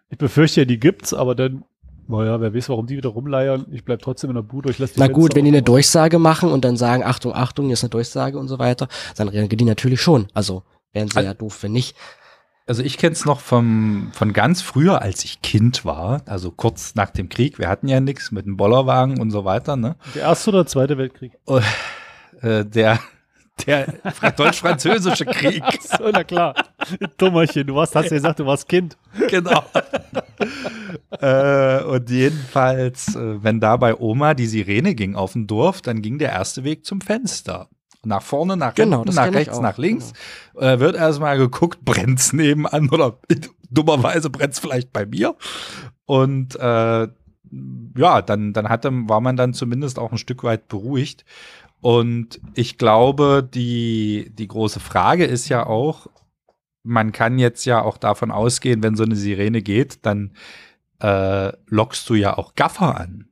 Ich 0.09 0.19
befürchte 0.19 0.63
ja, 0.63 0.65
die 0.65 0.79
gibt's, 0.79 1.13
aber 1.13 1.35
dann, 1.35 1.65
naja, 2.09 2.41
wer 2.41 2.55
weiß, 2.55 2.69
warum 2.69 2.87
die 2.87 2.97
wieder 2.97 3.11
rumleiern. 3.11 3.67
Ich 3.71 3.85
bleib 3.85 4.01
trotzdem 4.01 4.31
in 4.31 4.37
der 4.37 4.43
Bude, 4.43 4.71
ich 4.71 4.79
lasse 4.79 4.95
die 4.95 5.01
Na 5.01 5.09
gut, 5.09 5.35
wenn 5.35 5.45
die 5.45 5.51
eine 5.51 5.63
Durchsage 5.63 6.19
machen 6.19 6.51
und 6.51 6.65
dann 6.65 6.77
sagen, 6.77 7.03
Achtung, 7.05 7.35
Achtung, 7.35 7.67
hier 7.67 7.75
ist 7.75 7.83
eine 7.83 7.91
Durchsage 7.91 8.39
und 8.39 8.49
so 8.49 8.59
weiter, 8.59 8.89
dann 9.17 9.29
reagieren 9.29 9.59
die 9.59 9.65
natürlich 9.65 10.01
schon. 10.01 10.29
Also 10.33 10.63
wären 10.93 11.09
sie 11.09 11.17
also, 11.17 11.27
ja 11.27 11.35
doof, 11.35 11.63
wenn 11.63 11.73
nicht. 11.73 11.97
Also 12.69 12.83
ich 12.83 12.99
kenne 12.99 13.13
es 13.13 13.25
noch 13.25 13.41
vom, 13.41 14.11
von 14.13 14.33
ganz 14.33 14.63
früher, 14.63 15.03
als 15.03 15.25
ich 15.25 15.41
Kind 15.41 15.85
war, 15.85 16.23
also 16.27 16.51
kurz 16.51 16.97
nach 16.97 17.11
dem 17.11 17.29
Krieg. 17.29 17.59
Wir 17.59 17.69
hatten 17.69 17.87
ja 17.87 18.01
nichts 18.01 18.33
mit 18.33 18.47
dem 18.47 18.57
Bollerwagen 18.57 19.21
und 19.21 19.31
so 19.31 19.45
weiter. 19.45 19.77
Ne? 19.77 19.97
Der 20.15 20.23
erste 20.23 20.51
oder 20.51 20.67
zweite 20.67 20.99
Weltkrieg? 20.99 21.33
Äh, 22.43 22.65
der 22.65 22.99
der 23.65 23.87
deutsch-französische 24.37 25.25
Krieg. 25.25 25.63
So, 25.81 26.11
na 26.13 26.25
klar. 26.25 26.55
Dummerchen, 27.17 27.67
du 27.67 27.75
warst, 27.75 27.95
hast 27.95 28.11
ja 28.11 28.17
gesagt, 28.17 28.39
du 28.39 28.47
warst 28.47 28.69
Kind. 28.69 28.97
Genau. 29.29 29.65
äh, 31.21 31.83
und 31.83 32.11
jedenfalls, 32.11 33.15
äh, 33.15 33.43
wenn 33.43 33.61
da 33.61 33.77
bei 33.77 33.95
Oma 33.97 34.35
die 34.35 34.47
Sirene 34.47 34.95
ging 34.95 35.15
auf 35.15 35.33
dem 35.33 35.47
Dorf, 35.47 35.81
dann 35.81 36.03
ging 36.03 36.19
der 36.19 36.33
erste 36.33 36.65
Weg 36.65 36.85
zum 36.85 37.01
Fenster. 37.01 37.69
nach 38.05 38.23
vorne, 38.23 38.57
nach 38.57 38.75
genau, 38.75 38.99
hinten, 38.99 39.15
nach 39.15 39.33
rechts, 39.33 39.59
nach 39.61 39.79
links. 39.79 40.13
Genau. 40.55 40.67
Äh, 40.67 40.81
wird 40.81 40.97
erstmal 40.97 41.39
geguckt, 41.39 41.85
brennt's 41.85 42.33
nebenan 42.33 42.91
oder 42.91 43.19
dummerweise 43.71 44.29
brennt's 44.29 44.59
vielleicht 44.59 44.93
bei 44.93 45.07
mir. 45.07 45.35
Und 46.05 46.57
äh, 46.57 47.09
ja, 47.97 48.23
dann, 48.23 48.53
dann 48.53 48.69
hatte, 48.69 48.91
war 48.93 49.21
man 49.21 49.37
dann 49.37 49.55
zumindest 49.55 49.99
auch 49.99 50.13
ein 50.13 50.19
Stück 50.19 50.45
weit 50.45 50.69
beruhigt. 50.69 51.25
Und 51.81 52.41
ich 52.55 52.79
glaube, 52.79 53.49
die, 53.53 54.33
die 54.35 54.49
große 54.49 54.81
Frage 54.81 55.25
ist 55.25 55.49
ja 55.49 55.67
auch, 55.67 56.09
man 56.83 57.13
kann 57.13 57.39
jetzt 57.39 57.65
ja 57.65 57.83
auch 57.83 57.99
davon 57.99 58.31
ausgehen, 58.31 58.83
wenn 58.83 58.97
so 58.97 59.05
eine 59.05 59.17
Sirene 59.17 59.63
geht, 59.63 60.05
dann 60.07 60.33
äh, 61.01 61.53
lockst 61.67 62.09
du 62.09 62.15
ja 62.15 62.39
auch 62.39 62.55
Gaffer 62.55 62.99
an. 62.99 63.29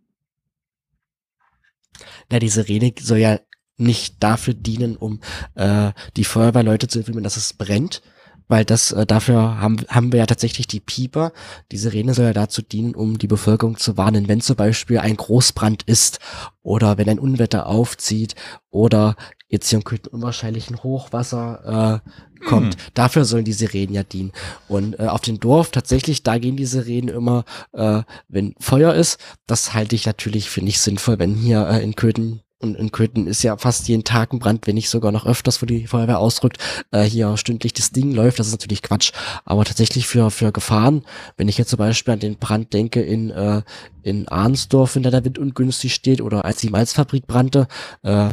Na, 2.31 2.39
die 2.39 2.49
Sirene 2.49 2.93
soll 3.01 3.19
ja 3.19 3.39
nicht 3.77 4.23
dafür 4.23 4.55
dienen, 4.55 4.97
um 4.97 5.21
äh, 5.55 5.93
die 6.17 6.25
Feuerwehrleute 6.25 6.89
zu 6.89 6.99
informieren, 6.99 7.25
dass 7.25 7.37
es 7.37 7.53
brennt, 7.53 8.03
weil 8.49 8.65
das 8.65 8.93
äh, 8.93 9.07
dafür 9.07 9.61
haben, 9.61 9.79
haben 9.89 10.13
wir 10.13 10.21
ja 10.21 10.27
tatsächlich 10.27 10.67
die 10.67 10.81
Pieper. 10.81 11.33
Die 11.73 11.79
Sirene 11.79 12.15
soll 12.15 12.27
ja 12.27 12.33
dazu 12.33 12.63
dienen, 12.63 12.95
um 12.95 13.19
die 13.19 13.27
Bevölkerung 13.27 13.77
zu 13.77 13.97
warnen, 13.97 14.29
wenn 14.29 14.41
zum 14.41 14.57
Beispiel 14.57 14.99
ein 14.99 15.17
Großbrand 15.17 15.85
ist 15.85 16.19
oder 16.63 16.99
wenn 16.99 17.09
ein 17.09 17.19
Unwetter 17.19 17.67
aufzieht 17.67 18.35
oder 18.71 19.17
jetzt 19.49 19.69
hier 19.71 19.79
ein 19.79 19.99
unwahrscheinlichen 20.11 20.83
Hochwasser 20.83 22.03
äh, 22.05 22.45
kommt. 22.45 22.77
Mhm. 22.77 22.81
Dafür 22.95 23.25
sollen 23.25 23.45
die 23.45 23.53
Sirenen 23.53 23.95
ja 23.95 24.03
dienen. 24.03 24.33
Und 24.69 24.99
äh, 24.99 25.07
auf 25.07 25.23
dem 25.23 25.41
Dorf 25.41 25.71
tatsächlich, 25.71 26.23
da 26.23 26.39
gehen 26.39 26.57
die 26.57 26.67
Sirenen 26.67 27.15
immer, 27.15 27.45
äh, 27.73 28.03
wenn 28.29 28.55
Feuer 28.59 28.95
ist. 28.95 29.19
Das 29.47 29.75
halte 29.75 29.95
ich 29.95 30.07
natürlich 30.07 30.51
für 30.51 30.63
nicht 30.63 30.81
sinnvoll, 30.81 31.19
wenn 31.19 31.35
hier 31.35 31.67
äh, 31.69 31.83
in 31.83 31.95
Köthen 31.97 32.44
und 32.65 32.77
in 32.77 32.91
Köthen 32.91 33.27
ist 33.27 33.43
ja 33.43 33.57
fast 33.57 33.87
jeden 33.89 34.05
Tag 34.05 34.33
ein 34.33 34.39
Brand, 34.39 34.67
wenn 34.67 34.75
nicht 34.75 34.89
sogar 34.89 35.13
noch 35.13 35.27
öfters, 35.27 35.63
wo 35.63 35.67
die 35.67 35.87
Feuerwehr 35.87 36.19
ausrückt, 36.19 36.59
äh, 36.91 37.03
hier 37.03 37.37
stündlich 37.37 37.75
das 37.75 37.93
Ding 37.93 38.13
läuft. 38.13 38.39
Das 38.39 38.47
ist 38.47 38.53
natürlich 38.53 38.83
Quatsch. 38.83 39.13
Aber 39.45 39.65
tatsächlich 39.65 40.07
für, 40.07 40.31
für 40.31 40.51
Gefahren, 40.51 41.05
wenn 41.37 41.49
ich 41.49 41.59
jetzt 41.59 41.71
zum 41.71 41.79
Beispiel 41.79 42.15
an 42.15 42.21
den 42.21 42.39
Brand 42.39 42.73
denke 42.73 43.03
in, 43.03 43.31
äh, 43.31 43.63
in 44.03 44.29
Arnsdorf, 44.29 44.97
wenn 44.97 45.03
da 45.03 45.11
der 45.11 45.25
Wind 45.25 45.39
ungünstig 45.39 45.95
steht, 45.95 46.21
oder 46.21 46.45
als 46.45 46.59
die 46.59 46.71
Malzfabrik 46.71 47.27
brannte, 47.27 47.69
äh, 48.03 48.31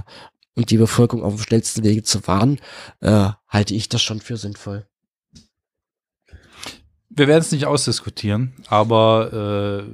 und 0.53 0.69
die 0.69 0.77
Bevölkerung 0.77 1.23
auf 1.23 1.36
dem 1.36 1.43
schnellsten 1.43 1.84
Wege 1.84 2.03
zu 2.03 2.25
warnen, 2.27 2.59
äh, 2.99 3.29
halte 3.47 3.73
ich 3.73 3.89
das 3.89 4.01
schon 4.01 4.19
für 4.19 4.38
sinnvoll. 4.38 4.86
Wir 7.14 7.28
werden 7.28 7.41
es 7.41 7.51
nicht 7.51 7.66
ausdiskutieren, 7.66 8.53
aber 8.68 9.84
äh, 9.84 9.91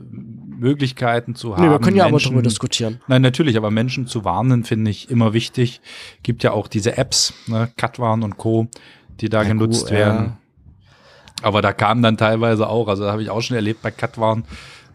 Möglichkeiten 0.59 1.35
zu 1.35 1.55
haben. 1.55 1.65
Nee, 1.65 1.71
wir 1.71 1.79
können 1.79 1.97
ja 1.97 2.05
Menschen, 2.05 2.27
aber 2.27 2.35
darüber 2.35 2.41
diskutieren. 2.43 3.01
Nein, 3.07 3.21
natürlich, 3.21 3.57
aber 3.57 3.71
Menschen 3.71 4.07
zu 4.07 4.23
warnen, 4.23 4.63
finde 4.63 4.91
ich 4.91 5.09
immer 5.09 5.33
wichtig. 5.33 5.81
Gibt 6.21 6.43
ja 6.43 6.51
auch 6.51 6.67
diese 6.67 6.97
Apps, 6.97 7.33
ne, 7.47 7.69
Katwarn 7.75 8.23
und 8.23 8.37
Co., 8.37 8.67
die 9.19 9.29
da 9.29 9.41
ja, 9.41 9.47
genutzt 9.47 9.89
werden. 9.89 10.25
Ja. 10.25 10.37
Aber 11.41 11.61
da 11.61 11.73
kam 11.73 12.01
dann 12.01 12.17
teilweise 12.17 12.67
auch, 12.67 12.87
also 12.87 13.09
habe 13.09 13.21
ich 13.21 13.29
auch 13.29 13.41
schon 13.41 13.55
erlebt 13.55 13.81
bei 13.81 13.91
Katwarn, 13.91 14.43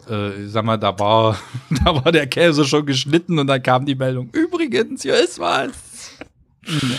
äh, 0.09 0.47
sag 0.47 0.65
mal, 0.65 0.77
da 0.77 0.99
war, 0.99 1.37
da 1.85 1.95
war 2.05 2.13
der 2.13 2.27
Käse 2.27 2.65
schon 2.65 2.87
geschnitten 2.87 3.39
und 3.39 3.47
dann 3.47 3.63
kam 3.63 3.87
die 3.87 3.95
Meldung, 3.95 4.31
übrigens, 4.33 5.03
hier 5.03 5.19
ist 5.23 5.39
was. 5.39 5.71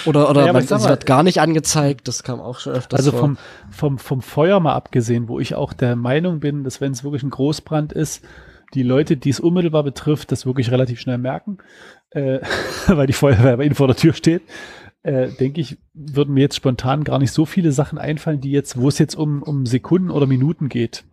Oder, 0.05 0.29
oder 0.29 0.45
ja, 0.45 0.53
man, 0.53 0.63
es 0.63 0.69
wird 0.69 1.05
gar 1.05 1.23
nicht 1.23 1.39
angezeigt, 1.39 2.07
das 2.07 2.23
kam 2.23 2.41
auch 2.41 2.59
schon 2.59 2.73
öfters 2.73 2.99
Also 2.99 3.11
vor. 3.11 3.19
vom, 3.19 3.37
vom, 3.71 3.97
vom 3.97 4.21
Feuer 4.21 4.59
mal 4.59 4.73
abgesehen, 4.73 5.29
wo 5.29 5.39
ich 5.39 5.55
auch 5.55 5.71
der 5.71 5.95
Meinung 5.95 6.41
bin, 6.41 6.63
dass 6.65 6.81
wenn 6.81 6.91
es 6.91 7.03
wirklich 7.03 7.23
ein 7.23 7.29
Großbrand 7.29 7.93
ist, 7.93 8.25
die 8.73 8.83
Leute, 8.83 9.15
die 9.15 9.29
es 9.29 9.39
unmittelbar 9.39 9.83
betrifft, 9.83 10.31
das 10.31 10.45
wirklich 10.45 10.71
relativ 10.71 10.99
schnell 10.99 11.17
merken, 11.17 11.59
äh, 12.09 12.39
weil 12.87 13.07
die 13.07 13.13
Feuerwehr 13.13 13.57
bei 13.57 13.63
ihnen 13.63 13.75
vor 13.75 13.87
der 13.87 13.95
Tür 13.95 14.13
steht. 14.13 14.41
Äh, 15.01 15.29
denke 15.39 15.61
ich, 15.61 15.77
würden 15.93 16.33
mir 16.33 16.41
jetzt 16.41 16.55
spontan 16.55 17.03
gar 17.03 17.19
nicht 17.19 17.31
so 17.31 17.45
viele 17.45 17.71
Sachen 17.71 17.97
einfallen, 17.97 18.41
die 18.41 18.51
jetzt, 18.51 18.77
wo 18.77 18.87
es 18.87 18.97
jetzt 18.99 19.15
um, 19.15 19.43
um 19.43 19.65
Sekunden 19.65 20.09
oder 20.09 20.27
Minuten 20.27 20.69
geht. 20.69 21.03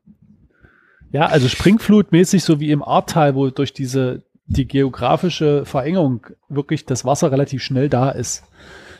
Ja, 1.12 1.26
also 1.26 1.48
Springflutmäßig, 1.48 2.44
so 2.44 2.60
wie 2.60 2.70
im 2.70 2.84
Ahrtal, 2.84 3.34
wo 3.34 3.50
durch 3.50 3.72
diese 3.72 4.22
die 4.50 4.66
geografische 4.66 5.64
Verengung 5.64 6.26
wirklich 6.48 6.84
das 6.84 7.04
Wasser 7.04 7.30
relativ 7.30 7.62
schnell 7.62 7.88
da 7.88 8.10
ist. 8.10 8.42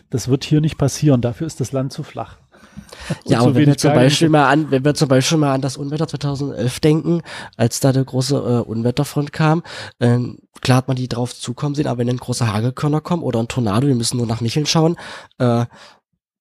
Das 0.09 0.28
wird 0.28 0.44
hier 0.44 0.61
nicht 0.61 0.78
passieren. 0.78 1.20
Dafür 1.20 1.46
ist 1.46 1.61
das 1.61 1.72
Land 1.72 1.92
zu 1.92 2.05
flach. 2.05 2.38
ja, 3.24 3.40
aber 3.40 3.55
wenn 3.57 3.66
wir, 3.66 3.76
zum 3.76 3.92
Beispiel 3.92 4.28
mal 4.28 4.48
an, 4.48 4.70
wenn 4.70 4.84
wir 4.84 4.94
zum 4.94 5.09
Beispiel 5.09 5.38
mal 5.38 5.53
an 5.53 5.61
das 5.61 5.76
Unwetter 5.76 6.07
2011 6.07 6.80
denken, 6.80 7.22
als 7.57 7.80
da 7.80 7.92
der 7.92 8.05
große 8.05 8.36
äh, 8.36 8.68
Unwetterfront 8.68 9.32
kam, 9.32 9.62
äh, 9.98 10.18
klar 10.61 10.78
hat 10.78 10.88
man 10.88 10.96
die 10.96 11.09
drauf 11.09 11.34
zukommen 11.34 11.74
sehen, 11.74 11.88
aber 11.88 11.98
wenn 11.98 12.09
ein 12.09 12.16
großer 12.16 12.53
Hagelkörner 12.53 13.01
kommt 13.01 13.24
oder 13.24 13.40
ein 13.40 13.48
Tornado, 13.48 13.88
wir 13.88 13.94
müssen 13.94 14.18
nur 14.18 14.26
nach 14.26 14.40
Micheln 14.40 14.66
schauen, 14.66 14.96
äh, 15.38 15.64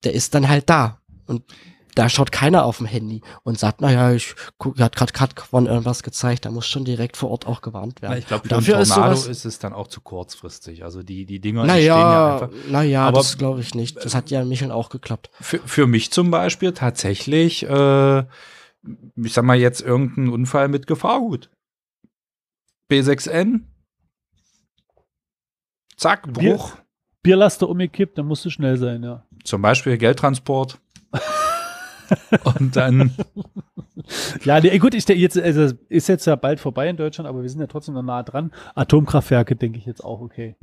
der 0.03 0.13
ist 0.13 0.35
dann 0.35 0.49
halt 0.49 0.69
da. 0.69 0.99
Und 1.25 1.43
da 1.99 2.07
schaut 2.07 2.31
keiner 2.31 2.63
auf 2.63 2.77
dem 2.77 2.85
Handy 2.85 3.21
und 3.43 3.59
sagt, 3.59 3.81
naja, 3.81 4.13
ich 4.13 4.33
hat 4.79 4.95
gerade 4.95 5.11
Katquan 5.11 5.65
irgendwas 5.65 6.01
gezeigt, 6.01 6.45
da 6.45 6.51
muss 6.51 6.65
schon 6.65 6.85
direkt 6.85 7.17
vor 7.17 7.29
Ort 7.29 7.45
auch 7.45 7.59
gewarnt 7.59 8.01
werden. 8.01 8.13
Na, 8.13 8.17
ich 8.17 8.25
glaube, 8.25 8.43
für 8.43 8.47
Dafür 8.47 8.77
ein 8.77 8.85
Tornado 8.85 9.11
ist, 9.11 9.27
ist, 9.27 9.43
es 9.43 9.59
dann 9.59 9.73
auch 9.73 9.87
zu 9.87 9.99
kurzfristig. 9.99 10.85
Also 10.85 11.03
die, 11.03 11.25
die 11.25 11.41
Dinger 11.41 11.65
naja, 11.65 11.95
stehen 11.95 12.11
ja 12.11 12.33
einfach. 12.33 12.49
Naja, 12.69 13.11
das 13.11 13.37
glaube 13.37 13.59
ich 13.59 13.75
nicht. 13.75 13.97
Das 13.97 14.15
hat 14.15 14.29
ja 14.29 14.41
in 14.41 14.47
Micheln 14.47 14.71
auch 14.71 14.87
geklappt. 14.87 15.29
Für, 15.41 15.59
für 15.59 15.87
mich 15.87 16.09
zum 16.11 16.31
Beispiel 16.31 16.71
tatsächlich, 16.71 17.63
äh, 17.63 18.19
ich 18.19 19.33
sag 19.33 19.43
mal 19.43 19.57
jetzt 19.57 19.81
irgendein 19.81 20.29
Unfall 20.29 20.69
mit 20.69 20.87
Gefahrgut. 20.87 21.49
B6N. 22.89 23.63
Zack, 25.97 26.31
Bruch. 26.31 26.71
Bier, 26.71 26.83
Bierlaster 27.23 27.67
umgekippt, 27.67 28.17
dann 28.17 28.25
musst 28.25 28.45
du 28.45 28.49
schnell 28.49 28.77
sein, 28.77 29.03
ja. 29.03 29.25
Zum 29.43 29.61
Beispiel 29.61 29.97
Geldtransport. 29.97 30.79
Und 32.43 32.75
dann. 32.75 33.11
ja, 34.43 34.59
nee, 34.59 34.77
gut, 34.79 34.93
ich, 34.93 35.07
jetzt, 35.07 35.37
also 35.37 35.75
ist 35.89 36.07
jetzt 36.07 36.25
ja 36.25 36.35
bald 36.35 36.59
vorbei 36.59 36.89
in 36.89 36.97
Deutschland, 36.97 37.27
aber 37.27 37.41
wir 37.41 37.49
sind 37.49 37.61
ja 37.61 37.67
trotzdem 37.67 37.95
noch 37.95 38.03
nah 38.03 38.23
dran. 38.23 38.51
Atomkraftwerke 38.75 39.55
denke 39.55 39.77
ich 39.77 39.85
jetzt 39.85 40.03
auch 40.03 40.21
okay. 40.21 40.55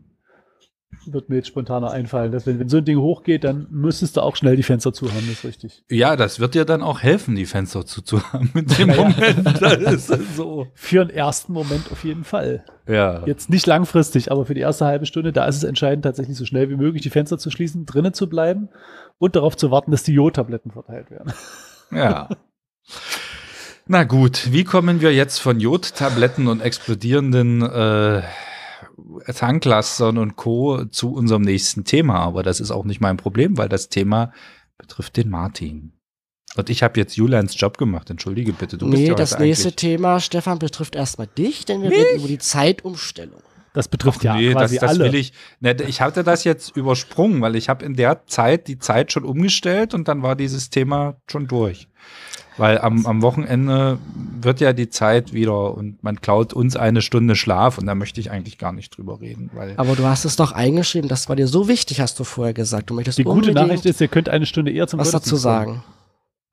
Wird 1.05 1.28
mir 1.28 1.36
jetzt 1.36 1.49
spontaner 1.49 1.90
einfallen, 1.90 2.32
dass 2.32 2.47
wenn, 2.47 2.59
wenn 2.59 2.68
so 2.68 2.78
ein 2.78 2.84
Ding 2.84 2.99
hochgeht, 2.99 3.44
dann 3.44 3.66
müsstest 3.70 4.16
du 4.16 4.22
auch 4.22 4.34
schnell 4.34 4.57
die 4.57 4.62
Fenster 4.62 4.92
zuhaben, 4.92 5.26
das 5.26 5.38
ist 5.38 5.44
richtig. 5.44 5.84
Ja, 5.90 6.16
das 6.16 6.40
wird 6.40 6.55
dir 6.55 6.64
dann 6.64 6.82
auch 6.82 7.01
helfen, 7.01 7.36
die 7.36 7.44
Fenster 7.44 7.84
zuzuhaben 7.84 8.51
in 8.55 8.66
dem 8.66 8.88
naja. 8.88 9.03
Moment. 9.03 9.61
Das 9.61 10.11
ist 10.11 10.36
so. 10.36 10.66
Für 10.74 11.03
einen 11.03 11.11
ersten 11.11 11.53
Moment 11.53 11.92
auf 11.92 12.03
jeden 12.03 12.24
Fall. 12.24 12.64
Ja. 12.88 13.24
Jetzt 13.26 13.51
nicht 13.51 13.66
langfristig, 13.66 14.32
aber 14.32 14.47
für 14.47 14.55
die 14.55 14.61
erste 14.61 14.86
halbe 14.86 15.07
Stunde, 15.07 15.32
da 15.32 15.44
ist 15.47 15.57
es 15.57 15.64
entscheidend, 15.64 16.05
tatsächlich 16.05 16.36
so 16.36 16.44
schnell 16.44 16.70
wie 16.70 16.76
möglich 16.76 17.03
die 17.03 17.11
Fenster 17.11 17.38
zu 17.38 17.51
schließen, 17.51 17.84
drinnen 17.84 18.14
zu 18.14 18.28
bleiben 18.28 18.68
und 19.19 19.37
darauf 19.37 19.57
zu 19.57 19.71
warten, 19.71 19.91
dass 19.91 20.03
die 20.03 20.12
Jodtabletten 20.12 20.71
verteilt 20.71 21.11
werden. 21.11 21.33
Ja. 21.91 22.29
Na 23.87 24.03
gut, 24.03 24.53
wie 24.53 24.64
kommen 24.64 25.01
wir 25.01 25.14
jetzt 25.14 25.39
von 25.39 25.61
Jodtabletten 25.61 26.49
und 26.49 26.61
explodierenden 26.61 27.62
äh, 27.62 28.23
Tanklastern 29.33 30.19
und 30.19 30.35
Co. 30.35 30.85
zu 30.87 31.12
unserem 31.12 31.43
nächsten 31.43 31.85
Thema? 31.85 32.17
Aber 32.17 32.43
das 32.43 32.59
ist 32.59 32.73
auch 32.73 32.85
nicht 32.85 33.01
mein 33.01 33.17
Problem, 33.17 33.57
weil 33.57 33.69
das 33.69 33.89
Thema 33.89 34.33
betrifft 34.77 35.17
den 35.17 35.31
Martin. 35.31 35.93
Und 36.57 36.71
ich 36.71 36.83
habe 36.83 36.99
jetzt 36.99 37.17
Julians 37.17 37.59
Job 37.61 37.79
gemacht. 37.79 38.11
Entschuldige 38.11 38.53
bitte, 38.53 38.79
du 38.79 38.87
nee, 38.87 38.97
bist 38.97 39.09
ja 39.09 39.14
das 39.14 39.39
nächste 39.39 39.73
Thema, 39.73 40.21
Stefan, 40.21 40.59
betrifft 40.59 40.97
erstmal 40.97 41.27
dich, 41.27 41.64
denn 41.64 41.83
wir 41.83 41.91
Mich? 41.91 41.99
reden 41.99 42.19
über 42.19 42.29
die 42.29 42.39
Zeitumstellung. 42.39 43.43
Das 43.77 43.89
betrifft 43.89 44.20
Ach, 44.20 44.24
ja 44.24 44.37
nee, 44.37 44.53
quasi 44.53 44.77
das, 44.77 44.81
das 44.81 44.91
alle. 44.91 45.12
Will 45.12 45.14
ich, 45.16 45.35
ne, 45.61 45.77
ich 45.87 46.01
hatte 46.01 46.24
das 46.24 46.45
jetzt 46.45 46.74
übersprungen, 46.74 47.43
weil 47.43 47.57
ich 47.57 47.68
habe 47.68 47.85
in 47.85 47.95
der 47.95 48.24
Zeit 48.27 48.68
die 48.68 48.79
Zeit 48.79 49.12
schon 49.12 49.22
umgestellt 49.22 49.93
und 49.93 50.09
dann 50.09 50.22
war 50.22 50.35
dieses 50.35 50.70
Thema 50.70 51.16
schon 51.31 51.47
durch. 51.47 51.87
Weil 52.57 52.79
am, 52.79 53.05
am 53.05 53.20
Wochenende 53.20 53.99
wird 54.41 54.61
ja 54.62 54.72
die 54.72 54.89
Zeit 54.89 55.35
wieder 55.35 55.74
und 55.74 56.03
man 56.03 56.22
klaut 56.22 56.55
uns 56.55 56.74
eine 56.74 57.03
Stunde 57.03 57.37
Schlaf 57.37 57.77
und 57.77 57.85
da 57.85 57.95
möchte 57.95 58.18
ich 58.18 58.31
eigentlich 58.31 58.57
gar 58.57 58.72
nicht 58.72 58.97
drüber 58.97 59.20
reden. 59.20 59.51
Weil 59.53 59.74
Aber 59.77 59.95
du 59.95 60.05
hast 60.05 60.24
es 60.24 60.37
doch 60.37 60.53
eingeschrieben, 60.53 61.11
das 61.11 61.29
war 61.29 61.37
dir 61.37 61.49
so 61.49 61.68
wichtig, 61.68 62.01
hast 62.01 62.18
du 62.18 62.24
vorher 62.24 62.55
gesagt. 62.55 62.89
Du 62.89 62.95
möchtest 62.95 63.18
die 63.18 63.24
gute 63.24 63.53
Nachricht 63.53 63.85
ist, 63.85 64.01
ihr 64.01 64.09
könnt 64.09 64.31
eine 64.31 64.47
Stunde 64.47 64.72
eher 64.72 64.87
zum 64.87 65.01
Was 65.01 65.11
dazu 65.11 65.37
sagen? 65.37 65.85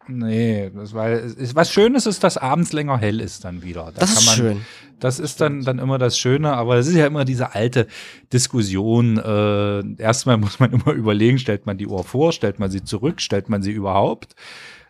Nee, 0.07 0.71
das, 0.73 0.93
weil 0.93 1.13
es, 1.13 1.55
was 1.55 1.71
Schönes 1.71 2.05
ist, 2.05 2.23
dass 2.23 2.37
abends 2.37 2.73
länger 2.73 2.97
hell 2.97 3.19
ist 3.19 3.45
dann 3.45 3.63
wieder. 3.63 3.91
Da 3.93 4.01
das 4.01 4.13
ist 4.13 4.25
man, 4.25 4.35
schön. 4.35 4.61
Das 4.99 5.19
ist 5.19 5.41
dann, 5.41 5.63
dann 5.63 5.79
immer 5.79 5.97
das 5.97 6.17
Schöne, 6.17 6.53
aber 6.53 6.77
es 6.77 6.87
ist 6.87 6.95
ja 6.95 7.07
immer 7.07 7.25
diese 7.25 7.53
alte 7.53 7.87
Diskussion. 8.31 9.17
Äh, 9.17 10.01
erstmal 10.01 10.37
muss 10.37 10.59
man 10.59 10.71
immer 10.71 10.91
überlegen, 10.93 11.39
stellt 11.39 11.65
man 11.65 11.77
die 11.77 11.87
Uhr 11.87 12.03
vor, 12.03 12.31
stellt 12.31 12.59
man 12.59 12.71
sie 12.71 12.83
zurück, 12.83 13.21
stellt 13.21 13.49
man 13.49 13.61
sie 13.61 13.71
überhaupt? 13.71 14.35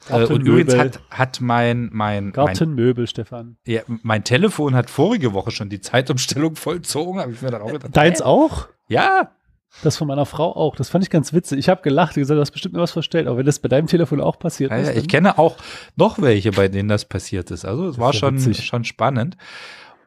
Äh, 0.10 0.26
und 0.26 0.42
übrigens 0.42 0.76
hat, 0.76 1.00
hat 1.10 1.42
mein, 1.42 1.90
mein 1.94 2.32
Gartenmöbel, 2.32 3.08
Stefan. 3.08 3.58
Ja, 3.66 3.82
mein 3.88 4.24
Telefon 4.24 4.76
hat 4.76 4.90
vorige 4.90 5.34
Woche 5.34 5.52
schon 5.52 5.70
die 5.70 5.82
Zeitumstellung 5.82 6.56
vollzogen, 6.56 7.20
habe 7.20 7.32
ich 7.32 7.42
mir 7.42 7.52
dann 7.52 7.62
auch 7.62 7.72
gedacht. 7.72 7.96
Deins 7.96 8.22
auch? 8.22 8.68
Ja. 8.88 9.32
Das 9.82 9.98
von 9.98 10.08
meiner 10.08 10.26
Frau 10.26 10.56
auch. 10.56 10.76
Das 10.76 10.90
fand 10.90 11.04
ich 11.04 11.10
ganz 11.10 11.34
witzig. 11.34 11.60
Ich 11.60 11.70
habe 11.70 11.82
gelacht, 11.82 12.16
gesagt, 12.16 12.38
du 12.38 12.42
hast 12.42 12.52
bestimmt 12.52 12.76
mir 12.76 12.82
was 12.82 12.92
verstellt. 12.92 13.28
Aber 13.28 13.38
wenn 13.38 13.46
das 13.46 13.60
bei 13.60 13.70
deinem 13.70 13.88
Telefon 13.88 14.22
auch 14.22 14.38
passiert 14.38 14.72
ja, 14.72 14.78
ist. 14.78 14.88
Ja, 14.88 14.94
ich 14.94 15.08
kenne 15.08 15.38
auch 15.38 15.58
noch 15.96 16.22
welche, 16.22 16.52
bei 16.52 16.68
denen 16.68 16.90
das 16.90 17.06
passiert 17.06 17.52
ist. 17.52 17.66
Also 17.66 17.88
es 17.88 17.98
war 17.98 18.14
schon, 18.14 18.40
schon 18.54 18.84
spannend. 18.84 19.36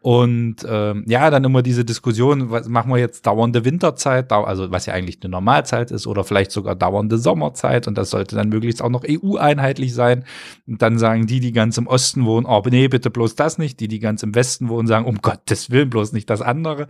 Und 0.07 0.59
ähm, 0.69 1.05
ja, 1.09 1.31
dann 1.31 1.43
immer 1.43 1.63
diese 1.63 1.85
Diskussion, 1.85 2.53
was 2.53 2.69
machen 2.69 2.93
wir 2.93 2.99
jetzt 2.99 3.27
dauernde 3.27 3.65
Winterzeit, 3.65 4.31
also 4.31 4.71
was 4.71 4.87
ja 4.87 4.95
eigentlich 4.95 5.19
eine 5.21 5.33
Normalzeit 5.33 5.91
ist, 5.91 6.07
oder 6.07 6.23
vielleicht 6.23 6.53
sogar 6.53 6.77
dauernde 6.77 7.19
Sommerzeit 7.19 7.89
und 7.89 7.99
das 7.99 8.11
sollte 8.11 8.37
dann 8.37 8.49
möglichst 8.49 8.83
auch 8.83 8.89
noch 8.89 9.03
EU-einheitlich 9.05 9.95
sein. 9.95 10.25
Und 10.69 10.81
dann 10.81 11.01
sagen 11.01 11.27
die, 11.27 11.41
die 11.41 11.51
ganz 11.51 11.77
im 11.77 11.89
Osten 11.89 12.25
wohnen, 12.25 12.47
oh 12.47 12.63
nee, 12.71 12.87
bitte 12.87 13.11
bloß 13.11 13.35
das 13.35 13.59
nicht. 13.59 13.81
Die, 13.81 13.89
die 13.89 13.99
ganz 13.99 14.23
im 14.23 14.37
Westen 14.37 14.69
wohnen, 14.69 14.87
sagen, 14.87 15.07
um 15.07 15.23
Gottes 15.23 15.73
Willen, 15.73 15.91
bloß 15.91 16.13
nicht 16.13 16.31
das 16.31 16.41
andere. 16.41 16.87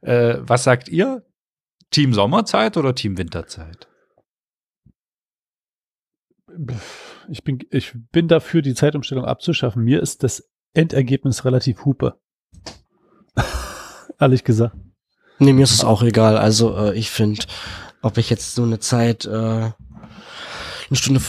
Äh, 0.00 0.38
was 0.40 0.64
sagt 0.64 0.88
ihr? 0.88 1.22
Team 1.96 2.12
Sommerzeit 2.12 2.76
oder 2.76 2.94
Team 2.94 3.16
Winterzeit? 3.16 3.88
Ich 7.26 7.42
bin, 7.42 7.60
ich 7.70 7.94
bin 8.12 8.28
dafür, 8.28 8.60
die 8.60 8.74
Zeitumstellung 8.74 9.24
abzuschaffen. 9.24 9.82
Mir 9.82 10.02
ist 10.02 10.22
das 10.22 10.46
Endergebnis 10.74 11.46
relativ 11.46 11.86
hupe. 11.86 12.20
Ehrlich 14.20 14.44
gesagt. 14.44 14.76
Nee, 15.38 15.54
mir 15.54 15.62
ist 15.62 15.72
es 15.72 15.84
auch 15.84 16.02
egal. 16.02 16.36
Also 16.36 16.76
äh, 16.76 16.98
ich 16.98 17.08
finde, 17.10 17.46
ob 18.02 18.18
ich 18.18 18.28
jetzt 18.28 18.54
so 18.54 18.64
eine 18.64 18.78
Zeit 18.78 19.24
äh, 19.24 19.30
eine 19.30 19.72
Stunde 20.92 21.22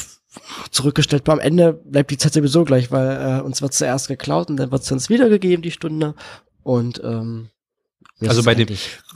zurückgestellt 0.71 1.23
bin, 1.23 1.31
am 1.31 1.39
Ende 1.39 1.75
bleibt 1.85 2.11
die 2.11 2.17
Zeit 2.17 2.33
sowieso 2.33 2.65
gleich, 2.65 2.91
weil 2.91 3.39
äh, 3.39 3.41
uns 3.41 3.61
wird 3.61 3.73
zuerst 3.73 4.09
geklaut 4.09 4.49
und 4.49 4.57
dann 4.57 4.69
wird 4.73 4.81
es 4.81 4.91
uns 4.91 5.09
wiedergegeben, 5.09 5.61
die 5.61 5.71
Stunde. 5.71 6.13
Und 6.61 7.01
ähm, 7.05 7.51
also 8.25 8.43
bei 8.43 8.55
dem 8.55 8.67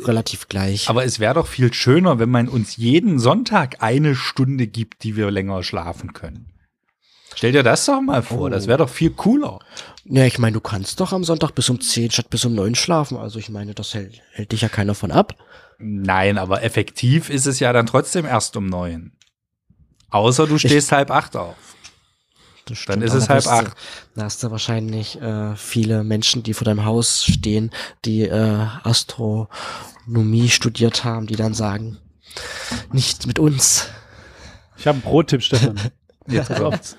relativ 0.03 0.47
gleich. 0.47 0.89
Aber 0.89 1.03
es 1.03 1.19
wäre 1.19 1.33
doch 1.33 1.47
viel 1.47 1.73
schöner, 1.73 2.19
wenn 2.19 2.29
man 2.29 2.47
uns 2.47 2.77
jeden 2.77 3.17
Sonntag 3.19 3.81
eine 3.81 4.15
Stunde 4.15 4.67
gibt, 4.67 5.03
die 5.03 5.15
wir 5.15 5.31
länger 5.31 5.63
schlafen 5.63 6.13
können. 6.13 6.51
Stell 7.33 7.53
dir 7.53 7.63
das 7.63 7.85
doch 7.85 8.01
mal 8.01 8.21
vor, 8.21 8.47
oh. 8.47 8.49
das 8.49 8.67
wäre 8.67 8.79
doch 8.79 8.89
viel 8.89 9.11
cooler. 9.11 9.59
Ja, 10.05 10.25
ich 10.25 10.37
meine, 10.37 10.53
du 10.53 10.59
kannst 10.59 10.99
doch 10.99 11.13
am 11.13 11.23
Sonntag 11.23 11.51
bis 11.55 11.69
um 11.69 11.79
10 11.79 12.11
statt 12.11 12.29
bis 12.29 12.45
um 12.45 12.53
9 12.53 12.75
schlafen. 12.75 13.17
Also 13.17 13.39
ich 13.39 13.49
meine, 13.49 13.73
das 13.73 13.93
hält, 13.93 14.21
hält 14.33 14.51
dich 14.51 14.61
ja 14.61 14.69
keiner 14.69 14.95
von 14.95 15.11
ab. 15.11 15.35
Nein, 15.79 16.37
aber 16.37 16.61
effektiv 16.63 17.29
ist 17.29 17.47
es 17.47 17.59
ja 17.59 17.73
dann 17.73 17.87
trotzdem 17.87 18.25
erst 18.25 18.55
um 18.57 18.67
9. 18.67 19.13
Außer 20.09 20.45
du 20.45 20.57
stehst 20.57 20.89
ich, 20.89 20.91
halb 20.91 21.09
acht 21.09 21.35
auf. 21.35 21.55
Stimmt, 22.71 22.89
dann 22.89 23.01
ist 23.01 23.13
es 23.13 23.29
halb 23.29 23.47
acht. 23.47 23.75
Da 24.15 24.23
hast 24.23 24.43
du 24.43 24.51
wahrscheinlich 24.51 25.19
äh, 25.21 25.55
viele 25.55 26.03
Menschen, 26.03 26.43
die 26.43 26.53
vor 26.53 26.65
deinem 26.65 26.85
Haus 26.85 27.25
stehen, 27.25 27.71
die 28.05 28.21
äh, 28.21 28.65
Astronomie 28.83 30.49
studiert 30.49 31.03
haben, 31.03 31.27
die 31.27 31.35
dann 31.35 31.53
sagen, 31.53 31.97
nicht 32.91 33.27
mit 33.27 33.39
uns. 33.39 33.87
Ich 34.77 34.87
habe 34.87 34.95
einen 34.95 35.03
Pro-Tipp, 35.03 35.43
Stefan. 35.43 35.79
Jetzt 36.27 36.55
kommt's. 36.55 36.97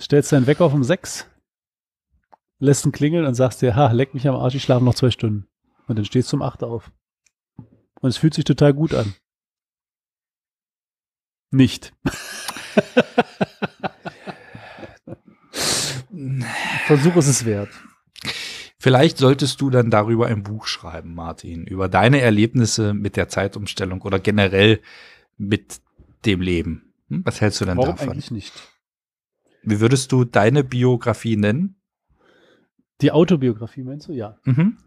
Stellst 0.00 0.32
deinen 0.32 0.46
Wecker 0.46 0.64
auf 0.64 0.74
um 0.74 0.84
sechs, 0.84 1.26
lässt 2.58 2.86
ihn 2.86 2.92
klingeln 2.92 3.26
und 3.26 3.34
sagst 3.34 3.62
dir, 3.62 3.74
ha, 3.76 3.90
leck 3.92 4.14
mich 4.14 4.26
am 4.28 4.36
Arsch, 4.36 4.54
ich 4.54 4.62
schlafe 4.62 4.84
noch 4.84 4.94
zwei 4.94 5.10
Stunden. 5.10 5.48
Und 5.88 5.96
dann 5.96 6.04
stehst 6.04 6.32
du 6.32 6.36
um 6.36 6.42
acht 6.42 6.62
auf. 6.62 6.90
Und 8.00 8.10
es 8.10 8.16
fühlt 8.16 8.34
sich 8.34 8.44
total 8.44 8.72
gut 8.72 8.94
an. 8.94 9.14
Nicht. 11.50 11.92
Versuch 16.86 17.16
ist 17.16 17.28
es 17.28 17.44
wert. 17.44 17.70
Vielleicht 18.78 19.18
solltest 19.18 19.60
du 19.60 19.70
dann 19.70 19.90
darüber 19.90 20.26
ein 20.26 20.42
Buch 20.42 20.66
schreiben, 20.66 21.14
Martin, 21.14 21.66
über 21.66 21.88
deine 21.88 22.20
Erlebnisse 22.20 22.94
mit 22.94 23.16
der 23.16 23.28
Zeitumstellung 23.28 24.02
oder 24.02 24.18
generell 24.18 24.80
mit 25.38 25.80
dem 26.24 26.40
Leben. 26.40 26.92
Hm? 27.08 27.22
Was 27.24 27.40
hältst 27.40 27.60
du 27.60 27.64
denn 27.64 27.76
Warum 27.76 27.90
davon? 27.90 28.10
Eigentlich 28.10 28.30
nicht. 28.30 28.52
Wie 29.62 29.80
würdest 29.80 30.10
du 30.10 30.24
deine 30.24 30.64
Biografie 30.64 31.36
nennen? 31.36 31.76
Die 33.00 33.12
Autobiografie 33.12 33.84
meinst 33.84 34.08
du? 34.08 34.12
Ja. 34.12 34.36
Mhm. 34.44 34.78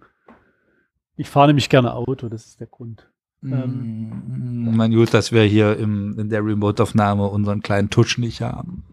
Ich 1.16 1.30
fahre 1.30 1.48
nämlich 1.48 1.70
gerne 1.70 1.94
Auto, 1.94 2.28
das 2.28 2.46
ist 2.46 2.60
der 2.60 2.68
Grund. 2.68 3.10
Mm, 3.42 3.54
ähm, 3.54 4.76
mein 4.76 4.92
gut, 4.92 5.14
dass 5.14 5.32
wir 5.32 5.44
hier 5.44 5.78
im, 5.78 6.20
in 6.20 6.30
der 6.30 6.44
Remote-Aufnahme 6.44 7.28
unseren 7.28 7.62
kleinen 7.62 7.90
Tusch 7.90 8.18
nicht 8.18 8.42
haben. 8.42 8.84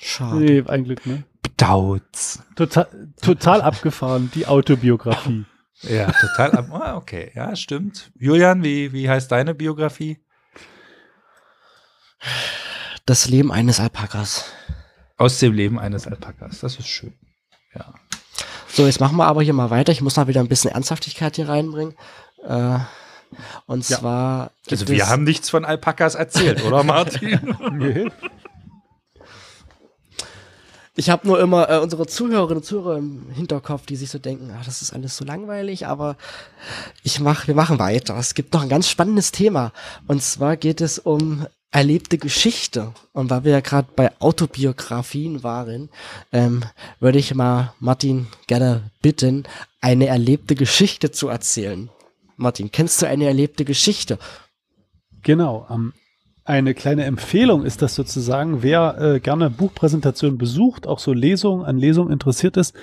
Schade. 0.00 0.40
Nee, 0.40 0.62
ein 0.66 0.84
Glück, 0.84 1.06
ne? 1.06 1.24
Bedauert's. 1.56 2.42
Total, 2.56 2.88
total 3.20 3.62
abgefahren, 3.62 4.30
die 4.34 4.46
Autobiografie. 4.46 5.44
Ja, 5.84 6.12
total 6.12 6.52
ab. 6.52 6.68
Ah, 6.70 6.96
okay, 6.96 7.32
ja, 7.34 7.56
stimmt. 7.56 8.12
Julian, 8.16 8.62
wie, 8.62 8.92
wie 8.92 9.10
heißt 9.10 9.32
deine 9.32 9.52
Biografie? 9.52 10.24
Das 13.04 13.28
Leben 13.28 13.50
eines 13.50 13.80
Alpakas. 13.80 14.44
Aus 15.16 15.40
dem 15.40 15.52
Leben 15.52 15.80
eines 15.80 16.06
Alpakas. 16.06 16.60
Das 16.60 16.76
ist 16.76 16.86
schön. 16.86 17.14
Ja. 17.74 17.94
So, 18.68 18.86
jetzt 18.86 19.00
machen 19.00 19.16
wir 19.16 19.26
aber 19.26 19.42
hier 19.42 19.54
mal 19.54 19.70
weiter. 19.70 19.90
Ich 19.90 20.02
muss 20.02 20.14
noch 20.14 20.28
wieder 20.28 20.38
ein 20.38 20.46
bisschen 20.46 20.70
Ernsthaftigkeit 20.70 21.34
hier 21.34 21.48
reinbringen. 21.48 21.96
Äh, 22.44 22.78
und 23.66 23.88
ja. 23.88 23.98
zwar. 23.98 24.52
Also, 24.70 24.86
wir 24.86 25.08
haben 25.08 25.24
nichts 25.24 25.50
von 25.50 25.64
Alpakas 25.64 26.14
erzählt, 26.14 26.62
oder, 26.64 26.84
Martin? 26.84 27.56
nee. 27.72 28.08
Ich 30.94 31.08
habe 31.08 31.26
nur 31.26 31.40
immer 31.40 31.70
äh, 31.70 31.78
unsere 31.78 32.06
Zuhörerinnen 32.06 32.58
und 32.58 32.64
Zuhörer 32.64 32.98
im 32.98 33.30
Hinterkopf, 33.30 33.86
die 33.86 33.96
sich 33.96 34.10
so 34.10 34.18
denken, 34.18 34.52
ach, 34.54 34.64
das 34.64 34.82
ist 34.82 34.92
alles 34.92 35.16
so 35.16 35.24
langweilig, 35.24 35.86
aber 35.86 36.16
ich 37.02 37.18
mach, 37.18 37.46
wir 37.46 37.54
machen 37.54 37.78
weiter. 37.78 38.16
Es 38.18 38.34
gibt 38.34 38.52
noch 38.52 38.62
ein 38.62 38.68
ganz 38.68 38.88
spannendes 38.88 39.32
Thema. 39.32 39.72
Und 40.06 40.22
zwar 40.22 40.56
geht 40.58 40.82
es 40.82 40.98
um 40.98 41.46
erlebte 41.70 42.18
Geschichte. 42.18 42.92
Und 43.12 43.30
weil 43.30 43.44
wir 43.44 43.52
ja 43.52 43.60
gerade 43.60 43.88
bei 43.96 44.12
Autobiografien 44.20 45.42
waren, 45.42 45.88
ähm, 46.30 46.62
würde 47.00 47.18
ich 47.18 47.34
mal 47.34 47.72
Martin 47.80 48.28
gerne 48.46 48.90
bitten, 49.00 49.44
eine 49.80 50.06
erlebte 50.06 50.54
Geschichte 50.54 51.10
zu 51.10 51.28
erzählen. 51.28 51.88
Martin, 52.36 52.70
kennst 52.70 53.00
du 53.00 53.06
eine 53.06 53.24
erlebte 53.24 53.64
Geschichte? 53.64 54.18
Genau. 55.22 55.66
Ähm, 55.70 55.94
eine 56.44 56.74
kleine 56.74 57.04
Empfehlung 57.04 57.64
ist 57.64 57.82
das 57.82 57.94
sozusagen, 57.94 58.62
wer 58.62 58.98
äh, 59.00 59.20
gerne 59.20 59.48
Buchpräsentationen 59.48 60.38
besucht, 60.38 60.86
auch 60.86 60.98
so 60.98 61.12
Lesungen, 61.12 61.64
an 61.64 61.76
Lesungen 61.76 62.12
interessiert 62.12 62.56
ist, 62.56 62.74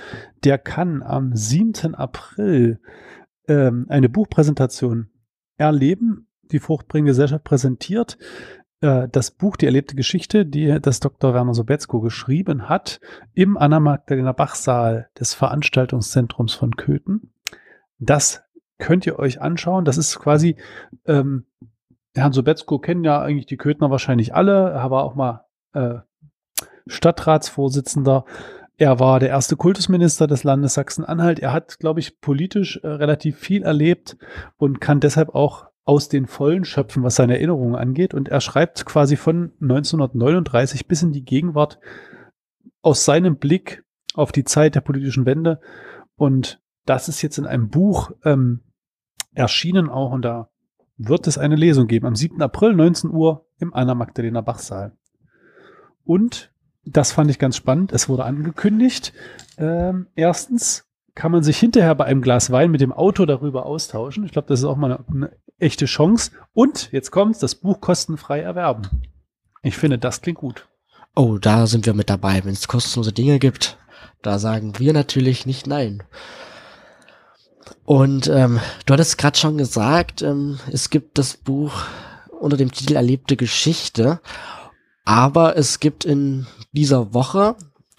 der 0.43 0.57
kann 0.57 1.03
am 1.03 1.35
7. 1.35 1.95
April 1.95 2.79
ähm, 3.47 3.85
eine 3.89 4.07
Buchpräsentation 4.07 5.09
erleben. 5.57 6.27
Die 6.51 6.59
Fruchtbringende 6.59 7.11
Gesellschaft 7.11 7.43
präsentiert 7.43 8.17
äh, 8.81 9.07
das 9.09 9.31
Buch 9.31 9.57
Die 9.57 9.65
erlebte 9.65 9.95
Geschichte, 9.95 10.45
die 10.45 10.79
das 10.81 10.99
Dr. 10.99 11.33
Werner 11.33 11.53
Sobetzko 11.53 11.99
geschrieben 11.99 12.69
hat, 12.69 12.99
im 13.33 13.57
Anna-Magdalena 13.57 14.31
Bach-Saal 14.31 15.09
des 15.19 15.33
Veranstaltungszentrums 15.33 16.53
von 16.53 16.75
Köthen. 16.75 17.33
Das 17.99 18.43
könnt 18.77 19.05
ihr 19.05 19.19
euch 19.19 19.41
anschauen. 19.41 19.83
Das 19.83 19.97
ist 19.97 20.17
quasi 20.19 20.55
ähm, 21.05 21.45
Herrn 22.15 22.33
Sobetzko 22.33 22.79
kennen 22.79 23.03
ja 23.03 23.21
eigentlich 23.21 23.45
die 23.45 23.57
Köthner 23.57 23.91
wahrscheinlich 23.91 24.33
alle. 24.33 24.71
Er 24.71 24.89
war 24.91 25.03
auch 25.03 25.15
mal 25.15 25.45
äh, 25.73 25.99
Stadtratsvorsitzender. 26.87 28.25
Er 28.77 28.99
war 28.99 29.19
der 29.19 29.29
erste 29.29 29.55
Kultusminister 29.55 30.25
des 30.25 30.43
Landes 30.43 30.73
Sachsen-Anhalt. 30.73 31.39
Er 31.39 31.53
hat, 31.53 31.79
glaube 31.79 31.99
ich, 31.99 32.21
politisch 32.21 32.77
äh, 32.77 32.87
relativ 32.87 33.37
viel 33.37 33.63
erlebt 33.63 34.17
und 34.57 34.81
kann 34.81 34.99
deshalb 34.99 35.35
auch 35.35 35.67
aus 35.85 36.07
den 36.07 36.27
Vollen 36.27 36.65
schöpfen, 36.65 37.03
was 37.03 37.15
seine 37.15 37.35
Erinnerungen 37.35 37.75
angeht. 37.75 38.13
Und 38.13 38.29
er 38.29 38.41
schreibt 38.41 38.85
quasi 38.85 39.15
von 39.15 39.53
1939 39.61 40.87
bis 40.87 41.03
in 41.03 41.11
die 41.11 41.25
Gegenwart 41.25 41.79
aus 42.81 43.05
seinem 43.05 43.37
Blick 43.37 43.83
auf 44.13 44.31
die 44.31 44.43
Zeit 44.43 44.75
der 44.75 44.81
politischen 44.81 45.25
Wende. 45.25 45.59
Und 46.15 46.61
das 46.85 47.09
ist 47.09 47.21
jetzt 47.21 47.37
in 47.37 47.45
einem 47.45 47.69
Buch 47.69 48.11
ähm, 48.23 48.61
erschienen 49.33 49.89
auch 49.89 50.11
und 50.11 50.23
da 50.23 50.48
wird 50.99 51.27
es 51.27 51.37
eine 51.37 51.55
Lesung 51.55 51.87
geben 51.87 52.05
am 52.05 52.15
7. 52.15 52.41
April 52.41 52.73
19 52.73 53.09
Uhr 53.09 53.47
im 53.57 53.73
Anna 53.73 53.95
Magdalena 53.95 54.41
Bachsaal. 54.41 54.91
Und 56.03 56.51
das 56.85 57.13
fand 57.13 57.31
ich 57.31 57.39
ganz 57.39 57.55
spannend. 57.55 57.93
Es 57.93 58.09
wurde 58.09 58.25
angekündigt. 58.25 59.13
Ähm, 59.57 60.07
erstens 60.15 60.85
kann 61.15 61.31
man 61.31 61.41
sich 61.41 61.57
hinterher 61.57 61.95
bei 61.95 62.05
einem 62.05 62.21
Glas 62.21 62.51
Wein 62.51 62.71
mit 62.71 62.81
dem 62.81 62.91
Auto 62.91 63.25
darüber 63.25 63.65
austauschen. 63.65 64.25
Ich 64.25 64.31
glaube, 64.31 64.47
das 64.49 64.59
ist 64.59 64.65
auch 64.65 64.75
mal 64.75 64.91
eine, 64.91 65.05
eine, 65.07 65.37
echte 65.57 65.85
Chance. 65.85 66.31
Und 66.53 66.91
jetzt 66.91 67.11
kommt 67.11 67.41
das 67.41 67.55
Buch 67.55 67.81
kostenfrei 67.81 68.39
erwerben. 68.39 68.83
Ich 69.61 69.77
finde, 69.77 69.97
das 69.97 70.21
klingt 70.21 70.39
gut. 70.39 70.67
Oh, 71.15 71.37
da 71.37 71.67
sind 71.67 71.85
wir 71.85 71.93
mit 71.93 72.09
dabei. 72.09 72.43
Wenn 72.43 72.53
es 72.53 72.67
kostenlose 72.67 73.11
Dinge 73.11 73.39
gibt, 73.39 73.77
da 74.21 74.39
sagen 74.39 74.79
wir 74.79 74.93
natürlich 74.93 75.45
nicht 75.45 75.67
nein. 75.67 76.03
Und 77.85 78.27
ähm, 78.27 78.59
du 78.85 78.93
hattest 78.93 79.17
gerade 79.17 79.37
schon 79.37 79.57
gesagt, 79.57 80.21
ähm, 80.21 80.59
es 80.71 80.89
gibt 80.89 81.17
das 81.17 81.37
Buch 81.37 81.73
unter 82.39 82.57
dem 82.57 82.71
Titel 82.71 82.95
Erlebte 82.95 83.35
Geschichte, 83.35 84.19
aber 85.05 85.57
es 85.57 85.79
gibt 85.79 86.05
in 86.05 86.47
dieser 86.71 87.13
Woche 87.13 87.55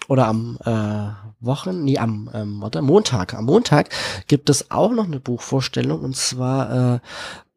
oder 0.07 0.27
am 0.27 0.57
äh, 0.65 1.09
Wochen, 1.39 1.83
nee, 1.83 1.97
am 1.97 2.29
ähm, 2.33 2.61
warte, 2.61 2.81
Montag, 2.81 3.33
am 3.33 3.45
Montag 3.45 3.89
gibt 4.27 4.49
es 4.49 4.71
auch 4.71 4.91
noch 4.91 5.05
eine 5.05 5.19
Buchvorstellung 5.19 6.01
und 6.01 6.15
zwar 6.15 6.95
äh, 6.95 6.99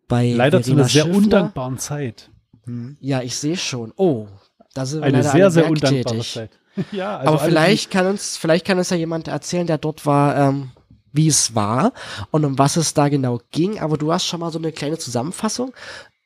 bei 0.09 0.33
leider 0.33 0.63
Verena 0.63 0.65
zu 0.65 0.73
einer 0.73 0.89
sehr 0.89 1.05
Schiffler. 1.05 1.19
undankbaren 1.19 1.79
Zeit. 1.79 2.31
Hm. 2.65 2.97
Ja, 3.01 3.23
ich 3.23 3.37
sehe 3.37 3.57
schon. 3.57 3.93
Oh, 3.97 4.27
da 4.73 4.87
sind 4.87 5.01
wir 5.01 5.07
eine 5.07 5.23
sehr 5.23 5.51
sehr 5.51 5.71
undankbare 5.71 6.21
Zeit. 6.21 6.51
ja, 6.93 7.19
also 7.19 7.33
aber 7.33 7.39
vielleicht 7.41 7.91
kann 7.91 8.07
uns 8.07 8.37
vielleicht 8.37 8.67
kann 8.67 8.79
uns 8.79 8.91
ja 8.91 8.97
jemand 8.97 9.29
erzählen, 9.29 9.67
der 9.67 9.79
dort 9.79 10.07
war. 10.07 10.37
Ähm, 10.37 10.71
wie 11.15 11.29
es 11.29 11.55
war 11.55 11.93
und 12.31 12.45
um 12.45 12.59
was 12.59 12.77
es 12.77 12.93
da 12.93 13.09
genau 13.09 13.41
ging, 13.51 13.79
aber 13.79 13.97
du 13.97 14.13
hast 14.13 14.27
schon 14.27 14.41
mal 14.41 14.53
so 14.53 14.59
eine 14.59 14.73
kleine 14.73 14.99
Zusammenfassung, 14.99 15.73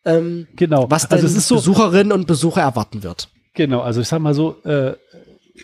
ähm, 0.05 0.49
genau. 0.57 0.91
was 0.91 1.11
also 1.11 1.29
denn 1.29 1.39
so 1.39 1.57
Besucherinnen 1.57 2.13
und 2.13 2.27
Besucher 2.27 2.63
erwarten 2.63 3.03
wird. 3.03 3.29
Genau, 3.55 3.81
also 3.81 4.01
ich 4.01 4.09
sag 4.09 4.21
mal 4.21 4.35
so, 4.35 4.57
äh, 4.65 4.95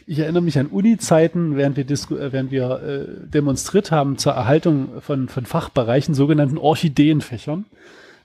ich 0.07 0.18
erinnere 0.18 0.43
mich 0.43 0.59
an 0.59 0.66
Uni-Zeiten, 0.66 1.57
während 1.57 1.77
wir, 1.77 1.85
äh, 1.85 2.33
während 2.33 2.51
wir 2.51 2.83
äh, 2.83 3.29
demonstriert 3.29 3.91
haben 3.91 4.18
zur 4.18 4.33
Erhaltung 4.33 5.01
von, 5.01 5.29
von 5.29 5.47
Fachbereichen, 5.47 6.14
sogenannten 6.14 6.59
Orchideenfächern. 6.59 7.64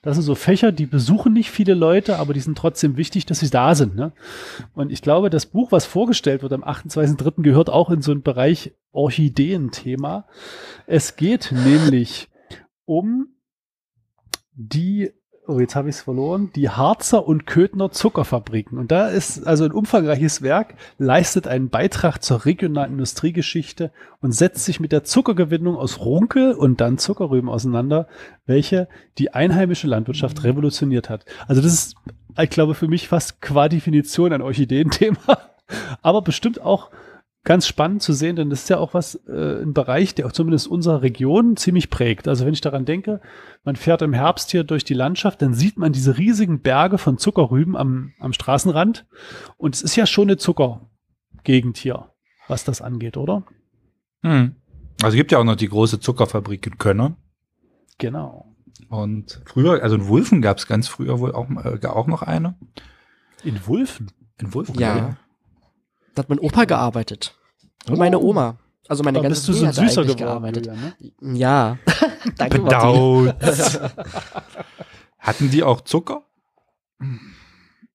Das 0.02 0.16
sind 0.16 0.24
so 0.24 0.36
Fächer, 0.36 0.72
die 0.72 0.86
besuchen 0.86 1.34
nicht 1.34 1.52
viele 1.52 1.74
Leute, 1.74 2.18
aber 2.20 2.34
die 2.34 2.40
sind 2.40 2.58
trotzdem 2.58 2.96
wichtig, 2.96 3.26
dass 3.26 3.40
sie 3.40 3.50
da 3.50 3.76
sind. 3.76 3.96
Ne? 3.96 4.14
Und 4.74 4.92
ich 4.92 5.02
glaube, 5.02 5.30
das 5.30 5.46
Buch, 5.46 5.72
was 5.72 5.86
vorgestellt 5.86 6.42
wird 6.42 6.54
am 6.54 6.64
28.03., 6.64 7.42
gehört 7.42 7.70
auch 7.70 7.90
in 7.90 8.02
so 8.02 8.12
einen 8.12 8.24
Bereich 8.24 8.74
Orchideen-Thema. 8.92 10.26
Es 10.88 11.18
geht 11.18 11.52
nämlich 11.52 12.30
um 12.86 13.28
die 14.54 15.12
oh, 15.50 15.60
jetzt 15.60 15.76
habe 15.76 15.90
ich 15.90 15.96
es 15.96 16.02
verloren, 16.02 16.52
die 16.56 16.70
Harzer 16.70 17.28
und 17.28 17.48
Köthner 17.48 17.92
Zuckerfabriken. 17.92 18.78
Und 18.78 18.92
da 18.92 19.08
ist 19.08 19.48
also 19.48 19.66
ein 19.66 19.72
umfangreiches 19.72 20.42
Werk, 20.44 20.76
leistet 21.00 21.48
einen 21.48 21.70
Beitrag 21.70 22.20
zur 22.20 22.46
regionalen 22.46 22.94
Industriegeschichte 22.94 23.92
und 24.22 24.32
setzt 24.32 24.64
sich 24.66 24.80
mit 24.80 24.92
der 24.92 25.04
Zuckergewinnung 25.04 25.76
aus 25.76 26.00
Runkel 26.00 26.54
und 26.54 26.82
dann 26.82 27.00
Zuckerrüben 27.00 27.50
auseinander, 27.50 28.08
welche 28.46 28.88
die 29.18 29.34
einheimische 29.34 29.88
Landwirtschaft 29.88 30.44
revolutioniert 30.44 31.10
hat. 31.10 31.26
Also 31.48 31.62
das 31.62 31.74
ist, 31.74 31.96
ich 32.40 32.50
glaube, 32.52 32.76
für 32.76 32.88
mich 32.88 33.08
fast 33.08 33.42
qua 33.42 33.70
Definition 33.70 34.32
ein 34.32 34.44
Orchideenthema, 34.44 35.40
aber 36.04 36.22
bestimmt 36.22 36.62
auch 36.62 36.92
ganz 37.44 37.68
spannend 37.68 38.02
zu 38.04 38.14
sehen, 38.14 38.36
denn 38.36 38.50
das 38.50 38.64
ist 38.64 38.70
ja 38.70 38.78
auch 38.78 38.94
was, 38.94 39.16
äh, 39.28 39.62
ein 39.62 39.74
Bereich, 39.74 40.14
der 40.14 40.28
auch 40.28 40.32
zumindest 40.32 40.68
unsere 40.68 41.02
Region 41.02 41.56
ziemlich 41.56 41.90
prägt. 41.90 42.28
Also 42.28 42.46
wenn 42.46 42.54
ich 42.54 42.62
daran 42.62 42.86
denke, 42.86 43.22
man 43.64 43.76
fährt 43.76 44.02
im 44.02 44.14
Herbst 44.14 44.52
hier 44.52 44.64
durch 44.64 44.84
die 44.84 44.94
Landschaft, 44.94 45.42
dann 45.42 45.54
sieht 45.54 45.78
man 45.78 45.94
diese 45.94 46.18
riesigen 46.18 46.62
Berge 46.62 46.98
von 46.98 47.18
Zuckerrüben 47.18 47.76
am, 47.78 48.14
am 48.20 48.34
Straßenrand. 48.34 49.08
Und 49.58 49.76
es 49.76 49.82
ist 49.82 49.96
ja 49.96 50.06
schon 50.06 50.28
eine 50.28 50.38
Zuckergegend 50.38 51.78
hier, 51.78 52.12
was 52.48 52.66
das 52.66 52.82
angeht, 52.82 53.16
oder? 53.16 53.46
Hm. 54.22 54.56
Also 55.02 55.16
es 55.16 55.18
gibt 55.18 55.32
ja 55.32 55.40
auch 55.40 55.46
noch 55.46 55.56
die 55.56 55.70
große 55.70 56.02
Zuckerfabrik 56.02 56.68
in 56.68 56.78
Könner. 56.78 57.16
Genau. 58.00 58.54
Und 58.90 59.42
früher, 59.46 59.82
also 59.82 59.96
in 59.96 60.08
Wulfen 60.08 60.42
gab 60.42 60.58
es 60.58 60.68
ganz 60.68 60.88
früher 60.88 61.20
wohl 61.20 61.34
auch, 61.34 61.50
äh, 61.50 61.86
auch 61.88 62.08
noch 62.08 62.22
eine. 62.22 62.58
In 63.44 63.66
Wulfen? 63.66 64.12
In 64.40 64.54
Wulfen, 64.54 64.76
ja. 64.76 64.98
ja. 64.98 65.18
Da 66.20 66.24
hat 66.24 66.30
mein 66.30 66.40
Opa 66.40 66.66
gearbeitet. 66.66 67.34
Und 67.88 67.94
oh. 67.94 67.98
meine 67.98 68.20
Oma. 68.20 68.58
Also 68.90 69.04
meine 69.04 69.22
ganze 69.22 69.54
Familie 69.54 69.68
hat 69.70 69.76
süßer 69.76 70.02
geworden, 70.02 70.18
gearbeitet. 70.18 70.66
Julia, 70.66 70.82
ne? 71.22 71.38
Ja. 71.40 71.78
Danke, 72.38 72.60
Bedaut. 72.60 73.36
Hatten 75.20 75.50
die 75.50 75.64
auch 75.64 75.80
Zucker? 75.80 76.26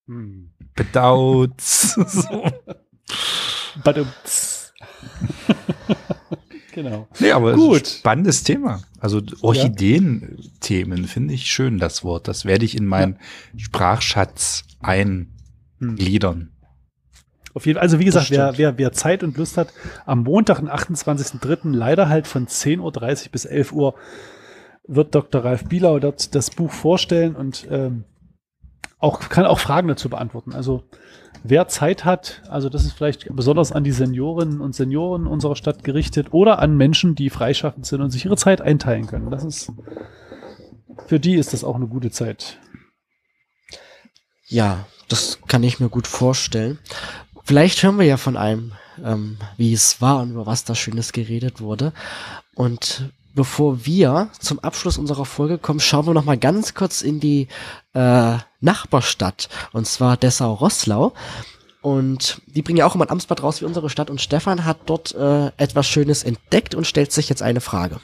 Hm. 0.07 0.49
Bedaut. 0.73 1.61
so. 1.61 2.51
genau. 6.73 7.07
Nee, 7.19 7.31
aber 7.31 7.53
Gut. 7.53 7.87
spannendes 7.87 8.41
Thema. 8.41 8.81
Also 8.99 9.21
Orchideen-Themen 9.41 11.05
finde 11.05 11.35
ich 11.35 11.45
schön, 11.45 11.77
das 11.77 12.03
Wort. 12.03 12.27
Das 12.27 12.45
werde 12.45 12.65
ich 12.65 12.75
in 12.75 12.87
meinen 12.87 13.19
ja. 13.53 13.65
Sprachschatz 13.65 14.63
eingliedern. 14.79 16.54
Auf 17.55 17.65
jeden 17.65 17.77
Fall, 17.77 17.83
also 17.83 17.99
wie 17.99 18.05
gesagt, 18.05 18.29
wer, 18.31 18.57
wer, 18.57 18.77
wer 18.77 18.91
Zeit 18.91 19.23
und 19.23 19.37
Lust 19.37 19.57
hat, 19.57 19.69
am 20.05 20.23
Montag, 20.23 20.59
den 20.59 20.69
28.03., 20.69 21.73
leider 21.73 22.09
halt 22.09 22.27
von 22.27 22.47
10.30 22.47 22.81
Uhr 22.81 23.31
bis 23.31 23.45
11 23.45 23.71
Uhr, 23.71 23.95
wird 24.85 25.15
Dr. 25.15 25.43
Ralf 25.43 25.63
Bielau 25.63 25.99
dort 25.99 26.35
das 26.35 26.51
Buch 26.51 26.71
vorstellen 26.71 27.33
und 27.33 27.65
ähm, 27.71 28.03
auch, 28.99 29.19
kann 29.29 29.45
auch 29.45 29.59
Fragen 29.59 29.87
dazu 29.87 30.09
beantworten. 30.09 30.53
Also 30.53 30.83
wer 31.43 31.69
Zeit 31.69 32.03
hat, 32.03 32.41
also 32.49 32.67
das 32.67 32.83
ist 32.83 32.91
vielleicht 32.91 33.33
besonders 33.33 33.71
an 33.71 33.85
die 33.85 33.93
Seniorinnen 33.93 34.59
und 34.59 34.75
Senioren 34.75 35.25
unserer 35.25 35.55
Stadt 35.55 35.85
gerichtet 35.85 36.33
oder 36.33 36.59
an 36.59 36.75
Menschen, 36.75 37.15
die 37.15 37.29
freischaffend 37.29 37.85
sind 37.85 38.01
und 38.01 38.11
sich 38.11 38.25
ihre 38.25 38.37
Zeit 38.37 38.59
einteilen 38.59 39.07
können. 39.07 39.31
Das 39.31 39.45
ist, 39.45 39.71
für 41.07 41.21
die 41.21 41.35
ist 41.35 41.53
das 41.53 41.63
auch 41.63 41.75
eine 41.75 41.87
gute 41.87 42.11
Zeit. 42.11 42.59
Ja, 44.47 44.85
das 45.07 45.39
kann 45.47 45.63
ich 45.63 45.79
mir 45.79 45.89
gut 45.89 46.07
vorstellen. 46.07 46.79
Vielleicht 47.45 47.83
hören 47.83 47.99
wir 47.99 48.07
ja 48.07 48.17
von 48.17 48.37
einem, 48.37 48.71
ähm, 49.03 49.37
wie 49.55 49.71
es 49.71 50.01
war 50.01 50.21
und 50.21 50.31
über 50.31 50.47
was 50.47 50.63
da 50.63 50.73
Schönes 50.73 51.13
geredet 51.13 51.61
wurde. 51.61 51.93
Und 52.55 53.11
bevor 53.35 53.85
wir 53.85 54.29
zum 54.39 54.59
Abschluss 54.59 54.97
unserer 54.97 55.25
Folge 55.25 55.59
kommen, 55.59 55.79
schauen 55.79 56.07
wir 56.07 56.15
noch 56.15 56.25
mal 56.25 56.39
ganz 56.39 56.73
kurz 56.73 57.03
in 57.03 57.19
die 57.19 57.47
äh, 57.93 58.37
Nachbarstadt, 58.61 59.49
und 59.73 59.85
zwar 59.85 60.17
Dessau-Rosslau. 60.17 61.13
Und 61.85 62.41
die 62.47 62.63
bringen 62.63 62.79
ja 62.79 62.87
auch 62.87 62.95
immer 62.95 63.05
ein 63.05 63.11
Amtsblatt 63.11 63.43
raus 63.43 63.61
wie 63.61 63.65
unsere 63.65 63.91
Stadt. 63.91 64.09
Und 64.09 64.19
Stefan 64.19 64.65
hat 64.65 64.77
dort 64.87 65.13
äh, 65.13 65.51
etwas 65.57 65.85
Schönes 65.85 66.23
entdeckt 66.23 66.73
und 66.73 66.87
stellt 66.87 67.11
sich 67.11 67.29
jetzt 67.29 67.43
eine 67.43 67.61
Frage. 67.61 67.99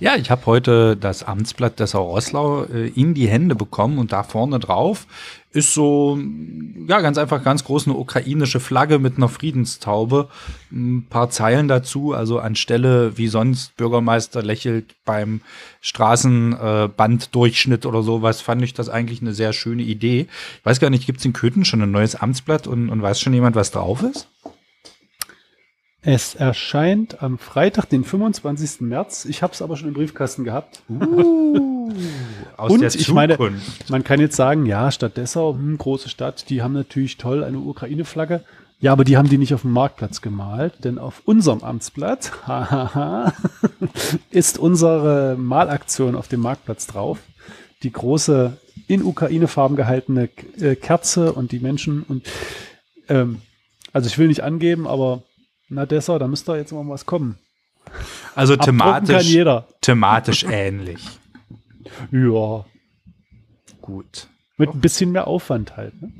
Ja, 0.00 0.16
ich 0.16 0.32
habe 0.32 0.46
heute 0.46 0.96
das 0.96 1.22
Amtsblatt 1.22 1.78
Dessau-Rosslau 1.78 2.64
äh, 2.64 2.88
in 2.88 3.14
die 3.14 3.28
Hände 3.28 3.54
bekommen 3.54 3.98
und 3.98 4.10
da 4.10 4.24
vorne 4.24 4.58
drauf 4.58 5.06
ist 5.52 5.74
so, 5.74 6.16
ja, 6.86 7.00
ganz 7.00 7.18
einfach 7.18 7.42
ganz 7.42 7.64
groß 7.64 7.88
eine 7.88 7.96
ukrainische 7.96 8.60
Flagge 8.60 9.00
mit 9.00 9.16
einer 9.16 9.28
Friedenstaube. 9.28 10.28
Ein 10.70 11.06
paar 11.10 11.30
Zeilen 11.30 11.66
dazu, 11.66 12.14
also 12.14 12.38
anstelle 12.38 13.18
wie 13.18 13.26
sonst 13.26 13.76
Bürgermeister 13.76 14.42
lächelt 14.42 14.94
beim 15.04 15.40
Straßenbanddurchschnitt 15.80 17.84
äh, 17.84 17.88
oder 17.88 18.02
sowas, 18.02 18.40
fand 18.40 18.62
ich 18.62 18.74
das 18.74 18.88
eigentlich 18.88 19.22
eine 19.22 19.34
sehr 19.34 19.52
schöne 19.52 19.82
Idee. 19.82 20.28
Ich 20.58 20.64
weiß 20.64 20.78
gar 20.78 20.90
nicht, 20.90 21.06
gibt 21.06 21.18
es 21.18 21.24
in 21.24 21.32
Köthen 21.32 21.64
schon 21.64 21.82
ein 21.82 21.90
neues 21.90 22.14
Amtsblatt 22.14 22.68
und, 22.68 22.88
und 22.88 23.02
weiß 23.02 23.20
schon 23.20 23.34
jemand, 23.34 23.56
was 23.56 23.72
drauf 23.72 24.04
ist? 24.04 24.28
Es 26.02 26.34
erscheint 26.34 27.22
am 27.22 27.36
Freitag, 27.36 27.86
den 27.86 28.04
25. 28.04 28.80
März. 28.80 29.26
Ich 29.26 29.42
habe 29.42 29.52
es 29.52 29.60
aber 29.60 29.76
schon 29.76 29.88
im 29.88 29.94
Briefkasten 29.94 30.44
gehabt. 30.44 30.82
Uh, 30.88 31.92
aus 32.56 32.72
Und 32.72 32.80
der 32.80 32.94
ich 32.94 33.12
meine, 33.12 33.36
man 33.88 34.02
kann 34.02 34.18
jetzt 34.18 34.36
sagen, 34.36 34.64
ja, 34.64 34.90
Stadt 34.90 35.18
Dessau, 35.18 35.54
hm, 35.54 35.76
große 35.76 36.08
Stadt, 36.08 36.48
die 36.48 36.62
haben 36.62 36.72
natürlich 36.72 37.18
toll 37.18 37.44
eine 37.44 37.58
Ukraine-Flagge. 37.58 38.42
Ja, 38.78 38.92
aber 38.92 39.04
die 39.04 39.18
haben 39.18 39.28
die 39.28 39.36
nicht 39.36 39.52
auf 39.52 39.60
dem 39.60 39.72
Marktplatz 39.72 40.22
gemalt, 40.22 40.84
denn 40.84 40.98
auf 40.98 41.20
unserem 41.26 41.62
Amtsblatt 41.62 42.32
ist 44.30 44.58
unsere 44.58 45.36
Malaktion 45.38 46.16
auf 46.16 46.28
dem 46.28 46.40
Marktplatz 46.40 46.86
drauf. 46.86 47.18
Die 47.82 47.92
große 47.92 48.56
in 48.88 49.02
Ukraine-Farben 49.02 49.76
gehaltene 49.76 50.30
äh, 50.58 50.76
Kerze 50.76 51.34
und 51.34 51.52
die 51.52 51.60
Menschen 51.60 52.04
und 52.04 52.26
ähm, 53.10 53.42
also 53.92 54.06
ich 54.06 54.16
will 54.16 54.28
nicht 54.28 54.42
angeben, 54.42 54.86
aber 54.86 55.24
na, 55.70 55.86
Dessau, 55.86 56.18
da 56.18 56.26
müsste 56.26 56.56
jetzt 56.56 56.72
mal 56.72 56.86
was 56.88 57.06
kommen. 57.06 57.38
Also 58.34 58.56
thematisch, 58.56 59.36
thematisch 59.80 60.44
ähnlich. 60.44 61.00
Ja. 62.10 62.64
Gut. 63.80 64.28
Mit 64.56 64.74
ein 64.74 64.80
bisschen 64.80 65.12
mehr 65.12 65.26
Aufwand 65.26 65.76
halt. 65.76 66.00
Ne? 66.02 66.12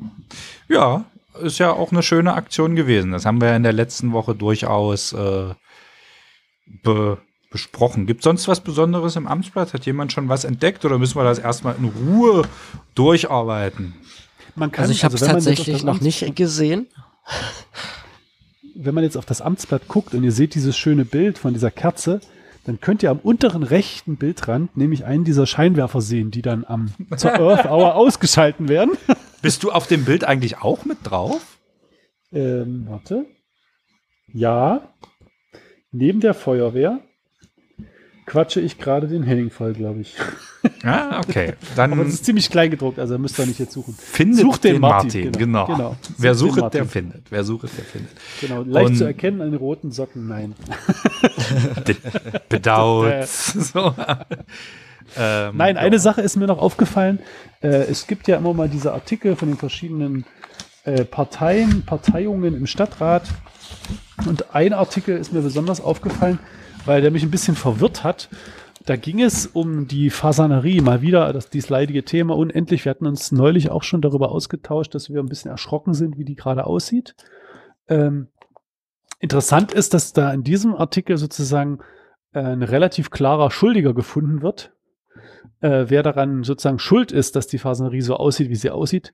Ja, 0.69 1.05
ist 1.43 1.59
ja 1.59 1.73
auch 1.73 1.93
eine 1.93 2.03
schöne 2.03 2.35
Aktion 2.35 2.77
gewesen. 2.77 3.13
Das 3.13 3.27
haben 3.27 3.41
wir 3.41 3.49
ja 3.49 3.57
in 3.57 3.63
der 3.63 3.73
letzten 3.73 4.13
Woche 4.13 4.35
durchaus 4.35 5.13
äh, 5.13 5.55
be 6.83 7.19
besprochen. 7.51 8.07
Gibt 8.07 8.21
es 8.21 8.25
sonst 8.25 8.47
was 8.47 8.61
Besonderes 8.61 9.17
im 9.17 9.27
Amtsblatt? 9.27 9.75
Hat 9.75 9.85
jemand 9.85 10.13
schon 10.13 10.29
was 10.29 10.45
entdeckt 10.45 10.85
oder 10.85 10.99
müssen 10.99 11.17
wir 11.17 11.25
das 11.25 11.41
erstmal 11.41 11.75
in 11.75 11.87
Ruhe 11.87 12.45
durcharbeiten? 12.95 13.95
Man 14.55 14.71
kann, 14.71 14.85
also 14.85 14.93
ich 14.93 15.03
habe 15.03 15.17
es 15.17 15.23
also 15.25 15.35
tatsächlich 15.35 15.83
noch 15.83 16.01
nicht 16.01 16.37
gesehen 16.37 16.87
wenn 18.83 18.95
man 18.95 19.05
jetzt 19.05 19.17
auf 19.17 19.27
das 19.27 19.43
Amtsblatt 19.43 19.89
guckt 19.89 20.15
und 20.15 20.25
ihr 20.25 20.33
seht 20.33 20.55
dieses 20.55 20.77
schöne 20.77 21.05
Bild 21.05 21.39
von 21.39 21.53
dieser 21.53 21.71
Kerze, 21.71 22.21
dann 22.65 22.81
könnt 22.81 23.03
ihr 23.03 23.11
am 23.11 23.19
unteren 23.19 23.63
rechten 23.63 24.17
Bildrand 24.17 24.77
nämlich 24.77 25.05
einen 25.05 25.25
dieser 25.25 25.47
Scheinwerfer 25.47 26.01
sehen, 26.01 26.31
die 26.31 26.43
dann 26.43 26.65
am 26.65 26.93
zur 27.17 27.33
Earth 27.41 27.67
Hour 27.67 27.95
ausgeschalten 27.95 28.69
werden. 28.69 28.93
Bist 29.43 29.63
du 29.63 29.71
auf 29.71 29.87
dem 29.87 30.05
Bild 30.05 30.25
eigentlich 30.25 30.59
auch 30.59 30.85
mit 30.85 30.99
drauf? 31.05 31.59
Ähm, 32.33 32.87
warte. 32.89 33.27
Ja. 34.33 34.95
Neben 35.93 36.21
der 36.21 36.35
Feuerwehr 36.35 37.01
quatsche 38.31 38.61
ich 38.61 38.79
gerade 38.79 39.09
den 39.09 39.25
Henning 39.25 39.51
voll, 39.51 39.73
glaube 39.73 40.03
ich. 40.03 40.15
Ah, 40.85 41.19
okay. 41.19 41.55
Dann 41.75 41.93
Aber 41.93 42.07
es 42.07 42.15
ist 42.15 42.25
ziemlich 42.25 42.49
klein 42.49 42.71
gedruckt, 42.71 43.01
also 43.01 43.19
müsst 43.19 43.37
ihr 43.41 43.47
nicht 43.47 43.59
jetzt 43.59 43.73
suchen. 43.73 43.93
Findet 43.99 44.43
Sucht 44.43 44.63
den, 44.63 44.75
den 44.75 44.81
Martin, 44.81 45.25
Martin, 45.25 45.33
genau. 45.33 45.67
genau. 45.67 45.77
genau. 45.77 45.97
Wer 46.17 46.35
sucht, 46.37 46.73
der 46.73 46.85
findet. 46.85 47.25
Wer 47.29 47.43
sucht, 47.43 47.65
der 47.77 47.85
findet. 47.85 48.13
Genau, 48.41 48.63
leicht 48.63 48.91
Und 48.91 48.97
zu 48.97 49.05
erkennen, 49.05 49.41
eine 49.41 49.57
roten 49.57 49.91
Socken, 49.91 50.29
nein. 50.29 50.55
Bedauert. 52.49 53.29
so. 53.29 53.95
ähm, 55.19 55.57
nein, 55.57 55.77
eine 55.77 55.97
ja. 55.97 56.01
Sache 56.01 56.21
ist 56.21 56.37
mir 56.37 56.47
noch 56.47 56.59
aufgefallen. 56.59 57.19
Äh, 57.63 57.87
es 57.91 58.07
gibt 58.07 58.29
ja 58.29 58.37
immer 58.37 58.55
mal 58.55 58.69
diese 58.69 58.93
Artikel 58.93 59.35
von 59.35 59.49
den 59.49 59.59
verschiedenen 59.59 60.25
äh, 60.85 61.05
Parteien, 61.05 61.83
Parteiungen 61.85 62.55
im 62.55 62.69
Stadtrat. 62.69 63.25
Und 64.25 64.55
ein 64.55 64.73
Artikel 64.73 65.17
ist 65.17 65.33
mir 65.33 65.41
besonders 65.41 65.81
aufgefallen 65.81 66.39
weil 66.87 67.03
der 67.03 67.11
mich 67.11 67.23
ein 67.23 67.31
bisschen 67.31 67.57
verwirrt 67.57 68.05
hat. 68.05 68.29
Da 68.87 68.97
ging 68.97 69.21
es 69.21 69.47
um 69.47 69.87
die 69.87 70.11
Fasanerie, 70.11 70.81
mal 70.81 71.03
wieder 71.03 71.33
das 71.33 71.51
dieses 71.51 71.69
leidige 71.69 72.05
Thema 72.05 72.37
unendlich. 72.37 72.85
Wir 72.85 72.91
hatten 72.91 73.07
uns 73.07 73.31
neulich 73.31 73.71
auch 73.71 73.83
schon 73.83 74.01
darüber 74.01 74.33
ausgetauscht, 74.33 74.95
dass 74.95 75.11
wir 75.11 75.21
ein 75.21 75.29
bisschen 75.29 75.51
erschrocken 75.51 75.93
sind, 75.93 76.17
wie 76.17 76.25
die 76.25 76.35
gerade 76.35 76.67
aussieht. 76.67 77.15
Ähm, 77.89 78.29
interessant 79.19 79.73
ist, 79.73 79.93
dass 79.93 80.13
da 80.13 80.33
in 80.33 80.45
diesem 80.45 80.75
Artikel 80.75 81.19
sozusagen 81.19 81.81
äh, 82.33 82.41
ein 82.41 82.63
relativ 82.63 83.11
klarer 83.11 83.51
Schuldiger 83.51 83.93
gefunden 83.93 84.41
wird, 84.41 84.73
äh, 85.61 85.87
wer 85.89 86.03
daran 86.03 86.43
sozusagen 86.43 86.79
schuld 86.79 87.13
ist, 87.13 87.37
dass 87.37 87.47
die 87.47 87.59
Fasanerie 87.59 88.01
so 88.01 88.17
aussieht, 88.17 88.49
wie 88.49 88.57
sie 88.57 88.71
aussieht. 88.71 89.13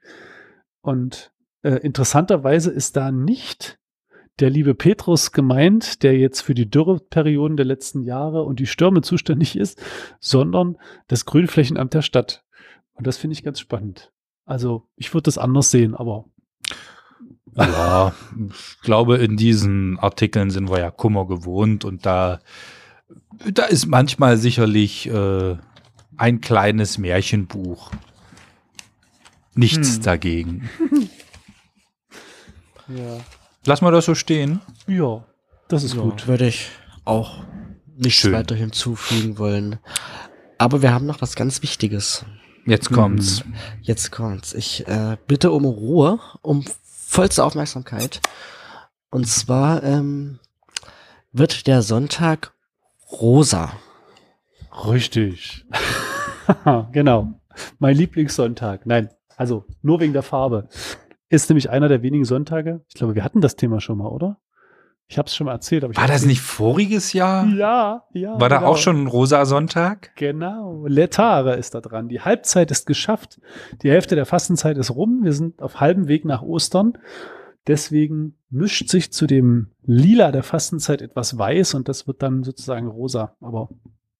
Und 0.80 1.32
äh, 1.62 1.80
interessanterweise 1.80 2.70
ist 2.70 2.96
da 2.96 3.10
nicht 3.10 3.78
der 4.41 4.51
liebe 4.51 4.74
Petrus 4.74 5.32
gemeint, 5.32 6.03
der 6.03 6.18
jetzt 6.18 6.43
für 6.43 6.55
die 6.55 6.68
Dürreperioden 6.68 7.57
der 7.57 7.66
letzten 7.66 8.03
Jahre 8.03 8.43
und 8.43 8.61
die 8.61 8.66
Stürme 8.66 9.01
zuständig 9.01 9.57
ist, 9.57 9.82
sondern 10.20 10.76
das 11.09 11.24
Grünflächenamt 11.24 11.95
der 11.95 12.03
Stadt. 12.03 12.45
Und 12.95 13.07
das 13.07 13.16
finde 13.16 13.32
ich 13.32 13.43
ganz 13.43 13.61
spannend. 13.61 14.12
Also 14.45 14.89
ich 14.97 15.12
würde 15.12 15.24
das 15.24 15.39
anders 15.39 15.70
sehen, 15.70 15.95
aber. 15.95 16.26
Ja, 17.55 18.14
ich 18.51 18.80
glaube, 18.82 19.16
in 19.16 19.39
diesen 19.39 19.99
Artikeln 19.99 20.51
sind 20.51 20.70
wir 20.70 20.78
ja 20.78 20.91
Kummer 20.91 21.26
gewohnt 21.26 21.87
und 21.87 22.05
da, 22.05 22.41
da 23.51 23.64
ist 23.64 23.87
manchmal 23.87 24.37
sicherlich 24.37 25.09
äh, 25.09 25.57
ein 26.18 26.43
kleines 26.43 26.99
Märchenbuch. 26.99 27.93
Nichts 29.55 29.97
hm. 29.97 30.03
dagegen. 30.03 30.68
ja. 32.89 33.20
Lass 33.66 33.82
mal 33.82 33.90
das 33.90 34.04
so 34.04 34.14
stehen. 34.14 34.60
Ja, 34.86 35.24
das 35.68 35.82
ist 35.82 35.94
ja, 35.94 36.00
gut. 36.00 36.28
Würde 36.28 36.46
ich 36.46 36.70
auch 37.04 37.44
nichts 37.96 38.20
Schön. 38.20 38.32
weiter 38.32 38.54
hinzufügen 38.54 39.38
wollen. 39.38 39.78
Aber 40.58 40.82
wir 40.82 40.94
haben 40.94 41.06
noch 41.06 41.20
was 41.20 41.34
ganz 41.34 41.62
Wichtiges. 41.62 42.24
Jetzt 42.64 42.90
kommt's. 42.90 43.42
Hm, 43.42 43.54
jetzt 43.82 44.12
kommt's. 44.12 44.54
Ich 44.54 44.86
äh, 44.86 45.16
bitte 45.26 45.50
um 45.50 45.64
Ruhe, 45.64 46.18
um 46.42 46.64
vollste 46.82 47.44
Aufmerksamkeit. 47.44 48.20
Und 49.10 49.26
zwar 49.28 49.82
ähm, 49.82 50.38
wird 51.32 51.66
der 51.66 51.82
Sonntag 51.82 52.52
rosa. 53.10 53.72
Richtig. 54.88 55.64
genau. 56.92 57.40
Mein 57.78 57.96
Lieblingssonntag. 57.96 58.86
Nein, 58.86 59.10
also 59.36 59.64
nur 59.82 60.00
wegen 60.00 60.12
der 60.12 60.22
Farbe. 60.22 60.68
Ist 61.28 61.50
nämlich 61.50 61.70
einer 61.70 61.88
der 61.88 62.02
wenigen 62.02 62.24
Sonntage. 62.24 62.84
Ich 62.88 62.94
glaube, 62.94 63.14
wir 63.14 63.24
hatten 63.24 63.40
das 63.40 63.56
Thema 63.56 63.80
schon 63.80 63.98
mal, 63.98 64.08
oder? 64.08 64.38
Ich 65.08 65.18
habe 65.18 65.26
es 65.26 65.36
schon 65.36 65.46
mal 65.46 65.52
erzählt. 65.52 65.84
Aber 65.84 65.94
War 65.96 66.08
das 66.08 66.26
nicht 66.26 66.40
voriges 66.40 67.12
Jahr? 67.12 67.46
Ja, 67.46 68.04
ja. 68.12 68.40
War 68.40 68.48
genau. 68.48 68.60
da 68.60 68.66
auch 68.66 68.76
schon 68.76 69.02
ein 69.02 69.06
rosa 69.06 69.44
Sonntag? 69.44 70.10
Genau. 70.16 70.84
Letare 70.86 71.54
ist 71.54 71.74
da 71.74 71.80
dran. 71.80 72.08
Die 72.08 72.20
Halbzeit 72.20 72.70
ist 72.72 72.86
geschafft. 72.86 73.40
Die 73.82 73.90
Hälfte 73.90 74.16
der 74.16 74.26
Fastenzeit 74.26 74.76
ist 74.76 74.90
rum. 74.90 75.20
Wir 75.22 75.32
sind 75.32 75.62
auf 75.62 75.80
halbem 75.80 76.08
Weg 76.08 76.24
nach 76.24 76.42
Ostern. 76.42 76.98
Deswegen 77.68 78.36
mischt 78.50 78.88
sich 78.88 79.12
zu 79.12 79.26
dem 79.26 79.68
Lila 79.82 80.32
der 80.32 80.42
Fastenzeit 80.42 81.02
etwas 81.02 81.38
weiß 81.38 81.74
und 81.74 81.88
das 81.88 82.06
wird 82.06 82.22
dann 82.22 82.42
sozusagen 82.42 82.88
rosa. 82.88 83.36
Aber 83.40 83.68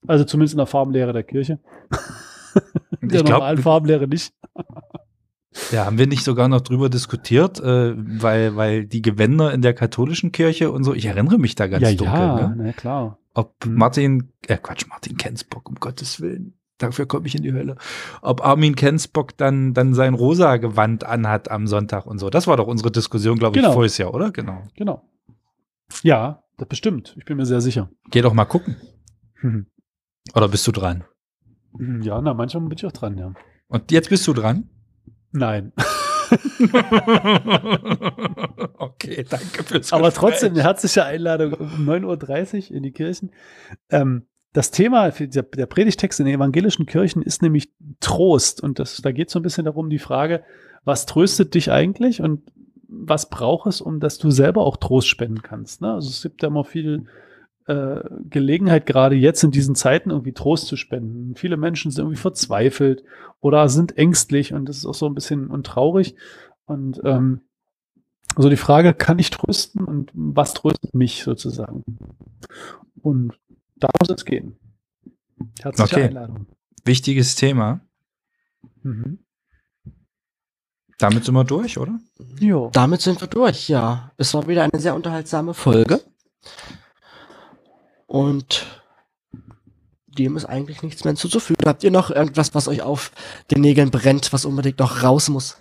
also 0.07 0.25
zumindest 0.25 0.55
in 0.55 0.59
der 0.59 0.67
Farbenlehre 0.67 1.13
der 1.13 1.25
Kirche. 1.25 1.59
in 3.01 3.09
der 3.09 3.25
normalen 3.25 3.59
Farbenlehre 3.59 4.07
nicht. 4.07 4.35
Ja, 5.73 5.87
haben 5.87 5.99
wir 5.99 6.07
nicht 6.07 6.25
sogar 6.25 6.49
noch 6.49 6.61
drüber 6.61 6.89
diskutiert, 6.89 7.61
äh, 7.61 7.95
weil, 7.97 8.57
weil 8.57 8.87
die 8.87 9.03
Gewänder 9.03 9.53
in 9.53 9.63
der 9.63 9.75
katholischen 9.75 10.33
Kirche 10.33 10.71
und 10.71 10.85
so, 10.85 10.95
ich 10.95 11.07
erinnere 11.07 11.39
mich 11.39 11.55
da 11.55 11.67
ganz 11.67 11.83
ja, 11.83 11.95
dunkel. 11.95 12.15
Ja, 12.15 12.49
ne? 12.49 12.55
na 12.59 12.73
klar. 12.73 13.19
Ob 13.35 13.65
hm. 13.65 13.75
Martin, 13.75 14.33
äh 14.47 14.57
Quatsch, 14.57 14.87
Martin 14.89 15.17
Kensbock, 15.17 15.69
um 15.69 15.77
Gottes 15.77 16.21
Willen, 16.21 16.55
dafür 16.79 17.07
komme 17.07 17.27
ich 17.27 17.35
in 17.35 17.43
die 17.43 17.53
Hölle. 17.53 17.77
Ob 18.23 18.45
Armin 18.45 18.77
Kensbock 18.77 19.37
dann, 19.37 19.75
dann 19.75 19.95
sein 19.95 20.15
rosa 20.15 20.57
Gewand 20.57 21.05
anhat 21.05 21.51
am 21.51 21.67
Sonntag 21.67 22.07
und 22.07 22.19
so. 22.19 22.31
Das 22.31 22.47
war 22.47 22.57
doch 22.57 22.67
unsere 22.67 22.91
Diskussion, 22.91 23.39
glaube 23.39 23.55
genau. 23.55 23.69
ich, 23.69 23.75
voriges 23.75 23.99
Jahr, 23.99 24.15
oder? 24.15 24.31
Genau. 24.31 24.63
Genau. 24.75 25.03
Ja, 26.03 26.43
das 26.57 26.69
bestimmt. 26.69 27.15
Ich 27.19 27.25
bin 27.25 27.37
mir 27.37 27.47
sehr 27.47 27.61
sicher. 27.61 27.91
Geh 28.11 28.23
doch 28.23 28.33
mal 28.33 28.45
gucken. 28.45 28.77
Mhm. 29.43 29.67
Oder 30.35 30.49
bist 30.49 30.67
du 30.67 30.73
dran? 30.73 31.05
Ja, 32.01 32.21
na, 32.21 32.35
manchmal 32.35 32.65
bin 32.65 32.79
ich 32.79 32.87
auch 32.87 32.93
dran, 32.93 33.19
ja. 33.19 33.35
Und 33.69 33.93
jetzt 33.93 34.09
bist 34.09 34.27
du 34.27 34.33
dran? 34.33 34.71
Nein. 35.37 35.73
okay, 38.79 39.25
danke 39.29 39.63
fürs 39.65 39.93
Aber 39.93 40.13
trotzdem 40.13 40.53
eine 40.55 40.63
herzliche 40.63 41.05
Einladung 41.05 41.53
um 41.53 41.89
9.30 41.89 42.71
Uhr 42.71 42.77
in 42.77 42.83
die 42.83 42.93
Kirchen. 42.93 43.31
Ähm, 43.91 44.27
das 44.53 44.71
Thema, 44.71 45.11
der, 45.11 45.43
der 45.43 45.67
Predigtext 45.67 46.19
in 46.19 46.27
den 46.27 46.37
evangelischen 46.37 46.87
Kirchen 46.87 47.21
ist 47.23 47.43
nämlich 47.43 47.71
Trost. 48.01 48.63
Und 48.63 48.79
das, 48.79 49.03
da 49.03 49.13
geht 49.13 49.29
es 49.29 49.35
so 49.35 49.41
ein 49.41 49.43
bisschen 49.43 49.67
darum, 49.67 49.91
die 49.91 49.99
Frage, 49.99 50.43
was 50.85 51.05
tröstet 51.05 51.55
dich 51.55 51.71
eigentlich 51.71 52.23
und 52.23 52.51
was 52.89 53.29
braucht 53.29 53.67
es, 53.67 53.83
um 53.83 54.01
dass 54.01 54.17
du 54.19 54.31
selber 54.31 54.65
auch 54.65 54.79
Trost 54.79 55.09
spenden 55.09 55.43
kannst. 55.43 55.83
Ne? 55.83 55.93
Also 55.93 56.09
es 56.09 56.23
gibt 56.23 56.43
ja 56.43 56.49
immer 56.49 56.65
viel 56.65 57.07
äh, 57.67 58.01
Gelegenheit, 58.29 58.87
gerade 58.87 59.17
jetzt 59.17 59.43
in 59.43 59.51
diesen 59.51 59.75
Zeiten 59.75 60.11
irgendwie 60.11 60.33
Trost 60.33 60.67
zu 60.67 60.77
spenden. 60.77 61.35
Viele 61.37 61.57
Menschen 61.57 61.91
sind 61.91 62.05
irgendwie 62.05 62.21
verzweifelt 62.21 63.05
oder 63.41 63.69
sind 63.69 63.99
ängstlich 63.99 64.53
und 64.53 64.69
das 64.69 64.79
ist 64.79 64.87
auch 64.87 64.95
so 64.95 65.07
ein 65.07 65.15
bisschen 65.15 65.49
untraurig. 65.49 66.15
Und 66.65 67.01
ähm, 67.05 67.43
also 68.35 68.49
die 68.49 68.57
Frage, 68.57 68.95
kann 68.95 69.19
ich 69.19 69.31
trösten 69.31 69.85
und 69.85 70.11
was 70.15 70.55
tröstet 70.55 70.95
mich 70.95 71.23
sozusagen? 71.23 71.85
Und 73.03 73.39
da 73.77 73.89
muss 74.01 74.11
es 74.11 74.25
gehen. 74.25 74.57
Herzliche 75.61 75.95
okay. 75.97 76.05
Einladung. 76.05 76.47
Wichtiges 76.85 77.35
Thema. 77.35 77.81
Mhm. 78.83 79.19
Damit 80.99 81.25
sind 81.25 81.35
wir 81.35 81.45
durch, 81.45 81.79
oder? 81.79 81.99
Jo. 82.41 82.71
Damit 82.73 83.03
sind 83.03 83.21
wir 83.21 83.29
durch, 83.29 83.69
ja. 83.69 84.13
Es 84.17 84.33
war 84.35 84.47
wieder 84.49 84.63
eine 84.63 84.81
sehr 84.81 84.95
unterhaltsame 84.95 85.53
Folge. 85.53 86.01
Und 88.07 88.67
dem 90.07 90.37
ist 90.37 90.45
eigentlich 90.47 90.83
nichts 90.83 91.05
mehr 91.05 91.13
hinzuzufügen. 91.13 91.67
Habt 91.67 91.85
ihr 91.85 91.91
noch 91.91 92.11
irgendwas, 92.11 92.55
was 92.55 92.69
euch 92.69 92.83
auf 92.83 93.11
den 93.51 93.61
Nägeln 93.61 93.91
brennt, 93.91 94.33
was 94.33 94.45
unbedingt 94.45 94.79
noch 94.79 95.03
raus 95.03 95.29
muss? 95.29 95.59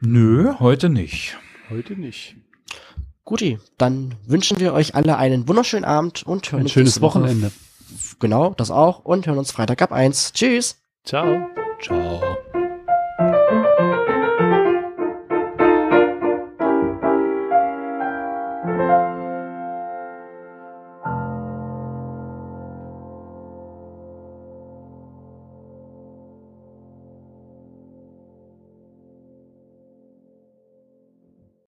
Nö, 0.00 0.54
heute 0.58 0.88
nicht. 0.88 1.36
Heute 1.70 1.94
nicht. 1.94 2.36
Guti, 3.24 3.58
dann 3.78 4.16
wünschen 4.26 4.58
wir 4.58 4.72
euch 4.72 4.94
alle 4.94 5.16
einen 5.16 5.46
wunderschönen 5.46 5.84
Abend 5.84 6.24
und 6.24 6.50
hören 6.50 6.60
Ein 6.60 6.64
uns 6.64 6.72
schönes 6.72 7.00
Wochenende. 7.00 7.52
Genau, 8.18 8.52
das 8.54 8.70
auch 8.70 9.04
und 9.04 9.26
hören 9.26 9.38
uns 9.38 9.52
Freitag 9.52 9.80
ab 9.80 9.92
1. 9.92 10.32
Tschüss. 10.32 10.82
Ciao. 11.04 11.48
Ciao. 11.80 12.20